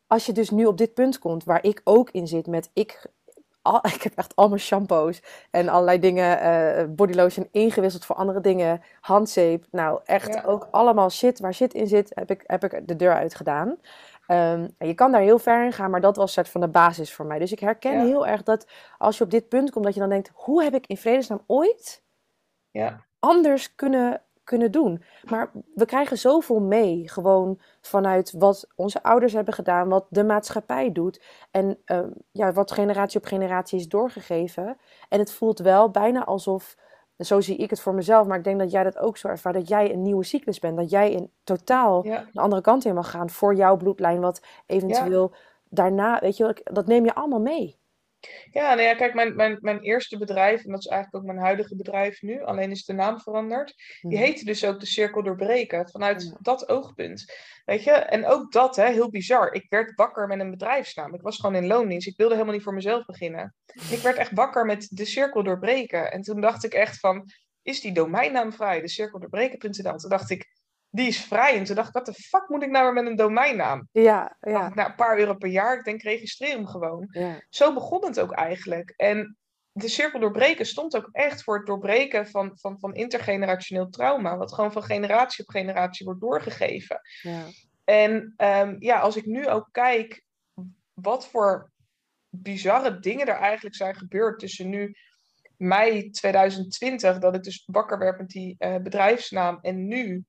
als 0.08 0.26
je 0.26 0.32
dus 0.32 0.50
nu 0.50 0.66
op 0.66 0.78
dit 0.78 0.94
punt 0.94 1.20
komt, 1.20 1.44
waar 1.44 1.64
ik 1.64 1.82
ook 1.84 2.10
in 2.12 2.28
zit 2.28 2.48
met, 2.48 2.70
ik 2.74 3.06
al, 3.62 3.80
ik 3.96 4.02
heb 4.02 4.14
echt 4.16 4.36
allemaal 4.36 4.58
shampoos 4.58 5.22
en 5.52 5.70
allerlei 5.70 6.00
dingen, 6.00 6.44
uh, 6.44 6.96
bodylotion 6.96 7.48
ingewisseld 7.52 8.06
voor 8.06 8.16
andere 8.16 8.42
dingen, 8.42 8.82
handzeep. 9.02 9.66
Nou, 9.72 10.00
echt 10.06 10.34
ja. 10.34 10.44
ook 10.46 10.68
allemaal 10.72 11.10
shit 11.10 11.40
waar 11.40 11.54
shit 11.54 11.74
in 11.74 11.88
zit, 11.88 12.12
heb 12.14 12.32
ik, 12.32 12.44
heb 12.46 12.64
ik 12.64 12.88
de 12.88 12.96
deur 12.96 13.14
uit 13.14 13.36
gedaan. 13.36 13.78
Um, 14.32 14.76
je 14.78 14.94
kan 14.94 15.12
daar 15.12 15.22
heel 15.22 15.40
ver 15.40 15.66
in 15.66 15.74
gaan, 15.74 15.92
maar 15.92 16.02
dat 16.02 16.16
was 16.16 16.34
soort 16.34 16.50
van 16.50 16.62
de 16.62 16.68
basis 16.68 17.14
voor 17.14 17.26
mij. 17.26 17.40
Dus 17.40 17.52
ik 17.52 17.60
herken 17.60 17.94
ja. 17.94 18.04
heel 18.04 18.28
erg 18.28 18.44
dat 18.44 18.68
als 18.98 19.18
je 19.18 19.24
op 19.24 19.32
dit 19.32 19.50
punt 19.50 19.72
komt, 19.72 19.86
dat 19.86 19.94
je 19.94 20.00
dan 20.00 20.10
denkt: 20.10 20.32
hoe 20.34 20.64
heb 20.64 20.74
ik 20.74 20.88
in 20.88 20.98
vredesnaam 20.98 21.44
ooit 21.48 22.04
ja. 22.72 23.06
anders 23.20 23.76
kunnen 23.76 24.22
kunnen 24.50 24.72
doen. 24.72 25.04
Maar 25.30 25.52
we 25.76 25.86
krijgen 25.86 26.18
zoveel 26.18 26.60
mee, 26.60 27.10
gewoon 27.10 27.60
vanuit 27.82 28.34
wat 28.38 28.68
onze 28.76 29.04
ouders 29.04 29.34
hebben 29.34 29.54
gedaan, 29.54 29.90
wat 29.90 30.06
de 30.10 30.24
maatschappij 30.24 30.92
doet 30.92 31.22
en 31.52 31.78
uh, 31.86 32.00
ja, 32.32 32.52
wat 32.52 32.72
generatie 32.72 33.20
op 33.20 33.26
generatie 33.26 33.80
is 33.80 33.88
doorgegeven. 33.88 34.78
En 35.10 35.20
het 35.20 35.32
voelt 35.32 35.60
wel 35.60 35.90
bijna 35.92 36.26
alsof, 36.26 36.76
zo 37.18 37.42
zie 37.42 37.58
ik 37.58 37.70
het 37.70 37.80
voor 37.80 37.94
mezelf, 37.94 38.28
maar 38.28 38.38
ik 38.38 38.44
denk 38.44 38.60
dat 38.60 38.72
jij 38.72 38.84
dat 38.84 38.98
ook 38.98 39.18
zo 39.18 39.28
ervaart, 39.28 39.56
dat 39.56 39.68
jij 39.68 39.94
een 39.94 40.02
nieuwe 40.02 40.24
cyclus 40.24 40.60
bent, 40.60 40.78
dat 40.78 40.90
jij 40.90 41.12
in 41.12 41.32
totaal 41.44 42.06
ja. 42.06 42.20
een 42.20 42.42
andere 42.42 42.62
kant 42.62 42.86
in 42.86 42.94
mag 42.94 43.12
gaan 43.12 43.30
voor 43.30 43.56
jouw 43.56 43.78
bloedlijn, 43.78 44.20
wat 44.20 44.42
eventueel 44.66 45.30
ja. 45.32 45.38
daarna, 45.70 46.20
weet 46.20 46.38
je, 46.38 46.62
dat 46.64 46.88
neem 46.88 47.06
je 47.06 47.16
allemaal 47.16 47.42
mee. 47.42 47.78
Ja, 48.52 48.74
nou 48.74 48.82
ja, 48.82 48.96
kijk, 48.96 49.14
mijn, 49.14 49.36
mijn, 49.36 49.58
mijn 49.62 49.80
eerste 49.80 50.18
bedrijf, 50.18 50.64
en 50.64 50.72
dat 50.72 50.80
is 50.80 50.88
eigenlijk 50.88 51.24
ook 51.24 51.32
mijn 51.32 51.46
huidige 51.46 51.76
bedrijf 51.76 52.22
nu, 52.22 52.44
alleen 52.44 52.72
is 52.72 52.86
de 52.86 52.94
naam 52.94 53.20
veranderd, 53.20 53.76
die 54.02 54.18
mhm. 54.18 54.24
heette 54.24 54.46
dus 54.46 54.66
ook 54.66 54.80
de 54.80 54.86
Cirkel 54.86 55.24
Doorbreken, 55.24 55.90
vanuit 55.90 56.24
ja. 56.24 56.38
dat 56.40 56.70
oogpunt. 56.70 57.34
Weet 57.66 57.84
je, 57.84 57.92
en 57.92 58.26
ook 58.26 58.52
dat, 58.52 58.76
hè, 58.76 58.92
heel 58.92 59.10
bizar. 59.10 59.54
Ik 59.54 59.66
werd 59.70 59.96
wakker 59.96 60.28
met 60.28 60.40
een 60.40 60.52
bedrijfsnaam. 60.52 61.14
Ik 61.14 61.22
was 61.22 61.38
gewoon 61.38 61.56
in 61.56 61.68
loondienst. 61.68 62.08
Ik 62.08 62.18
wilde 62.18 62.34
helemaal 62.34 62.54
niet 62.54 62.64
voor 62.64 62.74
mezelf 62.74 63.06
beginnen. 63.06 63.56
Ik 63.92 64.00
werd 64.00 64.18
echt 64.18 64.32
wakker 64.32 64.66
met 64.66 64.88
de 64.92 65.06
Cirkel 65.06 65.44
Doorbreken. 65.44 66.12
En 66.12 66.22
toen 66.22 66.42
dacht 66.42 66.64
ik 66.64 66.74
echt 66.74 67.00
van, 67.00 67.32
is 67.62 67.82
die 67.82 67.92
domeinnaam 67.92 68.54
vrij? 68.54 68.82
De 68.82 68.88
cirkeldoorbreken.nl. 68.88 69.96
Toen 69.96 70.10
dacht 70.10 70.30
ik, 70.30 70.59
die 70.90 71.08
is 71.08 71.26
vrij. 71.26 71.58
En 71.58 71.64
toen 71.64 71.76
dacht 71.76 71.88
ik, 71.88 71.94
wat 71.94 72.06
de 72.06 72.14
fuck 72.14 72.48
moet 72.48 72.64
ik 72.64 72.70
nou 72.70 72.84
weer 72.84 73.04
met 73.04 73.12
een 73.12 73.18
domeinnaam? 73.18 73.88
Ja, 73.92 74.38
ja. 74.40 74.70
Nou, 74.74 74.90
een 74.90 74.96
paar 74.96 75.18
euro 75.18 75.34
per 75.34 75.50
jaar, 75.50 75.78
ik 75.78 75.84
denk, 75.84 76.02
registreer 76.02 76.56
hem 76.56 76.68
gewoon. 76.68 77.08
Ja. 77.12 77.44
Zo 77.50 77.74
begon 77.74 78.06
het 78.06 78.20
ook 78.20 78.32
eigenlijk. 78.32 78.94
En 78.98 79.38
de 79.72 79.88
cirkel 79.88 80.20
doorbreken 80.20 80.66
stond 80.66 80.96
ook 80.96 81.10
echt 81.12 81.44
voor 81.44 81.58
het 81.58 81.66
doorbreken 81.66 82.28
van, 82.28 82.52
van, 82.54 82.80
van 82.80 82.94
intergenerationeel 82.94 83.90
trauma. 83.90 84.38
Wat 84.38 84.54
gewoon 84.54 84.72
van 84.72 84.84
generatie 84.84 85.44
op 85.44 85.50
generatie 85.50 86.06
wordt 86.06 86.22
doorgegeven. 86.22 87.02
Ja. 87.22 87.44
En 87.84 88.34
um, 88.38 88.76
ja, 88.80 89.00
als 89.00 89.16
ik 89.16 89.26
nu 89.26 89.48
ook 89.48 89.70
kijk 89.72 90.24
wat 90.94 91.28
voor 91.28 91.72
bizarre 92.30 93.00
dingen 93.00 93.28
er 93.28 93.36
eigenlijk 93.36 93.76
zijn 93.76 93.96
gebeurd 93.96 94.40
tussen 94.40 94.70
nu 94.70 94.96
mei 95.58 96.10
2020, 96.10 97.18
dat 97.18 97.36
ik 97.36 97.44
dus 97.44 97.64
wakker 97.66 97.98
werd 97.98 98.18
met 98.18 98.30
die 98.30 98.56
uh, 98.60 98.78
bedrijfsnaam, 98.78 99.60
en 99.62 99.88
nu 99.88 100.24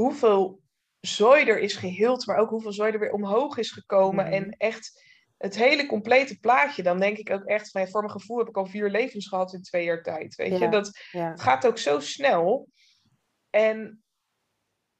hoeveel 0.00 0.60
zooi 1.00 1.44
er 1.44 1.58
is 1.58 1.76
geheeld, 1.76 2.26
maar 2.26 2.36
ook 2.36 2.50
hoeveel 2.50 2.72
zooi 2.72 2.92
er 2.92 2.98
weer 2.98 3.12
omhoog 3.12 3.56
is 3.56 3.70
gekomen. 3.70 4.26
Mm. 4.26 4.32
En 4.32 4.50
echt 4.50 5.08
het 5.36 5.56
hele 5.56 5.86
complete 5.86 6.38
plaatje. 6.38 6.82
Dan 6.82 6.98
denk 7.00 7.16
ik 7.16 7.30
ook 7.30 7.44
echt 7.44 7.70
van, 7.70 7.88
voor 7.88 8.00
mijn 8.00 8.12
gevoel 8.12 8.38
heb 8.38 8.48
ik 8.48 8.56
al 8.56 8.66
vier 8.66 8.90
levens 8.90 9.28
gehad 9.28 9.52
in 9.52 9.62
twee 9.62 9.84
jaar 9.84 10.02
tijd. 10.02 10.34
Weet 10.34 10.50
ja, 10.50 10.58
je, 10.58 10.68
dat 10.68 10.98
ja. 11.10 11.36
gaat 11.36 11.66
ook 11.66 11.78
zo 11.78 12.00
snel. 12.00 12.68
En 13.50 14.02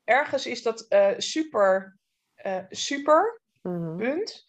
ergens 0.04 0.46
is 0.46 0.62
dat 0.62 0.86
uh, 0.88 1.10
super, 1.16 1.98
uh, 2.46 2.64
super, 2.68 3.40
mm. 3.62 3.96
punt. 3.96 4.48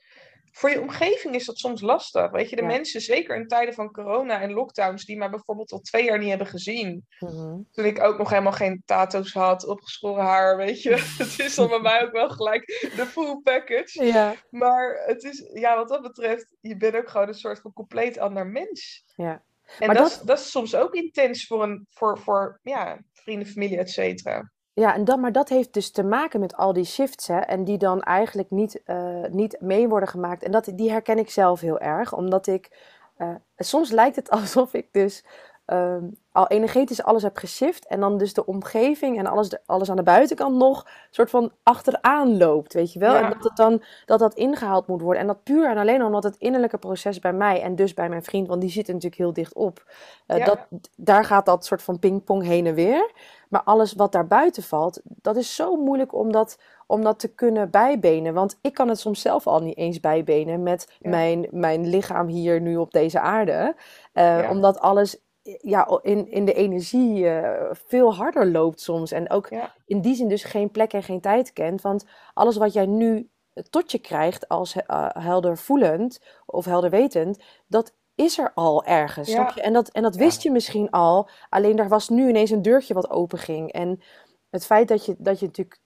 Voor 0.51 0.69
je 0.69 0.81
omgeving 0.81 1.35
is 1.35 1.45
dat 1.45 1.57
soms 1.57 1.81
lastig. 1.81 2.31
Weet 2.31 2.49
je, 2.49 2.55
de 2.55 2.61
mensen, 2.61 3.01
zeker 3.01 3.35
in 3.35 3.47
tijden 3.47 3.73
van 3.73 3.91
corona 3.91 4.41
en 4.41 4.53
lockdowns, 4.53 5.05
die 5.05 5.17
mij 5.17 5.29
bijvoorbeeld 5.29 5.71
al 5.71 5.79
twee 5.79 6.03
jaar 6.03 6.19
niet 6.19 6.29
hebben 6.29 6.47
gezien. 6.47 7.05
Mhm. 7.19 7.57
Toen 7.71 7.85
ik 7.85 8.03
ook 8.03 8.17
nog 8.17 8.29
helemaal 8.29 8.51
geen 8.51 8.81
tato's 8.85 9.33
had, 9.33 9.65
opgeschoren 9.65 10.23
haar, 10.23 10.57
weet 10.57 10.81
je. 10.81 10.89
het 11.17 11.39
is 11.39 11.55
dan 11.55 11.67
bij 11.67 11.79
mij 11.79 12.03
ook 12.03 12.11
wel 12.11 12.29
gelijk 12.29 12.65
de 12.95 13.05
full 13.05 13.39
package. 13.43 14.05
Ja. 14.05 14.35
Maar 14.49 15.03
het 15.05 15.23
is, 15.23 15.49
ja, 15.53 15.75
wat 15.75 15.87
dat 15.87 16.01
betreft, 16.01 16.55
je 16.61 16.77
bent 16.77 16.95
ook 16.95 17.09
gewoon 17.09 17.27
een 17.27 17.33
soort 17.33 17.59
van 17.59 17.73
compleet 17.73 18.17
ander 18.17 18.47
mens. 18.47 19.05
Ja. 19.15 19.43
En 19.79 19.87
dat, 19.87 19.97
dat... 19.97 20.21
dat 20.25 20.39
is 20.39 20.51
soms 20.51 20.75
ook 20.75 20.93
intens 20.93 21.47
voor, 21.47 21.63
een, 21.63 21.87
voor, 21.89 22.19
voor 22.19 22.59
ja, 22.63 22.99
vrienden, 23.13 23.47
familie, 23.47 23.77
et 23.77 23.89
cetera. 23.89 24.51
Ja, 24.73 24.95
en 24.95 25.05
dat, 25.05 25.19
maar 25.19 25.31
dat 25.31 25.49
heeft 25.49 25.73
dus 25.73 25.91
te 25.91 26.03
maken 26.03 26.39
met 26.39 26.55
al 26.55 26.73
die 26.73 26.83
shifts, 26.83 27.27
hè, 27.27 27.39
en 27.39 27.63
die 27.63 27.77
dan 27.77 28.01
eigenlijk 28.01 28.49
niet, 28.49 28.81
uh, 28.85 29.23
niet 29.29 29.57
mee 29.59 29.87
worden 29.87 30.09
gemaakt. 30.09 30.43
En 30.43 30.51
dat, 30.51 30.71
die 30.73 30.91
herken 30.91 31.17
ik 31.17 31.29
zelf 31.29 31.59
heel 31.59 31.79
erg, 31.79 32.13
omdat 32.13 32.47
ik, 32.47 32.69
uh, 33.17 33.35
soms 33.57 33.91
lijkt 33.91 34.15
het 34.15 34.29
alsof 34.39 34.73
ik 34.73 34.87
dus 34.91 35.23
uh, 35.67 35.95
al 36.31 36.47
energetisch 36.47 37.03
alles 37.03 37.23
heb 37.23 37.37
geshift 37.37 37.87
en 37.87 37.99
dan 37.99 38.17
dus 38.17 38.33
de 38.33 38.45
omgeving 38.45 39.17
en 39.17 39.25
alles, 39.25 39.49
de, 39.49 39.59
alles 39.65 39.89
aan 39.89 39.95
de 39.95 40.03
buitenkant 40.03 40.55
nog 40.55 40.87
soort 41.09 41.29
van 41.29 41.51
achteraan 41.63 42.37
loopt, 42.37 42.73
weet 42.73 42.93
je 42.93 42.99
wel? 42.99 43.15
En 43.15 43.29
dat 43.29 43.43
het 43.43 43.55
dan, 43.55 43.83
dat 44.05 44.19
dat 44.19 44.33
ingehaald 44.33 44.87
moet 44.87 45.01
worden. 45.01 45.21
En 45.21 45.27
dat 45.27 45.43
puur 45.43 45.69
en 45.69 45.77
alleen 45.77 46.03
omdat 46.03 46.23
het 46.23 46.35
innerlijke 46.37 46.77
proces 46.77 47.19
bij 47.19 47.33
mij 47.33 47.61
en 47.61 47.75
dus 47.75 47.93
bij 47.93 48.09
mijn 48.09 48.23
vriend, 48.23 48.47
want 48.47 48.61
die 48.61 48.69
zit 48.69 48.87
natuurlijk 48.87 49.15
heel 49.15 49.33
dicht 49.33 49.53
op, 49.53 49.91
uh, 50.27 50.45
dat, 50.45 50.67
daar 50.97 51.25
gaat 51.25 51.45
dat 51.45 51.65
soort 51.65 51.81
van 51.81 51.99
pingpong 51.99 52.43
heen 52.43 52.65
en 52.65 52.73
weer. 52.73 53.11
Maar 53.49 53.63
alles 53.63 53.93
wat 53.93 54.11
daar 54.11 54.27
buiten 54.27 54.63
valt, 54.63 55.01
dat 55.03 55.35
is 55.35 55.55
zo 55.55 55.75
moeilijk 55.75 56.13
om 56.13 56.31
dat, 56.31 56.59
om 56.87 57.03
dat 57.03 57.19
te 57.19 57.27
kunnen 57.27 57.69
bijbenen. 57.69 58.33
Want 58.33 58.57
ik 58.61 58.73
kan 58.73 58.87
het 58.87 58.99
soms 58.99 59.21
zelf 59.21 59.47
al 59.47 59.59
niet 59.59 59.77
eens 59.77 59.99
bijbenen 59.99 60.63
met 60.63 60.97
mijn, 60.99 61.47
mijn 61.51 61.87
lichaam 61.87 62.27
hier 62.27 62.61
nu 62.61 62.77
op 62.77 62.91
deze 62.91 63.19
aarde. 63.19 63.75
Uh, 64.13 64.47
Omdat 64.49 64.79
alles 64.79 65.21
ja, 65.61 65.99
in, 66.01 66.31
in 66.31 66.45
de 66.45 66.53
energie 66.53 67.23
uh, 67.23 67.59
veel 67.71 68.15
harder 68.15 68.51
loopt 68.51 68.81
soms. 68.81 69.11
En 69.11 69.29
ook 69.29 69.49
in 69.85 70.01
die 70.01 70.15
zin 70.15 70.27
dus 70.27 70.43
geen 70.43 70.71
plek 70.71 70.93
en 70.93 71.03
geen 71.03 71.21
tijd 71.21 71.53
kent. 71.53 71.81
Want 71.81 72.05
alles 72.33 72.57
wat 72.57 72.73
jij 72.73 72.85
nu 72.85 73.29
tot 73.69 73.91
je 73.91 73.99
krijgt 73.99 74.47
als 74.47 74.75
uh, 74.75 74.81
helder 75.13 75.57
voelend 75.57 76.21
of 76.45 76.65
helder 76.65 76.89
wetend, 76.89 77.43
dat 77.67 77.93
is 78.15 78.39
er 78.39 78.51
al 78.53 78.85
ergens. 78.85 79.31
Snap 79.31 79.51
je? 79.51 79.61
En 79.61 79.73
dat, 79.73 79.89
en 79.89 80.01
dat 80.01 80.15
wist 80.15 80.41
je 80.43 80.51
misschien 80.51 80.89
al, 80.89 81.29
alleen 81.49 81.75
daar 81.75 81.89
was 81.89 82.09
nu 82.09 82.29
ineens 82.29 82.49
een 82.49 82.61
deurtje 82.61 82.93
wat 82.93 83.09
open 83.09 83.37
ging. 83.37 83.71
En 83.71 84.01
het 84.49 84.65
feit 84.65 84.87
dat 84.87 85.05
je, 85.05 85.15
dat 85.17 85.39
je 85.39 85.45
natuurlijk 85.45 85.79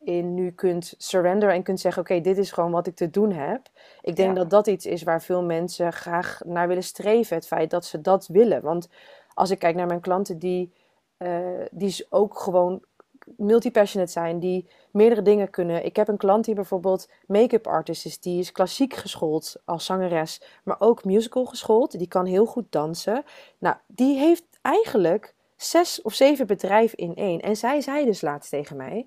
daarin 0.00 0.34
nu 0.34 0.50
kunt 0.50 0.94
surrenderen 0.98 1.54
en 1.54 1.62
kunt 1.62 1.80
zeggen: 1.80 2.02
Oké, 2.02 2.20
dit 2.20 2.38
is 2.38 2.52
gewoon 2.52 2.70
wat 2.70 2.86
ik 2.86 2.96
te 2.96 3.10
doen 3.10 3.32
heb. 3.32 3.68
Ik 4.02 4.16
denk 4.16 4.36
dat 4.36 4.50
dat 4.50 4.66
iets 4.66 4.86
is 4.86 5.02
waar 5.02 5.22
veel 5.22 5.42
mensen 5.42 5.92
graag 5.92 6.40
naar 6.44 6.68
willen 6.68 6.82
streven. 6.82 7.36
Het 7.36 7.46
feit 7.46 7.70
dat 7.70 7.84
ze 7.84 8.00
dat 8.00 8.26
willen. 8.26 8.62
Want 8.62 8.88
als 9.34 9.50
ik 9.50 9.58
kijk 9.58 9.76
naar 9.76 9.86
mijn 9.86 10.00
klanten 10.00 10.38
die, 10.38 10.72
uh, 11.18 11.38
die 11.70 12.06
ook 12.08 12.38
gewoon 12.38 12.84
multi-passionate 13.36 14.12
zijn, 14.12 14.38
die 14.38 14.68
meerdere 14.90 15.22
dingen 15.22 15.50
kunnen. 15.50 15.84
Ik 15.84 15.96
heb 15.96 16.08
een 16.08 16.16
klant 16.16 16.44
die 16.44 16.54
bijvoorbeeld 16.54 17.08
make-up 17.26 17.66
artist 17.66 18.06
is, 18.06 18.20
die 18.20 18.38
is 18.38 18.52
klassiek 18.52 18.94
geschoold 18.94 19.56
als 19.64 19.84
zangeres, 19.84 20.42
maar 20.64 20.76
ook 20.78 21.04
musical 21.04 21.44
geschoold. 21.44 21.98
Die 21.98 22.08
kan 22.08 22.26
heel 22.26 22.46
goed 22.46 22.66
dansen. 22.70 23.24
Nou, 23.58 23.76
die 23.86 24.18
heeft 24.18 24.44
eigenlijk 24.62 25.34
zes 25.56 26.02
of 26.02 26.14
zeven 26.14 26.46
bedrijven 26.46 26.98
in 26.98 27.14
één. 27.14 27.40
En 27.40 27.56
zij 27.56 27.80
zei 27.80 28.04
dus 28.04 28.20
laatst 28.20 28.50
tegen 28.50 28.76
mij: 28.76 29.06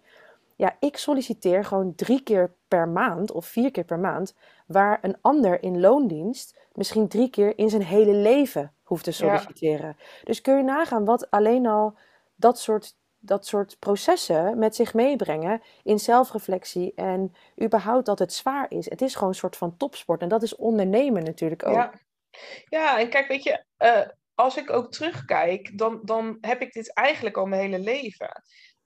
Ja, 0.56 0.76
ik 0.80 0.98
solliciteer 0.98 1.66
gewoon 1.66 1.96
drie 1.96 2.24
keer 2.24 2.56
per 2.68 2.88
maand 2.88 3.32
of 3.32 3.46
vier 3.46 3.72
keer 3.72 3.84
per 3.84 4.00
maand, 4.00 4.36
waar 4.68 5.00
een 5.02 5.18
ander 5.22 5.64
in 5.64 5.80
loondienst 5.80 6.60
misschien 6.74 7.08
drie 7.08 7.30
keer 7.30 7.58
in 7.58 7.70
zijn 7.70 7.84
hele 7.84 8.14
leven 8.14 8.74
hoeft 8.84 9.04
te 9.04 9.12
solliciteren. 9.12 9.98
Dus 10.24 10.42
kun 10.42 10.58
je 10.58 10.64
nagaan 10.64 11.06
wat 11.06 11.32
alleen 11.32 11.68
al 11.68 11.98
dat 12.36 12.60
soort 12.60 12.96
dat 13.26 13.46
soort 13.46 13.80
processen 13.80 14.58
met 14.58 14.76
zich 14.76 14.94
meebrengen 14.94 15.62
in 15.84 16.00
zelfreflectie 16.00 16.94
en 16.96 17.36
überhaupt 17.64 18.06
dat 18.06 18.20
het 18.20 18.34
zwaar 18.34 18.66
is. 18.70 18.90
Het 18.90 19.02
is 19.02 19.14
gewoon 19.14 19.30
een 19.30 19.36
soort 19.36 19.58
van 19.58 19.78
topsport 19.78 20.22
en 20.22 20.28
dat 20.28 20.44
is 20.44 20.56
ondernemen 20.56 21.24
natuurlijk 21.24 21.66
ook. 21.68 21.74
Ja, 21.74 21.94
ja 22.70 23.00
en 23.00 23.10
kijk, 23.10 23.28
weet 23.28 23.44
je, 23.44 23.66
uh, 23.78 24.08
als 24.36 24.58
ik 24.58 24.70
ook 24.70 24.92
terugkijk, 24.92 25.78
dan, 25.78 26.00
dan 26.04 26.38
heb 26.42 26.62
ik 26.62 26.74
dit 26.74 26.94
eigenlijk 26.94 27.38
al 27.38 27.46
mijn 27.46 27.62
hele 27.62 27.80
leven. 27.80 28.44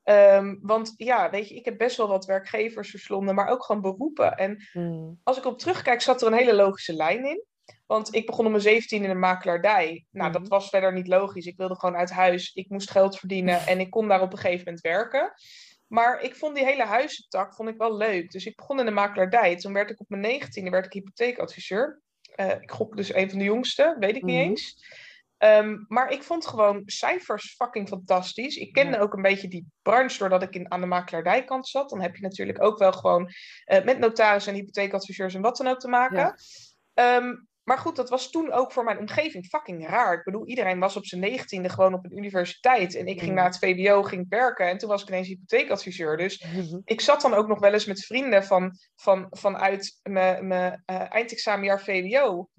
Um, 0.09 0.59
want 0.61 0.93
ja, 0.97 1.29
weet 1.29 1.49
je, 1.49 1.55
ik 1.55 1.65
heb 1.65 1.77
best 1.77 1.97
wel 1.97 2.07
wat 2.07 2.25
werkgevers 2.25 2.89
verslonden, 2.89 3.35
maar 3.35 3.47
ook 3.47 3.63
gewoon 3.63 3.81
beroepen. 3.81 4.37
En 4.37 4.67
hmm. 4.71 5.19
als 5.23 5.37
ik 5.37 5.45
op 5.45 5.59
terugkijk, 5.59 6.01
zat 6.01 6.21
er 6.21 6.27
een 6.27 6.37
hele 6.37 6.53
logische 6.53 6.93
lijn 6.93 7.25
in. 7.25 7.43
Want 7.85 8.15
ik 8.15 8.25
begon 8.25 8.45
om 8.45 8.51
mijn 8.51 8.63
17 8.63 9.03
in 9.03 9.09
een 9.09 9.19
makelaardij. 9.19 10.05
Nou, 10.11 10.31
dat 10.31 10.41
mhm. 10.41 10.49
was 10.49 10.69
verder 10.69 10.93
niet 10.93 11.07
logisch. 11.07 11.45
Ik 11.45 11.57
wilde 11.57 11.75
gewoon 11.75 11.95
uit 11.95 12.09
huis. 12.09 12.53
Ik 12.53 12.69
moest 12.69 12.91
geld 12.91 13.19
verdienen 13.19 13.65
en 13.65 13.79
ik 13.79 13.89
kon 13.89 14.07
daar 14.07 14.21
op 14.21 14.31
een 14.31 14.37
gegeven 14.37 14.65
moment 14.65 14.81
werken. 14.81 15.33
Maar 15.87 16.21
ik 16.21 16.35
vond 16.35 16.55
die 16.55 16.65
hele 16.65 16.85
huizentak 16.85 17.55
vond 17.55 17.69
ik 17.69 17.77
wel 17.77 17.97
leuk. 17.97 18.31
Dus 18.31 18.45
ik 18.45 18.55
begon 18.55 18.79
in 18.79 18.85
de 18.85 18.91
makelaardij. 18.91 19.55
Toen 19.55 19.73
werd 19.73 19.89
ik 19.89 19.99
op 19.99 20.09
mijn 20.09 20.41
19e 20.41 20.69
werd 20.69 20.85
ik 20.85 20.93
hypotheekadviseur. 20.93 22.01
Uh, 22.35 22.51
ik 22.61 22.71
gok 22.71 22.97
dus 22.97 23.13
een 23.13 23.29
van 23.29 23.39
de 23.39 23.45
jongste, 23.45 23.95
weet 23.99 24.15
ik 24.15 24.23
niet 24.23 24.35
mhm. 24.35 24.49
eens. 24.49 24.85
Um, 25.39 25.85
maar 25.87 26.11
ik 26.11 26.23
vond 26.23 26.47
gewoon 26.47 26.83
cijfers 26.85 27.55
fucking 27.55 27.87
fantastisch. 27.87 28.55
Ik 28.55 28.73
kende 28.73 28.99
ook 28.99 29.13
een 29.13 29.21
beetje 29.21 29.47
die 29.47 29.65
branche 29.81 30.17
doordat 30.17 30.43
ik 30.43 30.55
in, 30.55 30.71
aan 30.71 30.81
de 30.81 30.87
makelaardijkant 30.87 31.67
zat. 31.67 31.89
Dan 31.89 32.01
heb 32.01 32.15
je 32.15 32.21
natuurlijk 32.21 32.63
ook 32.63 32.77
wel 32.77 32.91
gewoon 32.91 33.31
uh, 33.65 33.83
met 33.83 33.99
notarissen 33.99 34.53
en 34.53 34.59
hypotheekadviseurs 34.59 35.33
en 35.33 35.41
wat 35.41 35.57
dan 35.57 35.67
ook 35.67 35.79
te 35.79 35.87
maken. 35.87 36.35
Ja. 36.93 37.15
Um, 37.15 37.47
maar 37.67 37.77
goed, 37.77 37.95
dat 37.95 38.09
was 38.09 38.29
toen 38.31 38.51
ook 38.51 38.71
voor 38.71 38.83
mijn 38.83 38.97
omgeving 38.97 39.45
fucking 39.45 39.87
raar. 39.87 40.13
Ik 40.13 40.23
bedoel, 40.23 40.47
iedereen 40.47 40.79
was 40.79 40.95
op 40.95 41.05
zijn 41.05 41.21
negentiende 41.21 41.69
gewoon 41.69 41.93
op 41.93 42.05
een 42.05 42.17
universiteit. 42.17 42.95
En 42.95 43.07
ik 43.07 43.19
ging 43.19 43.33
naar 43.33 43.45
het 43.45 43.57
VWO, 43.57 44.03
ging 44.03 44.25
werken. 44.29 44.69
En 44.69 44.77
toen 44.77 44.89
was 44.89 45.01
ik 45.01 45.07
ineens 45.07 45.27
hypotheekadviseur. 45.27 46.17
Dus 46.17 46.45
ik 46.85 47.01
zat 47.01 47.21
dan 47.21 47.33
ook 47.33 47.47
nog 47.47 47.59
wel 47.59 47.73
eens 47.73 47.85
met 47.85 48.05
vrienden 48.05 48.43
van, 48.43 48.77
van, 48.95 49.27
vanuit 49.29 49.99
mijn, 50.03 50.47
mijn 50.47 50.83
uh, 50.85 51.13
eindexamenjaar 51.13 51.81
VWO. 51.81 52.49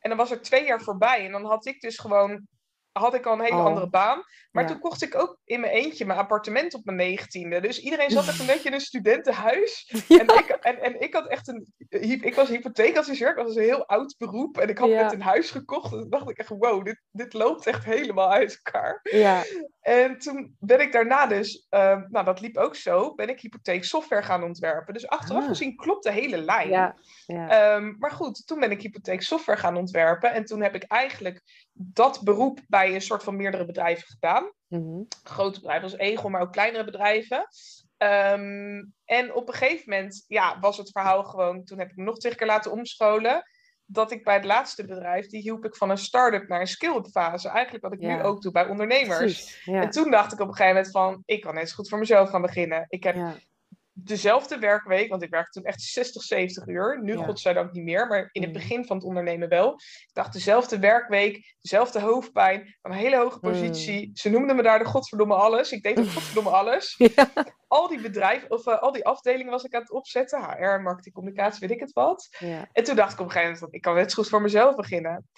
En 0.00 0.08
dan 0.08 0.18
was 0.18 0.30
er 0.30 0.42
twee 0.42 0.66
jaar 0.66 0.80
voorbij. 0.80 1.24
En 1.24 1.32
dan 1.32 1.44
had 1.44 1.66
ik 1.66 1.80
dus 1.80 1.98
gewoon 1.98 2.46
had 2.92 3.14
ik 3.14 3.26
al 3.26 3.32
een 3.32 3.40
hele 3.40 3.56
oh. 3.56 3.64
andere 3.64 3.90
baan. 3.90 4.22
Maar 4.50 4.66
toen 4.66 4.78
kocht 4.78 5.02
ik 5.02 5.14
ook 5.14 5.38
in 5.44 5.60
mijn 5.60 5.72
eentje 5.72 6.06
mijn 6.06 6.18
appartement 6.18 6.74
op 6.74 6.84
mijn 6.84 6.96
negentiende. 6.96 7.60
Dus 7.60 7.80
iedereen 7.80 8.10
zat 8.10 8.28
echt 8.28 8.40
een 8.40 8.46
beetje 8.54 8.68
in 8.68 8.74
een 8.74 8.80
studentenhuis. 8.80 9.94
En, 10.08 10.20
ik, 10.20 10.58
en, 10.60 10.80
en 10.80 11.00
ik 11.00 11.14
had 11.14 11.26
echt 11.26 11.48
een... 11.48 11.74
Ik 11.88 12.34
was 12.34 12.48
hypotheekadviseur. 12.48 13.30
Ik 13.30 13.36
was 13.36 13.56
een 13.56 13.62
heel 13.62 13.86
oud 13.86 14.14
beroep. 14.18 14.58
En 14.58 14.68
ik 14.68 14.78
had 14.78 14.88
net 14.88 15.12
een 15.12 15.22
huis 15.22 15.50
gekocht. 15.50 15.92
En 15.92 16.00
toen 16.00 16.10
dacht 16.10 16.30
ik 16.30 16.38
echt, 16.38 16.48
wow, 16.48 16.84
dit, 16.84 17.00
dit 17.10 17.32
loopt 17.32 17.66
echt 17.66 17.84
helemaal 17.84 18.30
uit 18.30 18.60
elkaar. 18.62 19.00
Ja. 19.02 19.42
En 19.80 20.18
toen 20.18 20.56
ben 20.58 20.80
ik 20.80 20.92
daarna 20.92 21.26
dus... 21.26 21.66
Uh, 21.70 21.98
nou, 22.08 22.24
dat 22.24 22.40
liep 22.40 22.56
ook 22.56 22.76
zo. 22.76 23.14
Ben 23.14 23.28
ik 23.28 23.40
hypotheeksoftware 23.40 24.22
gaan 24.22 24.42
ontwerpen. 24.42 24.94
Dus 24.94 25.06
achteraf 25.06 25.42
ah. 25.42 25.48
gezien 25.48 25.76
klopt 25.76 26.04
de 26.04 26.12
hele 26.12 26.36
lijn. 26.36 26.68
Ja. 26.68 26.96
Ja. 27.26 27.74
Um, 27.74 27.96
maar 27.98 28.10
goed, 28.10 28.46
toen 28.46 28.60
ben 28.60 28.70
ik 28.70 28.82
hypotheeksoftware 28.82 29.58
gaan 29.58 29.76
ontwerpen. 29.76 30.32
En 30.32 30.44
toen 30.44 30.62
heb 30.62 30.74
ik 30.74 30.82
eigenlijk 30.82 31.68
dat 31.82 32.20
beroep 32.24 32.60
bij 32.68 32.94
een 32.94 33.00
soort 33.00 33.22
van 33.22 33.36
meerdere 33.36 33.64
bedrijven 33.64 34.06
gedaan. 34.06 34.52
Mm 34.68 35.06
Grote 35.22 35.60
bedrijven 35.60 35.84
als 35.90 35.98
Egel, 35.98 36.28
maar 36.28 36.40
ook 36.40 36.52
kleinere 36.52 36.84
bedrijven. 36.84 37.46
Um, 37.98 38.94
en 39.04 39.34
op 39.34 39.48
een 39.48 39.54
gegeven 39.54 39.90
moment 39.90 40.24
ja, 40.26 40.60
was 40.60 40.76
het 40.76 40.90
verhaal 40.90 41.24
gewoon, 41.24 41.64
toen 41.64 41.78
heb 41.78 41.90
ik 41.90 41.96
me 41.96 42.04
nog 42.04 42.18
twee 42.18 42.34
keer 42.34 42.46
laten 42.46 42.72
omscholen. 42.72 43.44
Dat 43.84 44.10
ik 44.10 44.24
bij 44.24 44.34
het 44.34 44.44
laatste 44.44 44.86
bedrijf, 44.86 45.26
die 45.26 45.40
hielp 45.40 45.64
ik 45.64 45.76
van 45.76 45.90
een 45.90 45.98
start-up 45.98 46.48
naar 46.48 46.60
een 46.60 46.66
skill-up 46.66 47.06
fase. 47.06 47.48
Eigenlijk 47.48 47.84
wat 47.84 47.92
ik 47.92 47.98
nu 47.98 48.22
ook 48.22 48.42
doe 48.42 48.52
bij 48.52 48.68
ondernemers. 48.68 49.62
En 49.64 49.90
toen 49.90 50.10
dacht 50.10 50.32
ik 50.32 50.40
op 50.40 50.48
een 50.48 50.54
gegeven 50.54 50.74
moment 50.74 50.92
van, 50.92 51.22
ik 51.24 51.40
kan 51.40 51.54
net 51.54 51.68
zo 51.68 51.74
goed 51.74 51.88
voor 51.88 51.98
mezelf 51.98 52.30
gaan 52.30 52.42
beginnen. 52.42 52.84
Ik 52.88 53.02
heb 53.02 53.16
dezelfde 54.04 54.58
werkweek, 54.58 55.10
want 55.10 55.22
ik 55.22 55.30
werkte 55.30 55.60
toen 55.60 55.70
echt 55.70 55.80
60, 55.80 56.22
70 56.22 56.66
uur. 56.66 57.02
Nu 57.02 57.18
ja. 57.18 57.24
godzijdank 57.24 57.72
niet 57.72 57.84
meer, 57.84 58.06
maar 58.06 58.28
in 58.32 58.42
het 58.42 58.52
mm. 58.52 58.56
begin 58.56 58.84
van 58.86 58.96
het 58.96 59.06
ondernemen 59.06 59.48
wel. 59.48 59.72
Ik 59.72 60.10
dacht 60.12 60.32
dezelfde 60.32 60.78
werkweek, 60.78 61.54
dezelfde 61.60 62.00
hoofdpijn, 62.00 62.78
een 62.82 62.92
hele 62.92 63.16
hoge 63.16 63.38
mm. 63.40 63.50
positie. 63.50 64.10
Ze 64.14 64.30
noemden 64.30 64.56
me 64.56 64.62
daar 64.62 64.78
de 64.78 64.84
godverdomme 64.84 65.34
alles. 65.34 65.72
Ik 65.72 65.82
deed 65.82 65.98
ook 65.98 66.10
godverdomme 66.16 66.50
alles. 66.50 66.94
Ja. 66.96 67.32
Al 67.66 67.88
die 67.88 68.00
bedrijven, 68.00 68.50
of 68.50 68.66
uh, 68.66 68.78
al 68.78 68.92
die 68.92 69.06
afdelingen 69.06 69.50
was 69.50 69.64
ik 69.64 69.74
aan 69.74 69.80
het 69.80 69.90
opzetten. 69.90 70.40
HR, 70.40 70.80
marketing, 70.80 71.14
communicatie, 71.14 71.60
weet 71.60 71.76
ik 71.76 71.80
het 71.80 71.92
wat. 71.92 72.28
Ja. 72.38 72.68
En 72.72 72.84
toen 72.84 72.96
dacht 72.96 73.12
ik 73.12 73.20
op 73.20 73.26
een 73.26 73.32
gegeven 73.32 73.54
moment, 73.54 73.74
ik 73.74 73.80
kan 73.80 73.94
net 73.94 74.10
zo 74.10 74.22
goed 74.22 74.30
voor 74.30 74.42
mezelf 74.42 74.74
beginnen. 74.74 75.28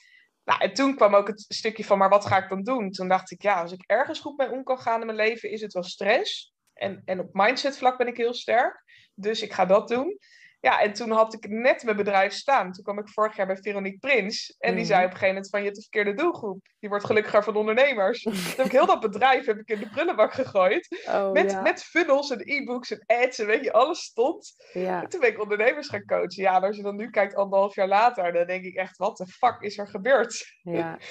Nou, 0.45 0.61
en 0.61 0.75
toen 0.75 0.97
kwam 0.97 1.15
ook 1.15 1.27
het 1.27 1.45
stukje 1.49 1.85
van, 1.85 1.99
maar 1.99 2.09
wat 2.09 2.27
ga 2.27 2.43
ik 2.43 2.49
dan 2.49 2.63
doen? 2.63 2.91
Toen 2.91 3.09
dacht 3.09 3.31
ik, 3.31 3.43
ja, 3.43 3.61
als 3.61 3.73
ik 3.73 3.83
ergens 3.87 4.21
goed 4.21 4.37
mee 4.37 4.51
om 4.51 4.63
kan 4.63 4.79
gaan 4.79 5.01
in 5.01 5.07
mijn 5.07 5.19
leven, 5.19 5.51
is 5.51 5.61
het 5.61 5.73
wel 5.73 5.83
stress. 5.83 6.53
En, 6.83 7.03
en 7.05 7.21
op 7.21 7.29
mindset 7.33 7.77
vlak 7.79 7.99
ben 7.99 8.07
ik 8.07 8.17
heel 8.17 8.35
sterk. 8.35 8.83
Dus 9.15 9.43
ik 9.43 9.53
ga 9.53 9.67
dat 9.67 9.89
doen. 9.89 10.19
Ja, 10.61 10.81
en 10.81 10.93
toen 10.93 11.11
had 11.11 11.35
ik 11.35 11.49
net 11.49 11.83
mijn 11.83 11.97
bedrijf 11.97 12.33
staan. 12.33 12.73
Toen 12.73 12.85
kwam 12.85 12.99
ik 12.99 13.09
vorig 13.09 13.37
jaar 13.37 13.47
bij 13.47 13.57
Veronique 13.57 13.99
Prins. 13.99 14.55
En 14.59 14.71
die 14.71 14.79
Mhm. 14.79 14.87
zei 14.93 14.99
op 14.99 15.05
een 15.11 15.13
gegeven 15.17 15.35
moment 15.35 15.51
van, 15.51 15.59
je 15.59 15.65
hebt 15.65 15.77
de 15.77 15.83
verkeerde 15.83 16.15
doelgroep. 16.15 16.67
Die 16.79 16.89
wordt 16.89 17.05
gelukkiger 17.05 17.45
van 17.45 17.57
ondernemers. 17.57 18.23
toen 18.23 18.33
heb 18.57 18.67
ik 18.67 18.73
heel 18.73 18.87
dat 18.87 19.01
bedrijf 19.01 19.47
heb 19.47 19.59
ik 19.59 19.69
in 19.69 19.79
de 19.79 19.89
prullenbak 19.89 20.33
gegooid. 20.33 21.03
Oh, 21.09 21.33
Met, 21.33 21.51
ja. 21.51 21.61
met 21.61 21.83
funnels 21.85 22.31
en 22.31 22.41
e-books 22.45 22.91
en 22.91 23.05
ads 23.07 23.39
en 23.39 23.47
weet 23.47 23.65
je, 23.65 23.73
alles 23.73 24.01
stond. 24.03 24.55
ja. 24.73 25.03
En 25.03 25.09
toen 25.09 25.21
ben 25.21 25.29
ik 25.31 25.41
ondernemers 25.43 25.89
gaan 25.89 26.05
coachen. 26.05 26.43
Ja, 26.43 26.57
en 26.57 26.63
als 26.63 26.77
je 26.77 26.83
dan 26.83 26.97
nu 26.97 27.11
kijkt, 27.11 27.35
anderhalf 27.35 27.75
jaar 27.75 27.89
later, 27.89 28.33
dan 28.33 28.47
denk 28.47 28.65
ik 28.65 28.75
echt, 28.75 28.97
wat 28.97 29.17
de 29.17 29.27
fuck 29.27 29.57
is 29.61 29.79
er 29.79 29.89
gebeurd? 29.89 30.47
Ja. 30.63 30.99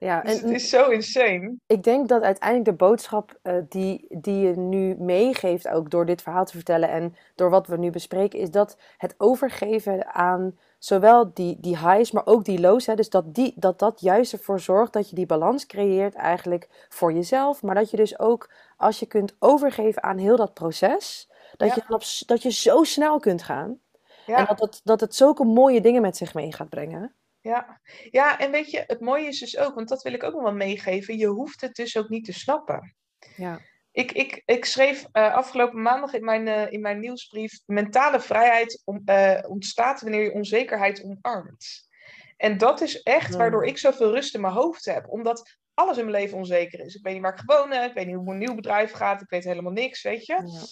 Ja, 0.00 0.20
Dus 0.20 0.40
en 0.40 0.46
het 0.46 0.54
is 0.54 0.68
zo 0.68 0.88
insane. 0.88 1.56
ik 1.66 1.82
denk 1.82 2.08
dat 2.08 2.22
uiteindelijk 2.22 2.70
de 2.70 2.84
boodschap 2.84 3.38
eh, 3.42 3.54
die, 3.68 4.06
die 4.08 4.40
je 4.46 4.56
nu 4.56 4.96
meegeeft, 4.98 5.68
ook 5.68 5.90
door 5.90 6.06
dit 6.06 6.22
verhaal 6.22 6.44
te 6.44 6.52
vertellen 6.52 6.88
en 6.88 7.16
door 7.34 7.50
wat 7.50 7.66
we 7.66 7.76
nu 7.76 7.90
bespreken, 7.90 8.38
is 8.38 8.50
dat 8.50 8.76
het 8.96 9.14
overgeven 9.18 10.14
aan 10.14 10.58
zowel 10.78 11.30
die, 11.34 11.56
die 11.60 11.78
highs, 11.78 12.10
maar 12.10 12.26
ook 12.26 12.44
die 12.44 12.60
lows. 12.60 12.86
Hè, 12.86 12.94
dus 12.94 13.08
dat, 13.10 13.34
die, 13.34 13.52
dat 13.56 13.78
dat 13.78 14.00
juist 14.00 14.32
ervoor 14.32 14.60
zorgt 14.60 14.92
dat 14.92 15.08
je 15.10 15.14
die 15.16 15.26
balans 15.26 15.66
creëert 15.66 16.14
eigenlijk 16.14 16.86
voor 16.88 17.12
jezelf. 17.12 17.62
Maar 17.62 17.74
dat 17.74 17.90
je 17.90 17.96
dus 17.96 18.18
ook, 18.18 18.50
als 18.76 18.98
je 18.98 19.06
kunt 19.06 19.36
overgeven 19.38 20.02
aan 20.02 20.18
heel 20.18 20.36
dat 20.36 20.54
proces, 20.54 21.30
dat, 21.56 21.68
Ja. 21.68 21.74
je, 21.88 21.94
op 21.94 22.02
dat 22.26 22.42
je 22.42 22.50
zo 22.50 22.84
snel 22.84 23.18
kunt 23.18 23.42
gaan. 23.42 23.78
Ja. 24.26 24.36
En 24.36 24.44
dat 24.46 24.60
het, 24.60 24.80
dat 24.84 25.00
het 25.00 25.14
zulke 25.14 25.44
mooie 25.44 25.80
dingen 25.80 26.02
met 26.02 26.16
zich 26.16 26.34
mee 26.34 26.52
gaat 26.52 26.68
brengen. 26.68 27.14
Ja. 27.40 27.80
ja, 28.10 28.38
en 28.38 28.50
weet 28.50 28.70
je, 28.70 28.84
het 28.86 29.00
mooie 29.00 29.26
is 29.26 29.38
dus 29.38 29.58
ook, 29.58 29.74
want 29.74 29.88
dat 29.88 30.02
wil 30.02 30.12
ik 30.12 30.22
ook 30.22 30.32
nog 30.32 30.42
wel 30.42 30.54
meegeven, 30.54 31.16
je 31.16 31.26
hoeft 31.26 31.60
het 31.60 31.74
dus 31.74 31.96
ook 31.96 32.08
niet 32.08 32.24
te 32.24 32.32
snappen. 32.32 32.94
Ja. 33.36 33.60
Ik, 33.92 34.12
ik, 34.12 34.42
ik 34.44 34.64
schreef 34.64 35.06
eh, 35.12 35.34
afgelopen 35.34 35.82
maandag 35.82 36.12
in 36.12 36.24
mijn, 36.24 36.48
eh, 36.48 36.72
in 36.72 36.80
mijn 36.80 37.00
nieuwsbrief: 37.00 37.60
mentale 37.66 38.20
vrijheid 38.20 38.82
om, 38.84 39.02
eh, 39.04 39.50
ontstaat 39.50 40.00
wanneer 40.00 40.22
je 40.22 40.32
onzekerheid 40.32 41.04
omarmt. 41.04 41.88
En 42.36 42.58
dat 42.58 42.80
is 42.80 43.02
echt 43.02 43.32
Ja. 43.32 43.38
waardoor 43.38 43.64
ik 43.66 43.78
zoveel 43.78 44.12
rust 44.14 44.34
in 44.34 44.40
mijn 44.40 44.52
hoofd 44.52 44.84
heb, 44.84 45.08
omdat 45.08 45.58
alles 45.74 45.98
in 45.98 46.04
mijn 46.04 46.22
leven 46.22 46.36
onzeker 46.38 46.80
is. 46.80 46.94
Ik 46.94 47.02
weet 47.04 47.12
niet 47.12 47.22
waar 47.22 47.32
ik 47.32 47.42
ga 47.46 47.56
wonen, 47.58 47.84
ik 47.84 47.94
weet 47.94 48.06
niet 48.06 48.14
hoe 48.14 48.24
mijn 48.24 48.38
nieuw 48.38 48.54
bedrijf 48.54 48.92
gaat, 48.92 49.22
ik 49.22 49.30
weet 49.30 49.44
helemaal 49.44 49.72
niks, 49.72 50.02
weet 50.02 50.26
je. 50.26 50.32
Ja. 50.34 50.64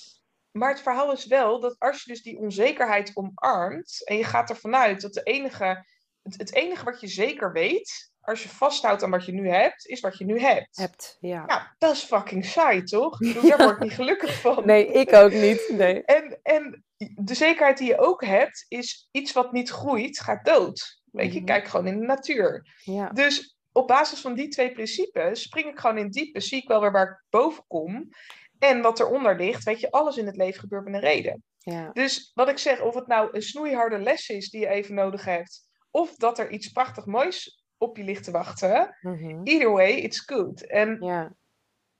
Maar 0.50 0.70
het 0.70 0.80
verhaal 0.82 1.12
is 1.12 1.26
wel 1.26 1.60
dat 1.60 1.78
als 1.78 2.02
je 2.04 2.10
dus 2.10 2.22
die 2.22 2.38
onzekerheid 2.38 3.10
omarmt 3.14 4.02
en 4.04 4.16
je 4.16 4.24
gaat 4.24 4.50
ervan 4.50 4.76
uit 4.76 5.00
dat 5.00 5.12
de 5.12 5.22
enige, 5.22 5.84
het, 6.28 6.38
het 6.38 6.54
enige 6.54 6.84
wat 6.84 7.00
je 7.00 7.06
zeker 7.06 7.52
weet, 7.52 8.10
als 8.20 8.42
je 8.42 8.48
vasthoudt 8.48 9.02
aan 9.02 9.10
wat 9.10 9.24
je 9.24 9.32
nu 9.32 9.48
hebt, 9.48 9.86
is 9.86 10.00
wat 10.00 10.18
je 10.18 10.24
nu 10.24 10.40
hebt. 10.40 10.76
Hebt, 10.76 11.16
ja. 11.20 11.44
Nou, 11.44 11.60
dat 11.78 11.92
is 11.94 12.02
fucking 12.02 12.44
saai, 12.44 12.82
toch? 12.82 13.18
Bedoel, 13.18 13.48
daar 13.48 13.58
word 13.58 13.76
ik 13.76 13.82
niet 13.82 13.92
gelukkig 14.02 14.40
van. 14.40 14.66
Nee, 14.66 14.86
ik 14.86 15.12
ook 15.12 15.32
niet. 15.32 15.68
Nee. 15.72 16.02
En, 16.04 16.38
en 16.42 16.84
de 17.14 17.34
zekerheid 17.34 17.78
die 17.78 17.88
je 17.88 17.98
ook 17.98 18.24
hebt, 18.24 18.64
is 18.68 19.08
iets 19.10 19.32
wat 19.32 19.52
niet 19.52 19.70
groeit, 19.70 20.20
gaat 20.20 20.44
dood. 20.44 21.00
Weet 21.12 21.32
je, 21.32 21.38
Mhm. 21.38 21.46
kijk 21.46 21.68
gewoon 21.68 21.86
in 21.86 22.00
de 22.00 22.06
natuur. 22.06 22.76
Ja. 22.84 23.08
Dus 23.08 23.56
op 23.72 23.86
basis 23.86 24.20
van 24.20 24.34
die 24.34 24.48
twee 24.48 24.72
principes 24.72 25.42
spring 25.42 25.66
ik 25.66 25.78
gewoon 25.78 25.98
in 25.98 26.10
diepe, 26.10 26.40
zie 26.40 26.62
ik 26.62 26.68
wel 26.68 26.80
weer 26.80 26.92
waar 26.92 27.08
ik 27.10 27.24
boven 27.30 27.64
kom. 27.66 28.08
En 28.58 28.80
wat 28.82 29.00
eronder 29.00 29.36
ligt, 29.36 29.64
weet 29.64 29.80
je, 29.80 29.90
alles 29.90 30.16
in 30.16 30.26
het 30.26 30.36
leven 30.36 30.60
gebeurt 30.60 30.84
met 30.84 30.94
een 30.94 31.00
reden. 31.00 31.42
Ja. 31.58 31.90
Dus 31.92 32.30
wat 32.34 32.48
ik 32.48 32.58
zeg, 32.58 32.80
of 32.80 32.94
het 32.94 33.06
nou 33.06 33.28
een 33.32 33.42
snoeiharde 33.42 33.98
les 33.98 34.28
is 34.28 34.50
die 34.50 34.60
je 34.60 34.68
even 34.68 34.94
nodig 34.94 35.24
hebt, 35.24 35.67
of 35.90 36.14
dat 36.16 36.38
er 36.38 36.50
iets 36.50 36.68
prachtig 36.68 37.06
moois 37.06 37.64
op 37.76 37.96
je 37.96 38.02
ligt 38.04 38.24
te 38.24 38.30
wachten, 38.30 38.96
Mhm. 39.00 39.40
either 39.44 39.70
way, 39.70 39.90
it's 39.92 40.20
good. 40.20 40.66
En 40.66 40.96
Ja. 41.00 41.34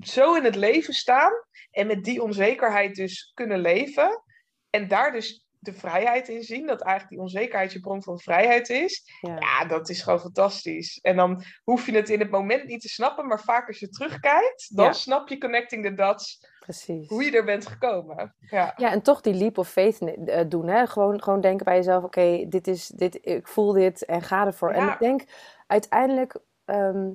zo 0.05 0.35
in 0.35 0.45
het 0.45 0.55
leven 0.55 0.95
staan 0.95 1.33
en 1.71 1.87
met 1.87 2.05
die 2.05 2.23
onzekerheid 2.23 2.95
dus 2.95 3.31
kunnen 3.35 3.59
leven 3.61 4.23
en 4.71 4.89
daar 4.89 5.13
dus 5.13 5.47
de 5.61 5.73
vrijheid 5.73 6.29
in 6.29 6.43
zien, 6.43 6.67
dat 6.67 6.81
eigenlijk 6.83 7.11
die 7.11 7.21
onzekerheid 7.21 7.73
je 7.73 7.81
bron 7.81 8.03
van 8.03 8.19
vrijheid 8.21 8.69
is, 8.69 9.13
Ja. 9.21 9.37
ja, 9.39 9.65
dat 9.65 9.89
is 9.89 10.03
gewoon 10.03 10.21
fantastisch. 10.21 10.99
En 11.03 11.17
dan 11.17 11.43
hoef 11.65 11.87
je 11.87 11.93
het 11.93 12.09
in 12.09 12.19
het 12.21 12.31
moment 12.31 12.65
niet 12.65 12.81
te 12.81 12.89
snappen, 12.89 13.27
maar 13.27 13.41
vaak 13.41 13.67
als 13.69 13.79
je 13.79 13.89
terugkijkt, 13.89 14.77
dan 14.77 14.85
Ja. 14.85 14.93
snap 14.93 15.29
je 15.29 15.39
connecting 15.39 15.85
the 15.85 15.95
dots, 15.95 16.47
Precies. 16.69 17.09
hoe 17.09 17.25
je 17.25 17.31
er 17.31 17.45
bent 17.45 17.67
gekomen. 17.67 18.35
Ja, 18.51 18.75
Ja, 18.77 18.93
en 18.93 19.03
toch 19.03 19.21
die 19.21 19.35
leap 19.35 19.59
of 19.59 19.69
faith 19.69 20.01
eh, 20.01 20.45
doen. 20.49 20.69
Hè? 20.69 20.87
Gewoon, 20.87 21.23
gewoon 21.23 21.41
denken 21.41 21.65
bij 21.65 21.77
jezelf: 21.77 22.05
oké, 22.05 22.45
dit 22.49 22.67
is 22.67 22.87
dit, 22.87 23.19
ik 23.23 23.49
voel 23.49 23.73
dit 23.73 24.05
en 24.05 24.23
ga 24.23 24.47
ervoor. 24.47 24.71
En 24.71 24.89
ik 24.89 24.99
denk 24.99 25.25
uiteindelijk, 25.67 26.37
ehm, 26.65 27.13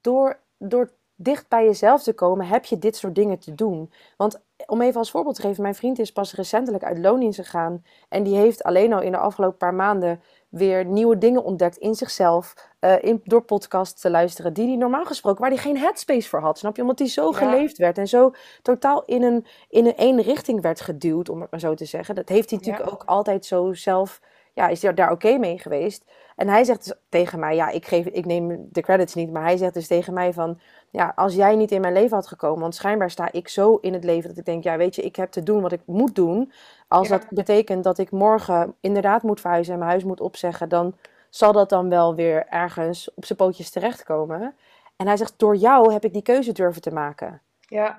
door, 0.00 0.40
door 0.58 0.90
dicht 1.14 1.48
bij 1.48 1.64
jezelf 1.64 2.02
te 2.02 2.12
komen, 2.12 2.46
heb 2.46 2.64
je 2.64 2.78
dit 2.78 2.96
soort 2.96 3.14
dingen 3.14 3.38
te 3.38 3.54
doen. 3.54 3.92
Want 4.16 4.40
om 4.66 4.82
even 4.82 4.98
als 4.98 5.10
voorbeeld 5.10 5.34
te 5.34 5.42
geven, 5.42 5.62
mijn 5.62 5.74
vriend 5.74 5.98
is 5.98 6.12
pas 6.12 6.34
recentelijk 6.34 6.84
uit 6.84 6.98
loondienst 6.98 7.38
gegaan. 7.38 7.84
En 8.08 8.22
die 8.22 8.36
heeft 8.36 8.62
alleen 8.62 8.92
al 8.92 9.00
in 9.00 9.12
de 9.12 9.18
afgelopen 9.18 9.58
paar 9.58 9.74
maanden 9.74 10.20
weer 10.48 10.84
nieuwe 10.84 11.18
dingen 11.18 11.44
ontdekt 11.44 11.76
in 11.76 11.94
zichzelf. 11.94 12.54
eh, 12.78 12.94
in, 13.02 13.20
door 13.24 13.42
podcasts 13.42 14.00
te 14.00 14.10
luisteren, 14.10 14.52
die 14.52 14.66
hij 14.66 14.76
normaal 14.76 15.04
gesproken, 15.04 15.40
waar 15.40 15.50
hij 15.50 15.58
geen 15.58 15.76
headspace 15.78 16.28
voor 16.28 16.40
had. 16.40 16.58
Snap 16.58 16.76
je? 16.76 16.82
Omdat 16.82 16.98
hij 16.98 17.08
zo 17.08 17.30
Ja. 17.30 17.36
geleefd 17.36 17.78
werd 17.78 17.98
en 17.98 18.08
zo 18.08 18.30
totaal 18.62 19.02
in 19.04 19.22
een, 19.22 19.46
in 19.68 19.86
een 19.86 19.96
één 19.96 20.20
richting 20.22 20.60
werd 20.60 20.80
geduwd, 20.80 21.28
om 21.28 21.40
het 21.40 21.50
maar 21.50 21.60
zo 21.60 21.74
te 21.74 21.84
zeggen. 21.84 22.14
Dat 22.14 22.28
heeft 22.28 22.50
hij 22.50 22.58
natuurlijk 22.58 22.86
Ja. 22.86 22.92
ook 22.92 23.02
altijd 23.04 23.46
zo 23.46 23.72
zelf, 23.72 24.20
ja, 24.54 24.68
is 24.68 24.82
hij 24.82 24.94
daar 24.94 25.10
oké 25.12 25.38
mee 25.38 25.58
geweest. 25.58 26.04
En 26.38 26.48
hij 26.48 26.64
zegt 26.64 26.84
dus 26.84 26.94
tegen 27.08 27.38
mij, 27.38 27.54
ja, 27.54 27.68
ik, 27.68 27.86
geef, 27.86 28.06
ik 28.06 28.24
neem 28.26 28.68
de 28.72 28.80
credits 28.80 29.14
niet, 29.14 29.30
maar 29.32 29.42
hij 29.42 29.56
zegt 29.56 29.74
dus 29.74 29.86
tegen 29.86 30.14
mij 30.14 30.32
van, 30.32 30.58
ja, 30.90 31.12
als 31.16 31.34
jij 31.34 31.56
niet 31.56 31.70
in 31.72 31.80
mijn 31.80 31.92
leven 31.92 32.16
had 32.16 32.26
gekomen, 32.26 32.60
want 32.60 32.74
schijnbaar 32.74 33.10
sta 33.10 33.28
ik 33.32 33.48
zo 33.48 33.78
in 33.80 33.92
het 33.92 34.04
leven 34.04 34.28
dat 34.28 34.38
ik 34.38 34.44
denk, 34.44 34.62
ja, 34.64 34.76
weet 34.76 34.94
je, 34.94 35.02
ik 35.02 35.16
heb 35.16 35.30
te 35.30 35.42
doen 35.42 35.62
wat 35.62 35.72
ik 35.72 35.80
moet 35.84 36.14
doen. 36.14 36.52
Als 36.88 37.08
Ja. 37.08 37.16
dat 37.18 37.26
betekent 37.30 37.84
dat 37.84 37.98
ik 37.98 38.10
morgen 38.10 38.74
inderdaad 38.80 39.22
moet 39.22 39.40
verhuizen 39.40 39.72
en 39.72 39.78
mijn 39.78 39.90
huis 39.90 40.04
moet 40.04 40.20
opzeggen, 40.20 40.68
dan 40.68 40.94
zal 41.30 41.52
dat 41.52 41.68
dan 41.68 41.88
wel 41.88 42.14
weer 42.14 42.46
ergens 42.46 43.10
op 43.14 43.24
zijn 43.24 43.38
pootjes 43.38 43.70
terechtkomen. 43.70 44.54
En 44.96 45.06
hij 45.06 45.16
zegt, 45.16 45.34
door 45.36 45.56
jou 45.56 45.92
heb 45.92 46.04
ik 46.04 46.12
die 46.12 46.22
keuze 46.22 46.52
durven 46.52 46.82
te 46.82 46.92
maken. 46.92 47.40
ja. 47.60 47.98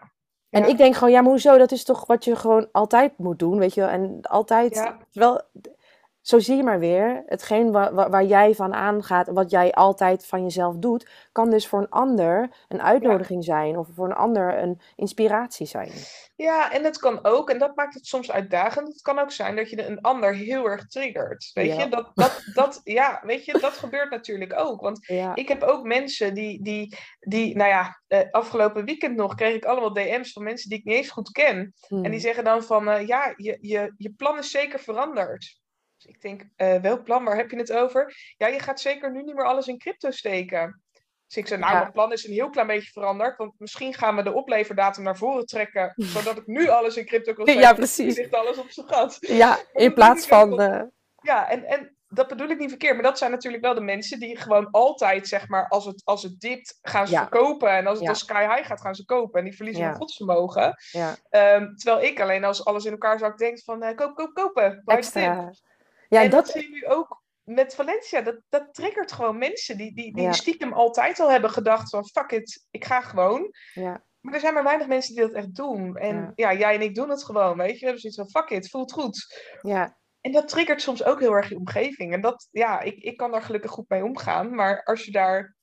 En 0.50 0.62
Ja. 0.62 0.68
ik 0.68 0.78
denk 0.78 0.96
gewoon, 0.96 1.14
ja, 1.14 1.22
maar 1.22 1.30
hoezo? 1.32 1.58
Dat 1.58 1.72
is 1.72 1.84
toch 1.84 2.06
wat 2.06 2.24
je 2.24 2.36
gewoon 2.36 2.68
altijd 2.72 3.18
moet 3.18 3.40
doen, 3.40 3.58
weet 3.60 3.74
je 3.74 3.82
wel? 3.82 3.90
En 3.90 4.20
altijd, 4.22 4.76
Ja. 4.76 4.98
terwijl, 5.12 5.42
zo 6.30 6.40
zie 6.40 6.56
je 6.58 6.64
maar 6.64 6.80
weer, 6.80 7.24
hetgeen 7.26 7.72
wa- 7.72 7.94
wa- 7.94 8.10
waar 8.10 8.24
jij 8.24 8.54
van 8.56 8.74
aangaat, 8.74 9.28
wat 9.28 9.52
jij 9.52 9.72
altijd 9.72 10.26
van 10.26 10.44
jezelf 10.44 10.76
doet, 10.76 11.10
kan 11.32 11.50
dus 11.50 11.68
voor 11.68 11.80
een 11.80 11.90
ander 11.90 12.50
een 12.68 12.82
uitnodiging 12.82 13.44
zijn 13.44 13.78
of 13.78 13.88
voor 13.96 14.06
een 14.06 14.14
ander 14.16 14.58
een 14.64 14.82
inspiratie 14.96 15.66
zijn. 15.68 15.92
Ja, 16.36 16.72
en 16.72 16.84
het 16.84 16.98
kan 16.98 17.26
ook, 17.26 17.50
en 17.50 17.58
dat 17.60 17.76
maakt 17.76 17.94
het 17.94 18.06
soms 18.06 18.32
uitdagend. 18.32 18.88
Het 18.88 19.02
kan 19.02 19.20
ook 19.20 19.32
zijn 19.32 19.56
dat 19.56 19.70
je 19.70 19.86
een 19.88 20.02
ander 20.02 20.34
heel 20.36 20.66
erg 20.66 20.88
triggert. 20.88 21.52
Weet 21.54 21.76
Ja. 21.76 21.84
je, 21.84 21.90
dat, 21.90 22.12
dat, 22.14 22.42
dat, 22.54 22.82
ja, 22.84 23.22
weet 23.26 23.46
je, 23.46 23.60
dat 23.60 23.74
gebeurt 23.74 24.10
natuurlijk 24.10 24.60
ook. 24.60 24.82
Want 24.82 25.06
Ja, 25.08 25.36
ik 25.36 25.48
heb 25.48 25.64
ook 25.64 25.84
mensen 25.84 26.34
die, 26.34 26.64
die, 26.64 26.98
die 27.20 27.56
nou 27.56 27.70
ja, 27.70 28.02
eh, 28.08 28.20
afgelopen 28.32 28.86
weekend 28.86 29.16
nog 29.16 29.36
kreeg 29.36 29.56
ik 29.56 29.66
allemaal 29.66 29.94
DM's 29.94 30.32
van 30.32 30.44
mensen 30.44 30.70
die 30.70 30.80
ik 30.80 30.86
niet 30.86 30.96
eens 30.96 31.10
goed 31.10 31.32
ken. 31.32 31.58
En 31.58 31.74
die 32.02 32.10
Hmm. 32.10 32.20
zeggen 32.20 32.44
dan 32.44 32.64
van, 32.64 32.90
eh, 32.90 33.08
ja, 33.08 33.34
je, 33.38 33.58
je, 33.62 33.94
je 33.98 34.12
plan 34.14 34.38
is 34.38 34.52
zeker 34.52 34.80
veranderd. 34.80 35.58
Dus 36.00 36.14
ik 36.16 36.22
denk, 36.22 36.42
eh, 36.56 36.76
welk 36.82 37.04
plan, 37.04 37.24
waar 37.24 37.36
heb 37.36 37.52
je 37.52 37.58
het 37.58 37.72
over? 37.72 38.16
Ja, 38.38 38.48
je 38.48 38.60
gaat 38.60 38.80
zeker 38.80 39.12
nu 39.12 39.24
niet 39.24 39.36
meer 39.36 39.46
alles 39.46 39.68
in 39.68 39.78
crypto 39.78 40.12
steken. 40.12 40.82
Dus 41.28 41.38
ik 41.38 41.48
zei, 41.48 41.60
nou, 41.60 41.74
Ja. 41.74 41.80
mijn 41.80 41.92
plan 41.92 42.12
is 42.12 42.26
een 42.28 42.34
heel 42.34 42.50
klein 42.50 42.68
beetje 42.68 42.92
veranderd. 42.92 43.38
Want 43.38 43.54
misschien 43.58 43.94
gaan 43.94 44.16
we 44.16 44.24
de 44.24 44.34
opleverdatum 44.34 45.04
naar 45.04 45.18
voren 45.18 45.46
trekken. 45.46 45.94
Zodat 46.16 46.38
ik 46.38 46.48
nu 46.48 46.68
alles 46.68 46.98
in 46.98 47.06
crypto 47.06 47.34
kan 47.34 47.44
steken. 47.46 47.62
Ja, 47.62 47.74
precies. 47.74 48.18
ligt 48.18 48.34
alles 48.34 48.58
op 48.58 48.70
zijn 48.72 48.88
gat. 48.88 49.18
Ja, 49.20 49.58
in 49.74 49.94
plaats 49.94 50.28
van, 50.28 50.54
Ja, 51.22 51.50
en, 51.50 51.64
en 51.66 51.98
dat 52.08 52.28
bedoel 52.28 52.48
ik 52.50 52.60
niet 52.60 52.70
verkeerd. 52.70 52.94
Maar 52.94 53.04
dat 53.04 53.18
zijn 53.18 53.32
natuurlijk 53.32 53.64
wel 53.64 53.74
de 53.74 53.82
mensen 53.82 54.20
die 54.20 54.38
gewoon 54.38 54.68
altijd, 54.72 55.28
zeg 55.28 55.48
maar, 55.48 55.68
als 55.68 55.86
het, 55.86 56.02
als 56.06 56.24
het 56.24 56.40
dipt, 56.40 56.78
gaan 56.82 57.08
ze 57.08 57.14
Ja. 57.14 57.20
verkopen. 57.22 57.70
En 57.72 57.86
als 57.88 57.94
het 57.98 58.02
Ja. 58.08 58.12
dan 58.12 58.16
sky 58.20 58.56
high 58.56 58.68
gaat, 58.68 58.82
gaan 58.82 58.96
ze 58.96 59.06
kopen. 59.06 59.40
En 59.40 59.46
die 59.46 59.56
verliezen 59.56 59.84
hun 59.86 59.96
godsvermogen. 59.96 60.76
ja, 60.92 61.16
Ehm, 61.30 61.74
terwijl 61.76 62.06
ik 62.06 62.20
alleen 62.22 62.44
als 62.44 62.66
alles 62.66 62.86
in 62.86 62.92
elkaar 62.92 63.20
zak 63.20 63.38
denk 63.38 63.60
van, 63.64 63.84
eh, 63.84 63.96
koop, 63.96 64.16
koop, 64.16 64.34
kopen. 64.34 64.82
Extra. 64.86 65.52
Ja, 66.10 66.22
en 66.22 66.30
dat, 66.30 66.46
dat, 66.46 66.54
zie 66.56 66.62
je 66.64 66.70
nu 66.70 66.86
ook 66.88 67.22
met 67.44 67.76
Valencia. 67.76 68.22
Dat, 68.22 68.40
dat 68.50 68.74
triggert 68.74 69.12
gewoon 69.12 69.38
mensen 69.38 69.78
die, 69.78 69.94
die, 69.96 70.14
die 70.16 70.24
Ja. 70.24 70.32
stiekem 70.32 70.74
altijd 70.74 71.20
al 71.20 71.32
hebben 71.32 71.50
gedacht 71.50 71.90
van, 71.90 72.08
fuck 72.08 72.32
it, 72.32 72.68
ik 72.72 72.86
ga 72.86 73.02
gewoon. 73.02 73.54
ja, 73.74 74.04
Maar 74.22 74.34
er 74.34 74.40
zijn 74.40 74.54
maar 74.54 74.64
weinig 74.64 74.88
mensen 74.88 75.16
die 75.16 75.24
dat 75.24 75.34
echt 75.34 75.56
doen. 75.56 75.98
En 75.98 76.16
Ja. 76.16 76.32
ja, 76.52 76.54
jij 76.60 76.76
en 76.76 76.82
ik 76.82 76.96
doen 76.96 77.10
het 77.10 77.24
gewoon, 77.24 77.58
weet 77.58 77.74
je. 77.74 77.80
We 77.80 77.84
hebben 77.86 78.02
zoiets 78.02 78.20
van, 78.20 78.30
fuck 78.44 78.50
it, 78.58 78.70
voelt 78.70 78.92
goed. 78.92 79.40
ja, 79.62 79.98
En 80.22 80.32
dat 80.32 80.48
triggert 80.48 80.82
soms 80.82 81.04
ook 81.04 81.20
heel 81.20 81.34
erg 81.34 81.50
je 81.50 81.58
omgeving. 81.58 82.14
En 82.14 82.22
dat, 82.22 82.48
ja, 82.52 82.80
ik, 82.80 82.98
ik 82.98 83.18
kan 83.18 83.32
daar 83.32 83.42
gelukkig 83.42 83.72
goed 83.72 83.90
mee 83.90 84.04
omgaan. 84.04 84.56
Maar 84.56 84.84
als 84.84 85.06
je 85.06 85.12
daar 85.12 85.56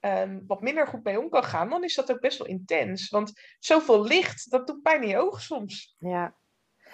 ehm, 0.00 0.38
wat 0.46 0.60
minder 0.60 0.86
goed 0.86 1.04
mee 1.04 1.20
om 1.20 1.28
kan 1.28 1.44
gaan, 1.44 1.70
dan 1.70 1.84
is 1.84 1.94
dat 1.94 2.12
ook 2.12 2.20
best 2.20 2.38
wel 2.38 2.46
intens. 2.46 3.08
Want 3.08 3.32
zoveel 3.58 4.02
licht, 4.04 4.50
dat 4.50 4.66
doet 4.66 4.82
pijn 4.82 5.02
in 5.02 5.08
je 5.08 5.18
ogen 5.18 5.42
soms. 5.42 5.94
ja. 5.98 6.34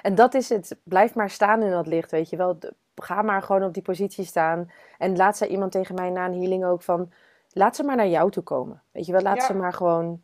En 0.02 0.14
dat 0.14 0.34
is 0.34 0.48
het. 0.48 0.80
Blijf 0.84 1.14
maar 1.14 1.30
staan 1.30 1.62
in 1.62 1.70
dat 1.70 1.86
licht, 1.86 2.10
weet 2.10 2.28
je 2.30 2.36
wel. 2.36 2.58
Ga 3.02 3.22
maar 3.22 3.42
gewoon 3.42 3.62
op 3.64 3.74
die 3.74 3.82
positie 3.82 4.24
staan. 4.24 4.70
En 4.98 5.16
laat 5.16 5.36
zei 5.36 5.50
iemand 5.50 5.72
tegen 5.72 5.94
mij 5.94 6.10
na 6.10 6.26
een 6.26 6.38
healing 6.40 6.64
ook 6.64 6.82
van... 6.82 7.12
Laat 7.52 7.76
ze 7.76 7.82
maar 7.84 7.96
naar 7.96 8.08
jou 8.08 8.30
toe 8.30 8.42
komen. 8.42 8.82
Weet 8.92 9.06
je 9.06 9.12
wel, 9.12 9.22
laat 9.22 9.36
Ja. 9.36 9.44
ze 9.46 9.54
maar 9.54 9.72
gewoon 9.72 10.22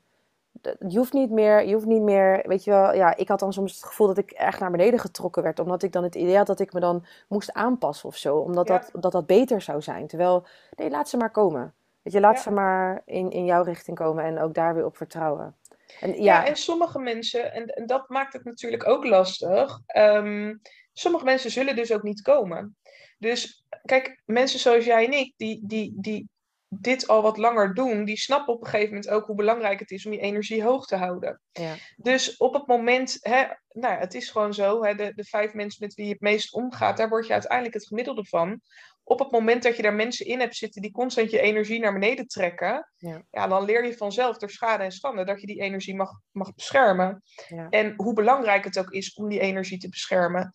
je 0.89 0.99
hoeft 0.99 1.13
niet 1.13 1.31
meer, 1.31 1.67
je 1.67 1.73
hoeft 1.75 1.87
niet 1.87 2.03
meer, 2.03 2.43
weet 2.47 2.65
je 2.65 2.71
wel, 2.71 2.95
ja, 2.95 3.17
ik 3.17 3.29
had 3.29 3.39
dan 3.39 3.53
soms 3.53 3.75
het 3.75 3.85
gevoel 3.85 4.07
dat 4.07 4.19
ik 4.19 4.31
erg 4.31 4.61
naar 4.61 4.71
beneden 4.71 4.99
getrokken 5.01 5.43
werd, 5.43 5.59
omdat 5.59 5.83
ik 5.83 5.93
dan 5.93 6.03
het 6.03 6.15
idee 6.15 6.37
had 6.37 6.47
dat 6.47 6.61
ik 6.61 6.73
me 6.73 6.81
dan 6.81 7.05
moest 7.29 7.53
aanpassen 7.53 8.09
of 8.09 8.17
zo, 8.17 8.37
omdat 8.37 8.69
Ja. 8.69 8.79
dat, 8.79 9.03
dat, 9.03 9.13
dat 9.13 9.27
beter 9.27 9.61
zou 9.61 9.83
zijn. 9.83 10.07
Terwijl, 10.07 10.47
nee, 10.77 10.91
laat 10.91 11.09
ze 11.09 11.17
maar 11.17 11.31
komen. 11.31 11.75
Weet 12.03 12.13
je, 12.13 12.21
laat 12.21 12.35
Ja. 12.37 12.41
ze 12.43 12.51
maar 12.51 13.03
in, 13.05 13.31
in 13.31 13.45
jouw 13.45 13.63
richting 13.63 13.97
komen 13.97 14.25
en 14.25 14.41
ook 14.41 14.55
daar 14.55 14.75
weer 14.75 14.85
op 14.85 14.97
vertrouwen. 14.97 15.57
En 16.01 16.09
Ja, 16.11 16.15
ja, 16.23 16.47
en 16.47 16.57
sommige 16.57 16.99
mensen, 16.99 17.53
en, 17.53 17.67
en 17.67 17.87
dat 17.87 18.09
maakt 18.09 18.33
het 18.33 18.45
natuurlijk 18.45 18.89
ook 18.89 19.05
lastig. 19.05 19.81
ehm, 19.87 20.55
sommige 20.95 21.25
mensen 21.25 21.51
zullen 21.51 21.77
dus 21.77 21.93
ook 21.93 22.03
niet 22.03 22.23
komen. 22.23 22.77
Dus 23.19 23.65
kijk, 23.85 24.23
mensen 24.25 24.59
zoals 24.59 24.85
jij 24.85 25.05
en 25.05 25.13
ik, 25.13 25.33
die, 25.37 25.61
die, 25.63 25.93
die 25.97 26.29
dit 26.69 27.09
al 27.09 27.23
wat 27.23 27.37
langer 27.37 27.75
doen, 27.75 28.05
die 28.05 28.17
snappen 28.19 28.55
op 28.55 28.61
een 28.61 28.67
gegeven 28.71 28.95
moment 28.95 29.11
ook 29.11 29.27
hoe 29.27 29.37
belangrijk 29.37 29.81
het 29.81 29.91
is 29.91 30.07
om 30.07 30.13
je 30.13 30.19
energie 30.21 30.63
hoog 30.63 30.87
te 30.87 30.97
houden. 30.97 31.41
ja, 31.53 31.75
Dus 31.97 32.37
op 32.37 32.55
het 32.55 32.67
moment, 32.67 33.19
hè, 33.21 33.45
nou 33.69 33.95
ja, 33.95 33.99
het 33.99 34.15
is 34.15 34.31
gewoon 34.31 34.55
zo, 34.55 34.85
hè, 34.85 34.95
de, 34.95 35.13
de 35.15 35.25
vijf 35.25 35.53
mensen 35.53 35.85
met 35.85 35.95
wie 35.95 36.07
je 36.07 36.13
het 36.13 36.21
meest 36.21 36.53
omgaat, 36.55 36.97
daar 36.97 37.09
word 37.09 37.27
je 37.27 37.33
uiteindelijk 37.33 37.75
het 37.75 37.87
gemiddelde 37.87 38.25
van. 38.25 38.61
Op 39.07 39.19
het 39.19 39.31
moment 39.31 39.63
dat 39.63 39.77
je 39.77 39.83
daar 39.83 39.95
mensen 39.95 40.27
in 40.27 40.41
hebt 40.41 40.57
zitten 40.57 40.83
die 40.83 40.91
constant 40.91 41.31
je 41.31 41.41
energie 41.41 41.81
naar 41.81 41.93
beneden 41.93 42.27
trekken, 42.27 42.91
Ja. 42.97 43.23
ja, 43.31 43.47
dan 43.47 43.65
leer 43.65 43.87
je 43.87 43.97
vanzelf 43.97 44.37
door 44.39 44.51
schade 44.51 44.85
en 44.85 44.93
schande 44.93 45.25
dat 45.25 45.41
je 45.41 45.47
die 45.47 45.61
energie 45.61 45.95
mag, 45.97 46.11
mag 46.31 46.55
beschermen. 46.55 47.23
ja, 47.49 47.67
En 47.71 47.93
hoe 47.97 48.15
belangrijk 48.15 48.65
het 48.65 48.79
ook 48.79 48.91
is 48.91 49.15
om 49.15 49.29
die 49.29 49.41
energie 49.41 49.79
te 49.79 49.89
beschermen. 49.89 50.53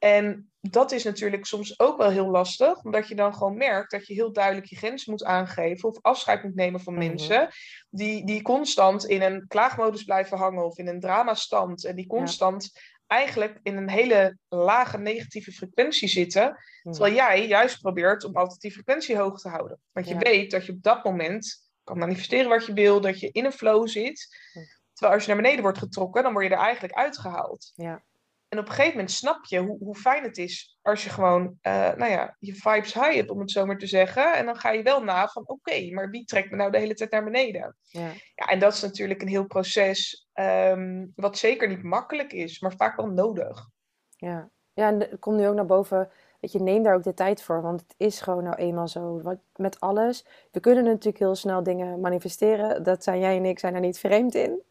En 0.00 0.50
dat 0.60 0.92
is 0.92 1.04
natuurlijk 1.04 1.46
soms 1.46 1.78
ook 1.80 1.96
wel 1.98 2.10
heel 2.10 2.30
lastig, 2.30 2.84
omdat 2.84 3.08
je 3.08 3.14
dan 3.14 3.34
gewoon 3.34 3.56
merkt 3.56 3.90
dat 3.90 4.06
je 4.06 4.14
heel 4.14 4.32
duidelijk 4.32 4.66
je 4.66 4.76
grenzen 4.76 5.10
moet 5.10 5.24
aangeven 5.24 5.88
of 5.88 5.98
afscheid 6.00 6.42
moet 6.42 6.54
nemen 6.54 6.80
van 6.80 6.92
Mhm. 6.94 7.06
mensen 7.06 7.48
die, 7.90 8.26
die 8.26 8.42
constant 8.42 9.04
in 9.06 9.22
een 9.22 9.44
klaagmodus 9.48 10.04
blijven 10.04 10.38
hangen 10.38 10.64
of 10.64 10.78
in 10.78 10.88
een 10.88 11.00
dramastand 11.00 11.84
en 11.84 11.96
die 11.96 12.06
constant 12.06 12.70
eigenlijk 13.06 13.58
in 13.62 13.76
een 13.76 13.90
hele 13.90 14.38
lage 14.48 14.98
negatieve 14.98 15.52
frequentie 15.52 16.08
zitten, 16.08 16.56
hm, 16.82 16.90
terwijl 16.90 17.14
jij 17.14 17.46
juist 17.46 17.80
probeert 17.80 18.24
om 18.24 18.36
altijd 18.36 18.60
die 18.60 18.72
frequentie 18.72 19.16
hoog 19.18 19.40
te 19.40 19.48
houden. 19.48 19.80
Want 19.92 20.08
je 20.08 20.14
Ja. 20.14 20.20
weet 20.20 20.50
dat 20.50 20.66
je 20.66 20.72
op 20.72 20.82
dat 20.82 21.04
moment 21.04 21.68
kan 21.84 21.98
manifesteren 21.98 22.48
wat 22.48 22.66
je 22.66 22.72
wil, 22.72 23.00
dat 23.00 23.20
je 23.20 23.30
in 23.30 23.44
een 23.44 23.52
flow 23.52 23.88
zit. 23.88 24.36
Hm. 24.52 24.58
Terwijl 24.92 25.14
als 25.18 25.26
je 25.26 25.32
naar 25.34 25.42
beneden 25.42 25.62
wordt 25.62 25.78
getrokken, 25.78 26.22
dan 26.22 26.32
word 26.32 26.44
je 26.44 26.50
er 26.50 26.58
eigenlijk 26.58 26.94
uitgehaald. 26.94 27.72
ja, 27.74 28.02
En 28.50 28.58
op 28.58 28.66
een 28.66 28.72
gegeven 28.72 28.92
moment 28.92 29.10
snap 29.10 29.44
je 29.44 29.58
hoe, 29.58 29.78
hoe 29.78 29.94
fijn 29.94 30.22
het 30.22 30.38
is 30.38 30.78
als 30.82 31.04
je 31.04 31.10
gewoon, 31.10 31.58
eh, 31.60 31.72
nou 31.72 32.10
ja, 32.10 32.36
je 32.38 32.54
vibes 32.54 32.94
high 32.94 33.14
hebt, 33.14 33.30
om 33.30 33.40
het 33.40 33.50
zo 33.50 33.66
maar 33.66 33.78
te 33.78 33.86
zeggen. 33.86 34.34
En 34.34 34.46
dan 34.46 34.56
ga 34.56 34.70
je 34.70 34.82
wel 34.82 35.04
na 35.04 35.28
van, 35.28 35.48
oké, 35.48 35.90
maar 35.90 36.10
wie 36.10 36.24
trekt 36.24 36.50
me 36.50 36.56
nou 36.56 36.70
de 36.70 36.78
hele 36.78 36.94
tijd 36.94 37.10
naar 37.10 37.24
beneden? 37.24 37.76
ja, 37.82 38.12
Ja, 38.34 38.46
en 38.46 38.58
dat 38.58 38.72
is 38.72 38.80
natuurlijk 38.80 39.22
een 39.22 39.28
heel 39.28 39.46
proces, 39.46 40.28
ehm, 40.32 41.06
wat 41.14 41.38
zeker 41.38 41.68
niet 41.68 41.82
makkelijk 41.82 42.32
is, 42.32 42.60
maar 42.60 42.72
vaak 42.76 42.96
wel 42.96 43.06
nodig. 43.06 43.68
ja. 44.16 44.50
Ja, 44.72 44.88
en 44.88 45.00
het 45.00 45.18
komt 45.18 45.36
nu 45.36 45.48
ook 45.48 45.54
naar 45.54 45.66
boven. 45.66 46.10
Weet 46.40 46.52
je, 46.52 46.60
neem 46.60 46.82
daar 46.82 46.94
ook 46.94 47.02
de 47.02 47.14
tijd 47.14 47.42
voor, 47.42 47.62
want 47.62 47.80
het 47.80 47.94
is 47.96 48.20
gewoon 48.20 48.42
nou 48.42 48.56
eenmaal 48.56 48.88
zo. 48.88 49.22
Wat, 49.22 49.38
met 49.56 49.80
alles. 49.80 50.26
We 50.52 50.60
kunnen 50.60 50.84
natuurlijk 50.84 51.18
heel 51.18 51.34
snel 51.34 51.62
dingen 51.62 52.00
manifesteren. 52.00 52.82
Dat 52.82 53.04
zijn 53.04 53.20
jij 53.20 53.36
en 53.36 53.44
ik 53.44 53.58
zijn 53.58 53.74
er 53.74 53.80
niet 53.80 53.98
vreemd 53.98 54.34
in. 54.34 54.62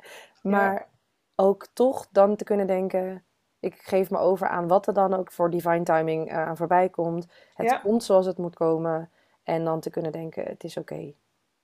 Maar 0.41 0.89
ook 1.35 1.67
toch 1.73 2.07
dan 2.11 2.35
te 2.35 2.43
kunnen 2.43 2.67
denken, 2.67 3.23
ik 3.59 3.75
geef 3.81 4.09
me 4.09 4.17
over 4.17 4.47
aan 4.47 4.67
wat 4.67 4.87
er 4.87 4.93
dan 4.93 5.13
ook 5.13 5.31
voor 5.31 5.49
divine 5.49 5.83
timing 5.83 6.29
eh, 6.29 6.37
aan 6.47 6.57
voorbij 6.57 6.89
komt. 6.89 7.27
Het 7.53 7.69
Ja. 7.69 7.77
komt 7.77 8.03
zoals 8.03 8.25
het 8.25 8.37
moet 8.37 8.55
komen. 8.55 9.11
En 9.43 9.63
dan 9.63 9.79
te 9.79 9.89
kunnen 9.89 10.11
denken, 10.11 10.43
het 10.43 10.63
is 10.63 10.77
oké. 10.77 11.11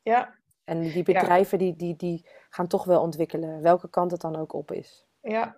Ja, 0.02 0.34
En 0.64 0.82
die 0.82 1.04
bedrijven 1.04 1.58
die, 1.58 1.76
die, 1.76 1.96
die 1.96 2.26
gaan 2.50 2.68
toch 2.68 2.84
wel 2.86 3.02
ontwikkelen, 3.02 3.62
welke 3.62 3.90
kant 3.90 4.12
het 4.12 4.22
dan 4.22 4.36
ook 4.36 4.54
op 4.54 4.72
is. 4.72 5.06
ja. 5.22 5.56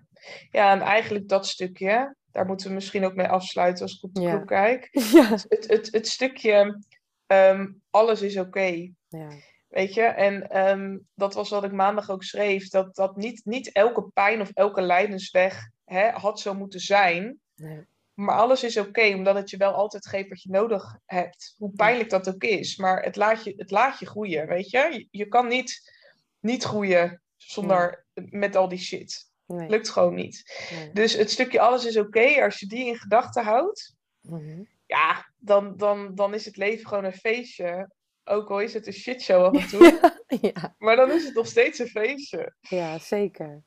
Ja, 0.52 0.72
en 0.72 0.82
eigenlijk 0.82 1.28
dat 1.28 1.48
stukje, 1.48 2.16
daar 2.32 2.46
moeten 2.46 2.68
we 2.68 2.74
misschien 2.74 3.06
ook 3.06 3.14
mee 3.16 3.28
afsluiten 3.28 3.84
als 3.84 3.96
ik 3.96 4.04
op 4.04 4.14
de 4.14 4.22
Ja. 4.22 4.38
kijk. 4.40 4.90
Ja. 5.14 5.30
Het, 5.30 5.68
het, 5.68 5.88
het 5.92 6.08
stukje, 6.08 6.82
ehm, 7.28 7.68
alles 7.90 8.22
is 8.22 8.38
oké. 8.38 8.92
Ja, 9.08 9.30
Weet 9.68 9.94
je, 9.94 10.02
en 10.02 10.50
ehm, 10.50 10.98
dat 11.16 11.34
was 11.34 11.50
wat 11.50 11.64
ik 11.64 11.72
maandag 11.72 12.10
ook 12.10 12.24
schreef, 12.24 12.70
dat, 12.70 12.96
dat 12.96 13.16
niet, 13.16 13.42
niet 13.46 13.72
elke 13.72 14.10
pijn 14.14 14.42
of 14.42 14.50
elke 14.54 14.82
lijdensweg 14.82 15.70
hè, 15.86 16.10
had 16.10 16.40
zo 16.40 16.54
moeten 16.54 16.80
zijn. 16.80 17.40
nee. 17.56 17.86
Maar 18.14 18.36
alles 18.38 18.64
is 18.64 18.78
oké, 18.78 19.14
omdat 19.14 19.36
het 19.36 19.50
je 19.50 19.58
wel 19.58 19.74
altijd 19.74 20.08
geeft 20.08 20.30
wat 20.30 20.42
je 20.42 20.50
nodig 20.52 20.98
hebt. 21.06 21.54
Hoe 21.58 21.72
pijnlijk 21.72 22.10
dat 22.10 22.30
ook 22.30 22.44
is. 22.44 22.78
Maar 22.78 23.04
het 23.04 23.16
laat 23.16 23.44
je, 23.44 23.54
het 23.58 23.72
laat 23.72 24.00
je 24.00 24.06
groeien, 24.06 24.48
weet 24.48 24.70
je. 24.70 24.78
Je, 24.92 25.08
je 25.12 25.28
kan 25.28 25.48
niet, 25.48 25.92
niet 26.40 26.64
groeien 26.64 27.22
zonder, 27.36 28.06
met 28.14 28.56
al 28.56 28.68
die 28.68 28.80
shit. 28.80 29.30
nee, 29.46 29.70
Lukt 29.70 29.90
gewoon 29.90 30.14
niet. 30.16 30.68
nee. 30.72 30.92
Dus 30.94 31.14
het 31.14 31.32
stukje 31.32 31.60
alles 31.60 31.86
is 31.86 31.98
oké, 31.98 32.44
als 32.44 32.60
je 32.60 32.68
die 32.68 32.86
in 32.86 32.98
gedachten 32.98 33.44
houdt, 33.44 33.96
Mhm. 34.22 34.64
ja, 34.86 35.32
dan, 35.38 35.78
dan, 35.78 36.16
dan 36.16 36.34
is 36.34 36.46
het 36.46 36.58
leven 36.58 36.88
gewoon 36.88 37.04
een 37.06 37.14
feestje. 37.14 37.90
Ook 38.28 38.50
al 38.50 38.60
is 38.60 38.74
het 38.74 38.88
een 38.88 38.94
shitshow 38.94 39.44
af 39.56 39.62
en 39.62 39.68
toe. 39.68 40.00
Ja, 40.42 40.76
Maar 40.78 40.96
dan 40.96 41.12
is 41.12 41.26
het 41.26 41.34
nog 41.36 41.48
steeds 41.48 41.80
een 41.80 41.88
feestje. 41.88 42.54
ja, 42.62 42.98
zeker. 43.00 43.64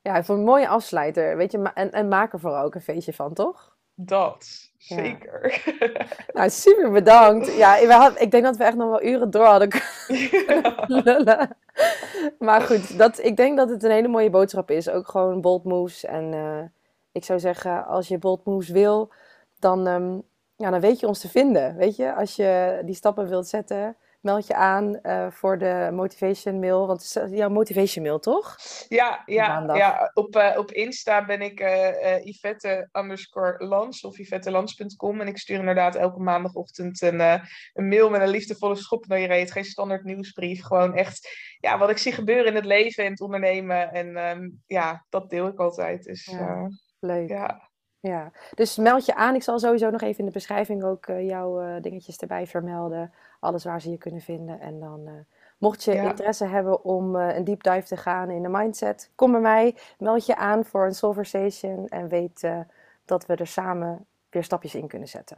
Ja, 0.00 0.10
ik 0.16 0.24
vond 0.24 0.38
het 0.38 0.46
een 0.48 0.52
mooie 0.54 0.68
afsluiter. 0.68 1.36
Weet 1.36 1.52
je, 1.52 1.70
en, 1.74 1.90
en 1.92 2.08
maak 2.08 2.32
er 2.32 2.40
vooral 2.40 2.64
ook 2.64 2.74
een 2.74 2.80
feestje 2.80 3.12
van, 3.12 3.34
toch? 3.34 3.76
Dat, 3.94 4.70
Ja. 4.76 4.96
zeker. 4.96 5.62
Nou, 6.32 6.50
super 6.50 6.90
bedankt. 6.90 7.56
Ja, 7.56 7.86
we 7.86 7.92
had, 7.92 8.20
ik 8.20 8.30
denk 8.30 8.44
dat 8.44 8.56
we 8.56 8.64
echt 8.64 8.76
nog 8.76 8.88
wel 8.88 9.02
uren 9.02 9.30
door 9.30 9.44
hadden 9.44 9.68
kunnen 9.68 10.74
lullen. 11.04 11.56
Maar 12.38 12.60
goed, 12.60 12.98
dat, 12.98 13.18
ik 13.24 13.36
denk 13.36 13.56
dat 13.56 13.68
het 13.68 13.82
een 13.82 13.90
hele 13.90 14.08
mooie 14.08 14.30
boodschap 14.30 14.70
is. 14.70 14.88
Ook 14.88 15.08
gewoon 15.08 15.40
bold 15.40 15.64
moves. 15.64 16.04
En 16.04 16.32
eh, 16.34 16.62
ik 17.12 17.24
zou 17.24 17.38
zeggen, 17.38 17.86
als 17.86 18.08
je 18.08 18.18
bold 18.18 18.44
moves 18.44 18.68
wil, 18.68 19.12
dan, 19.58 19.86
ehm, 19.86 20.18
ja, 20.60 20.70
dan 20.70 20.80
weet 20.80 21.00
je 21.00 21.06
ons 21.06 21.20
te 21.20 21.28
vinden. 21.28 21.76
Weet 21.76 21.96
je, 21.96 22.14
als 22.14 22.36
je 22.36 22.82
die 22.84 22.94
stappen 22.94 23.28
wilt 23.28 23.48
zetten, 23.48 23.96
meld 24.20 24.46
je 24.46 24.54
aan 24.54 25.00
eh, 25.00 25.30
voor 25.30 25.58
de 25.58 25.90
motivation 25.92 26.60
mail. 26.60 26.86
Want 26.86 27.02
het 27.02 27.30
is 27.30 27.38
jouw 27.38 27.48
motivation 27.48 28.04
mail, 28.04 28.18
toch? 28.18 28.56
Ja, 28.88 29.22
ja, 29.26 29.48
Maandag. 29.48 29.76
ja 29.76 30.10
op, 30.14 30.36
eh, 30.36 30.58
op 30.58 30.70
Insta 30.70 31.24
ben 31.24 31.40
ik 31.40 31.60
eh 31.60 32.14
eh, 32.14 32.24
Yvette 32.24 32.88
underscore 32.92 33.64
Lans 33.66 34.04
of 34.04 34.18
YvetteLans.com. 34.18 35.20
En 35.20 35.26
ik 35.26 35.38
stuur 35.38 35.58
inderdaad 35.58 35.94
elke 35.94 36.20
maandagochtend 36.20 37.02
een, 37.02 37.20
eh, 37.20 37.42
een 37.72 37.88
mail 37.88 38.10
met 38.10 38.20
een 38.20 38.28
liefdevolle 38.28 38.76
schop 38.76 39.06
naar 39.06 39.18
je 39.18 39.26
reet. 39.26 39.52
Geen 39.52 39.64
standaard 39.64 40.04
nieuwsbrief. 40.04 40.62
Gewoon 40.62 40.94
echt 40.94 41.28
ja, 41.58 41.78
wat 41.78 41.90
ik 41.90 41.98
zie 41.98 42.12
gebeuren 42.12 42.46
in 42.46 42.54
het 42.54 42.64
leven 42.64 43.04
en 43.04 43.10
het 43.10 43.20
ondernemen. 43.20 43.92
En 43.92 44.16
ehm, 44.16 44.50
ja, 44.66 45.04
dat 45.08 45.30
deel 45.30 45.46
ik 45.46 45.58
altijd. 45.58 46.04
Dus 46.04 46.24
ja. 46.24 46.68
Leuk. 46.98 47.28
ja. 47.28 47.69
Ja, 48.00 48.30
dus 48.54 48.76
meld 48.76 49.04
je 49.06 49.14
aan. 49.14 49.34
Ik 49.34 49.42
zal 49.42 49.58
sowieso 49.58 49.90
nog 49.90 50.00
even 50.00 50.18
in 50.18 50.24
de 50.26 50.30
beschrijving 50.32 50.84
ook 50.84 51.06
eh, 51.06 51.26
jouw 51.26 51.60
eh, 51.60 51.82
dingetjes 51.82 52.16
erbij 52.16 52.46
vermelden. 52.46 53.12
Alles 53.40 53.64
waar 53.64 53.80
ze 53.80 53.90
je 53.90 53.98
kunnen 53.98 54.20
vinden. 54.20 54.60
En 54.60 54.80
dan, 54.80 55.06
eh, 55.06 55.12
mocht 55.58 55.84
je 55.84 55.92
Ja. 55.92 56.02
interesse 56.02 56.44
hebben 56.46 56.84
om 56.84 57.16
eh, 57.16 57.36
een 57.36 57.44
deep 57.44 57.62
dive 57.62 57.86
te 57.86 57.96
gaan 57.96 58.30
in 58.30 58.42
de 58.42 58.48
mindset, 58.48 59.10
kom 59.14 59.32
bij 59.32 59.40
mij. 59.40 59.76
Meld 59.98 60.26
je 60.26 60.36
aan 60.36 60.64
voor 60.64 60.84
een 60.86 60.94
Soulversation 60.94 61.88
en 61.88 62.08
weet 62.08 62.42
eh, 62.44 62.60
dat 63.04 63.26
we 63.26 63.34
er 63.34 63.46
samen 63.46 64.06
weer 64.30 64.44
stapjes 64.44 64.74
in 64.74 64.86
kunnen 64.88 65.08
zetten. 65.08 65.36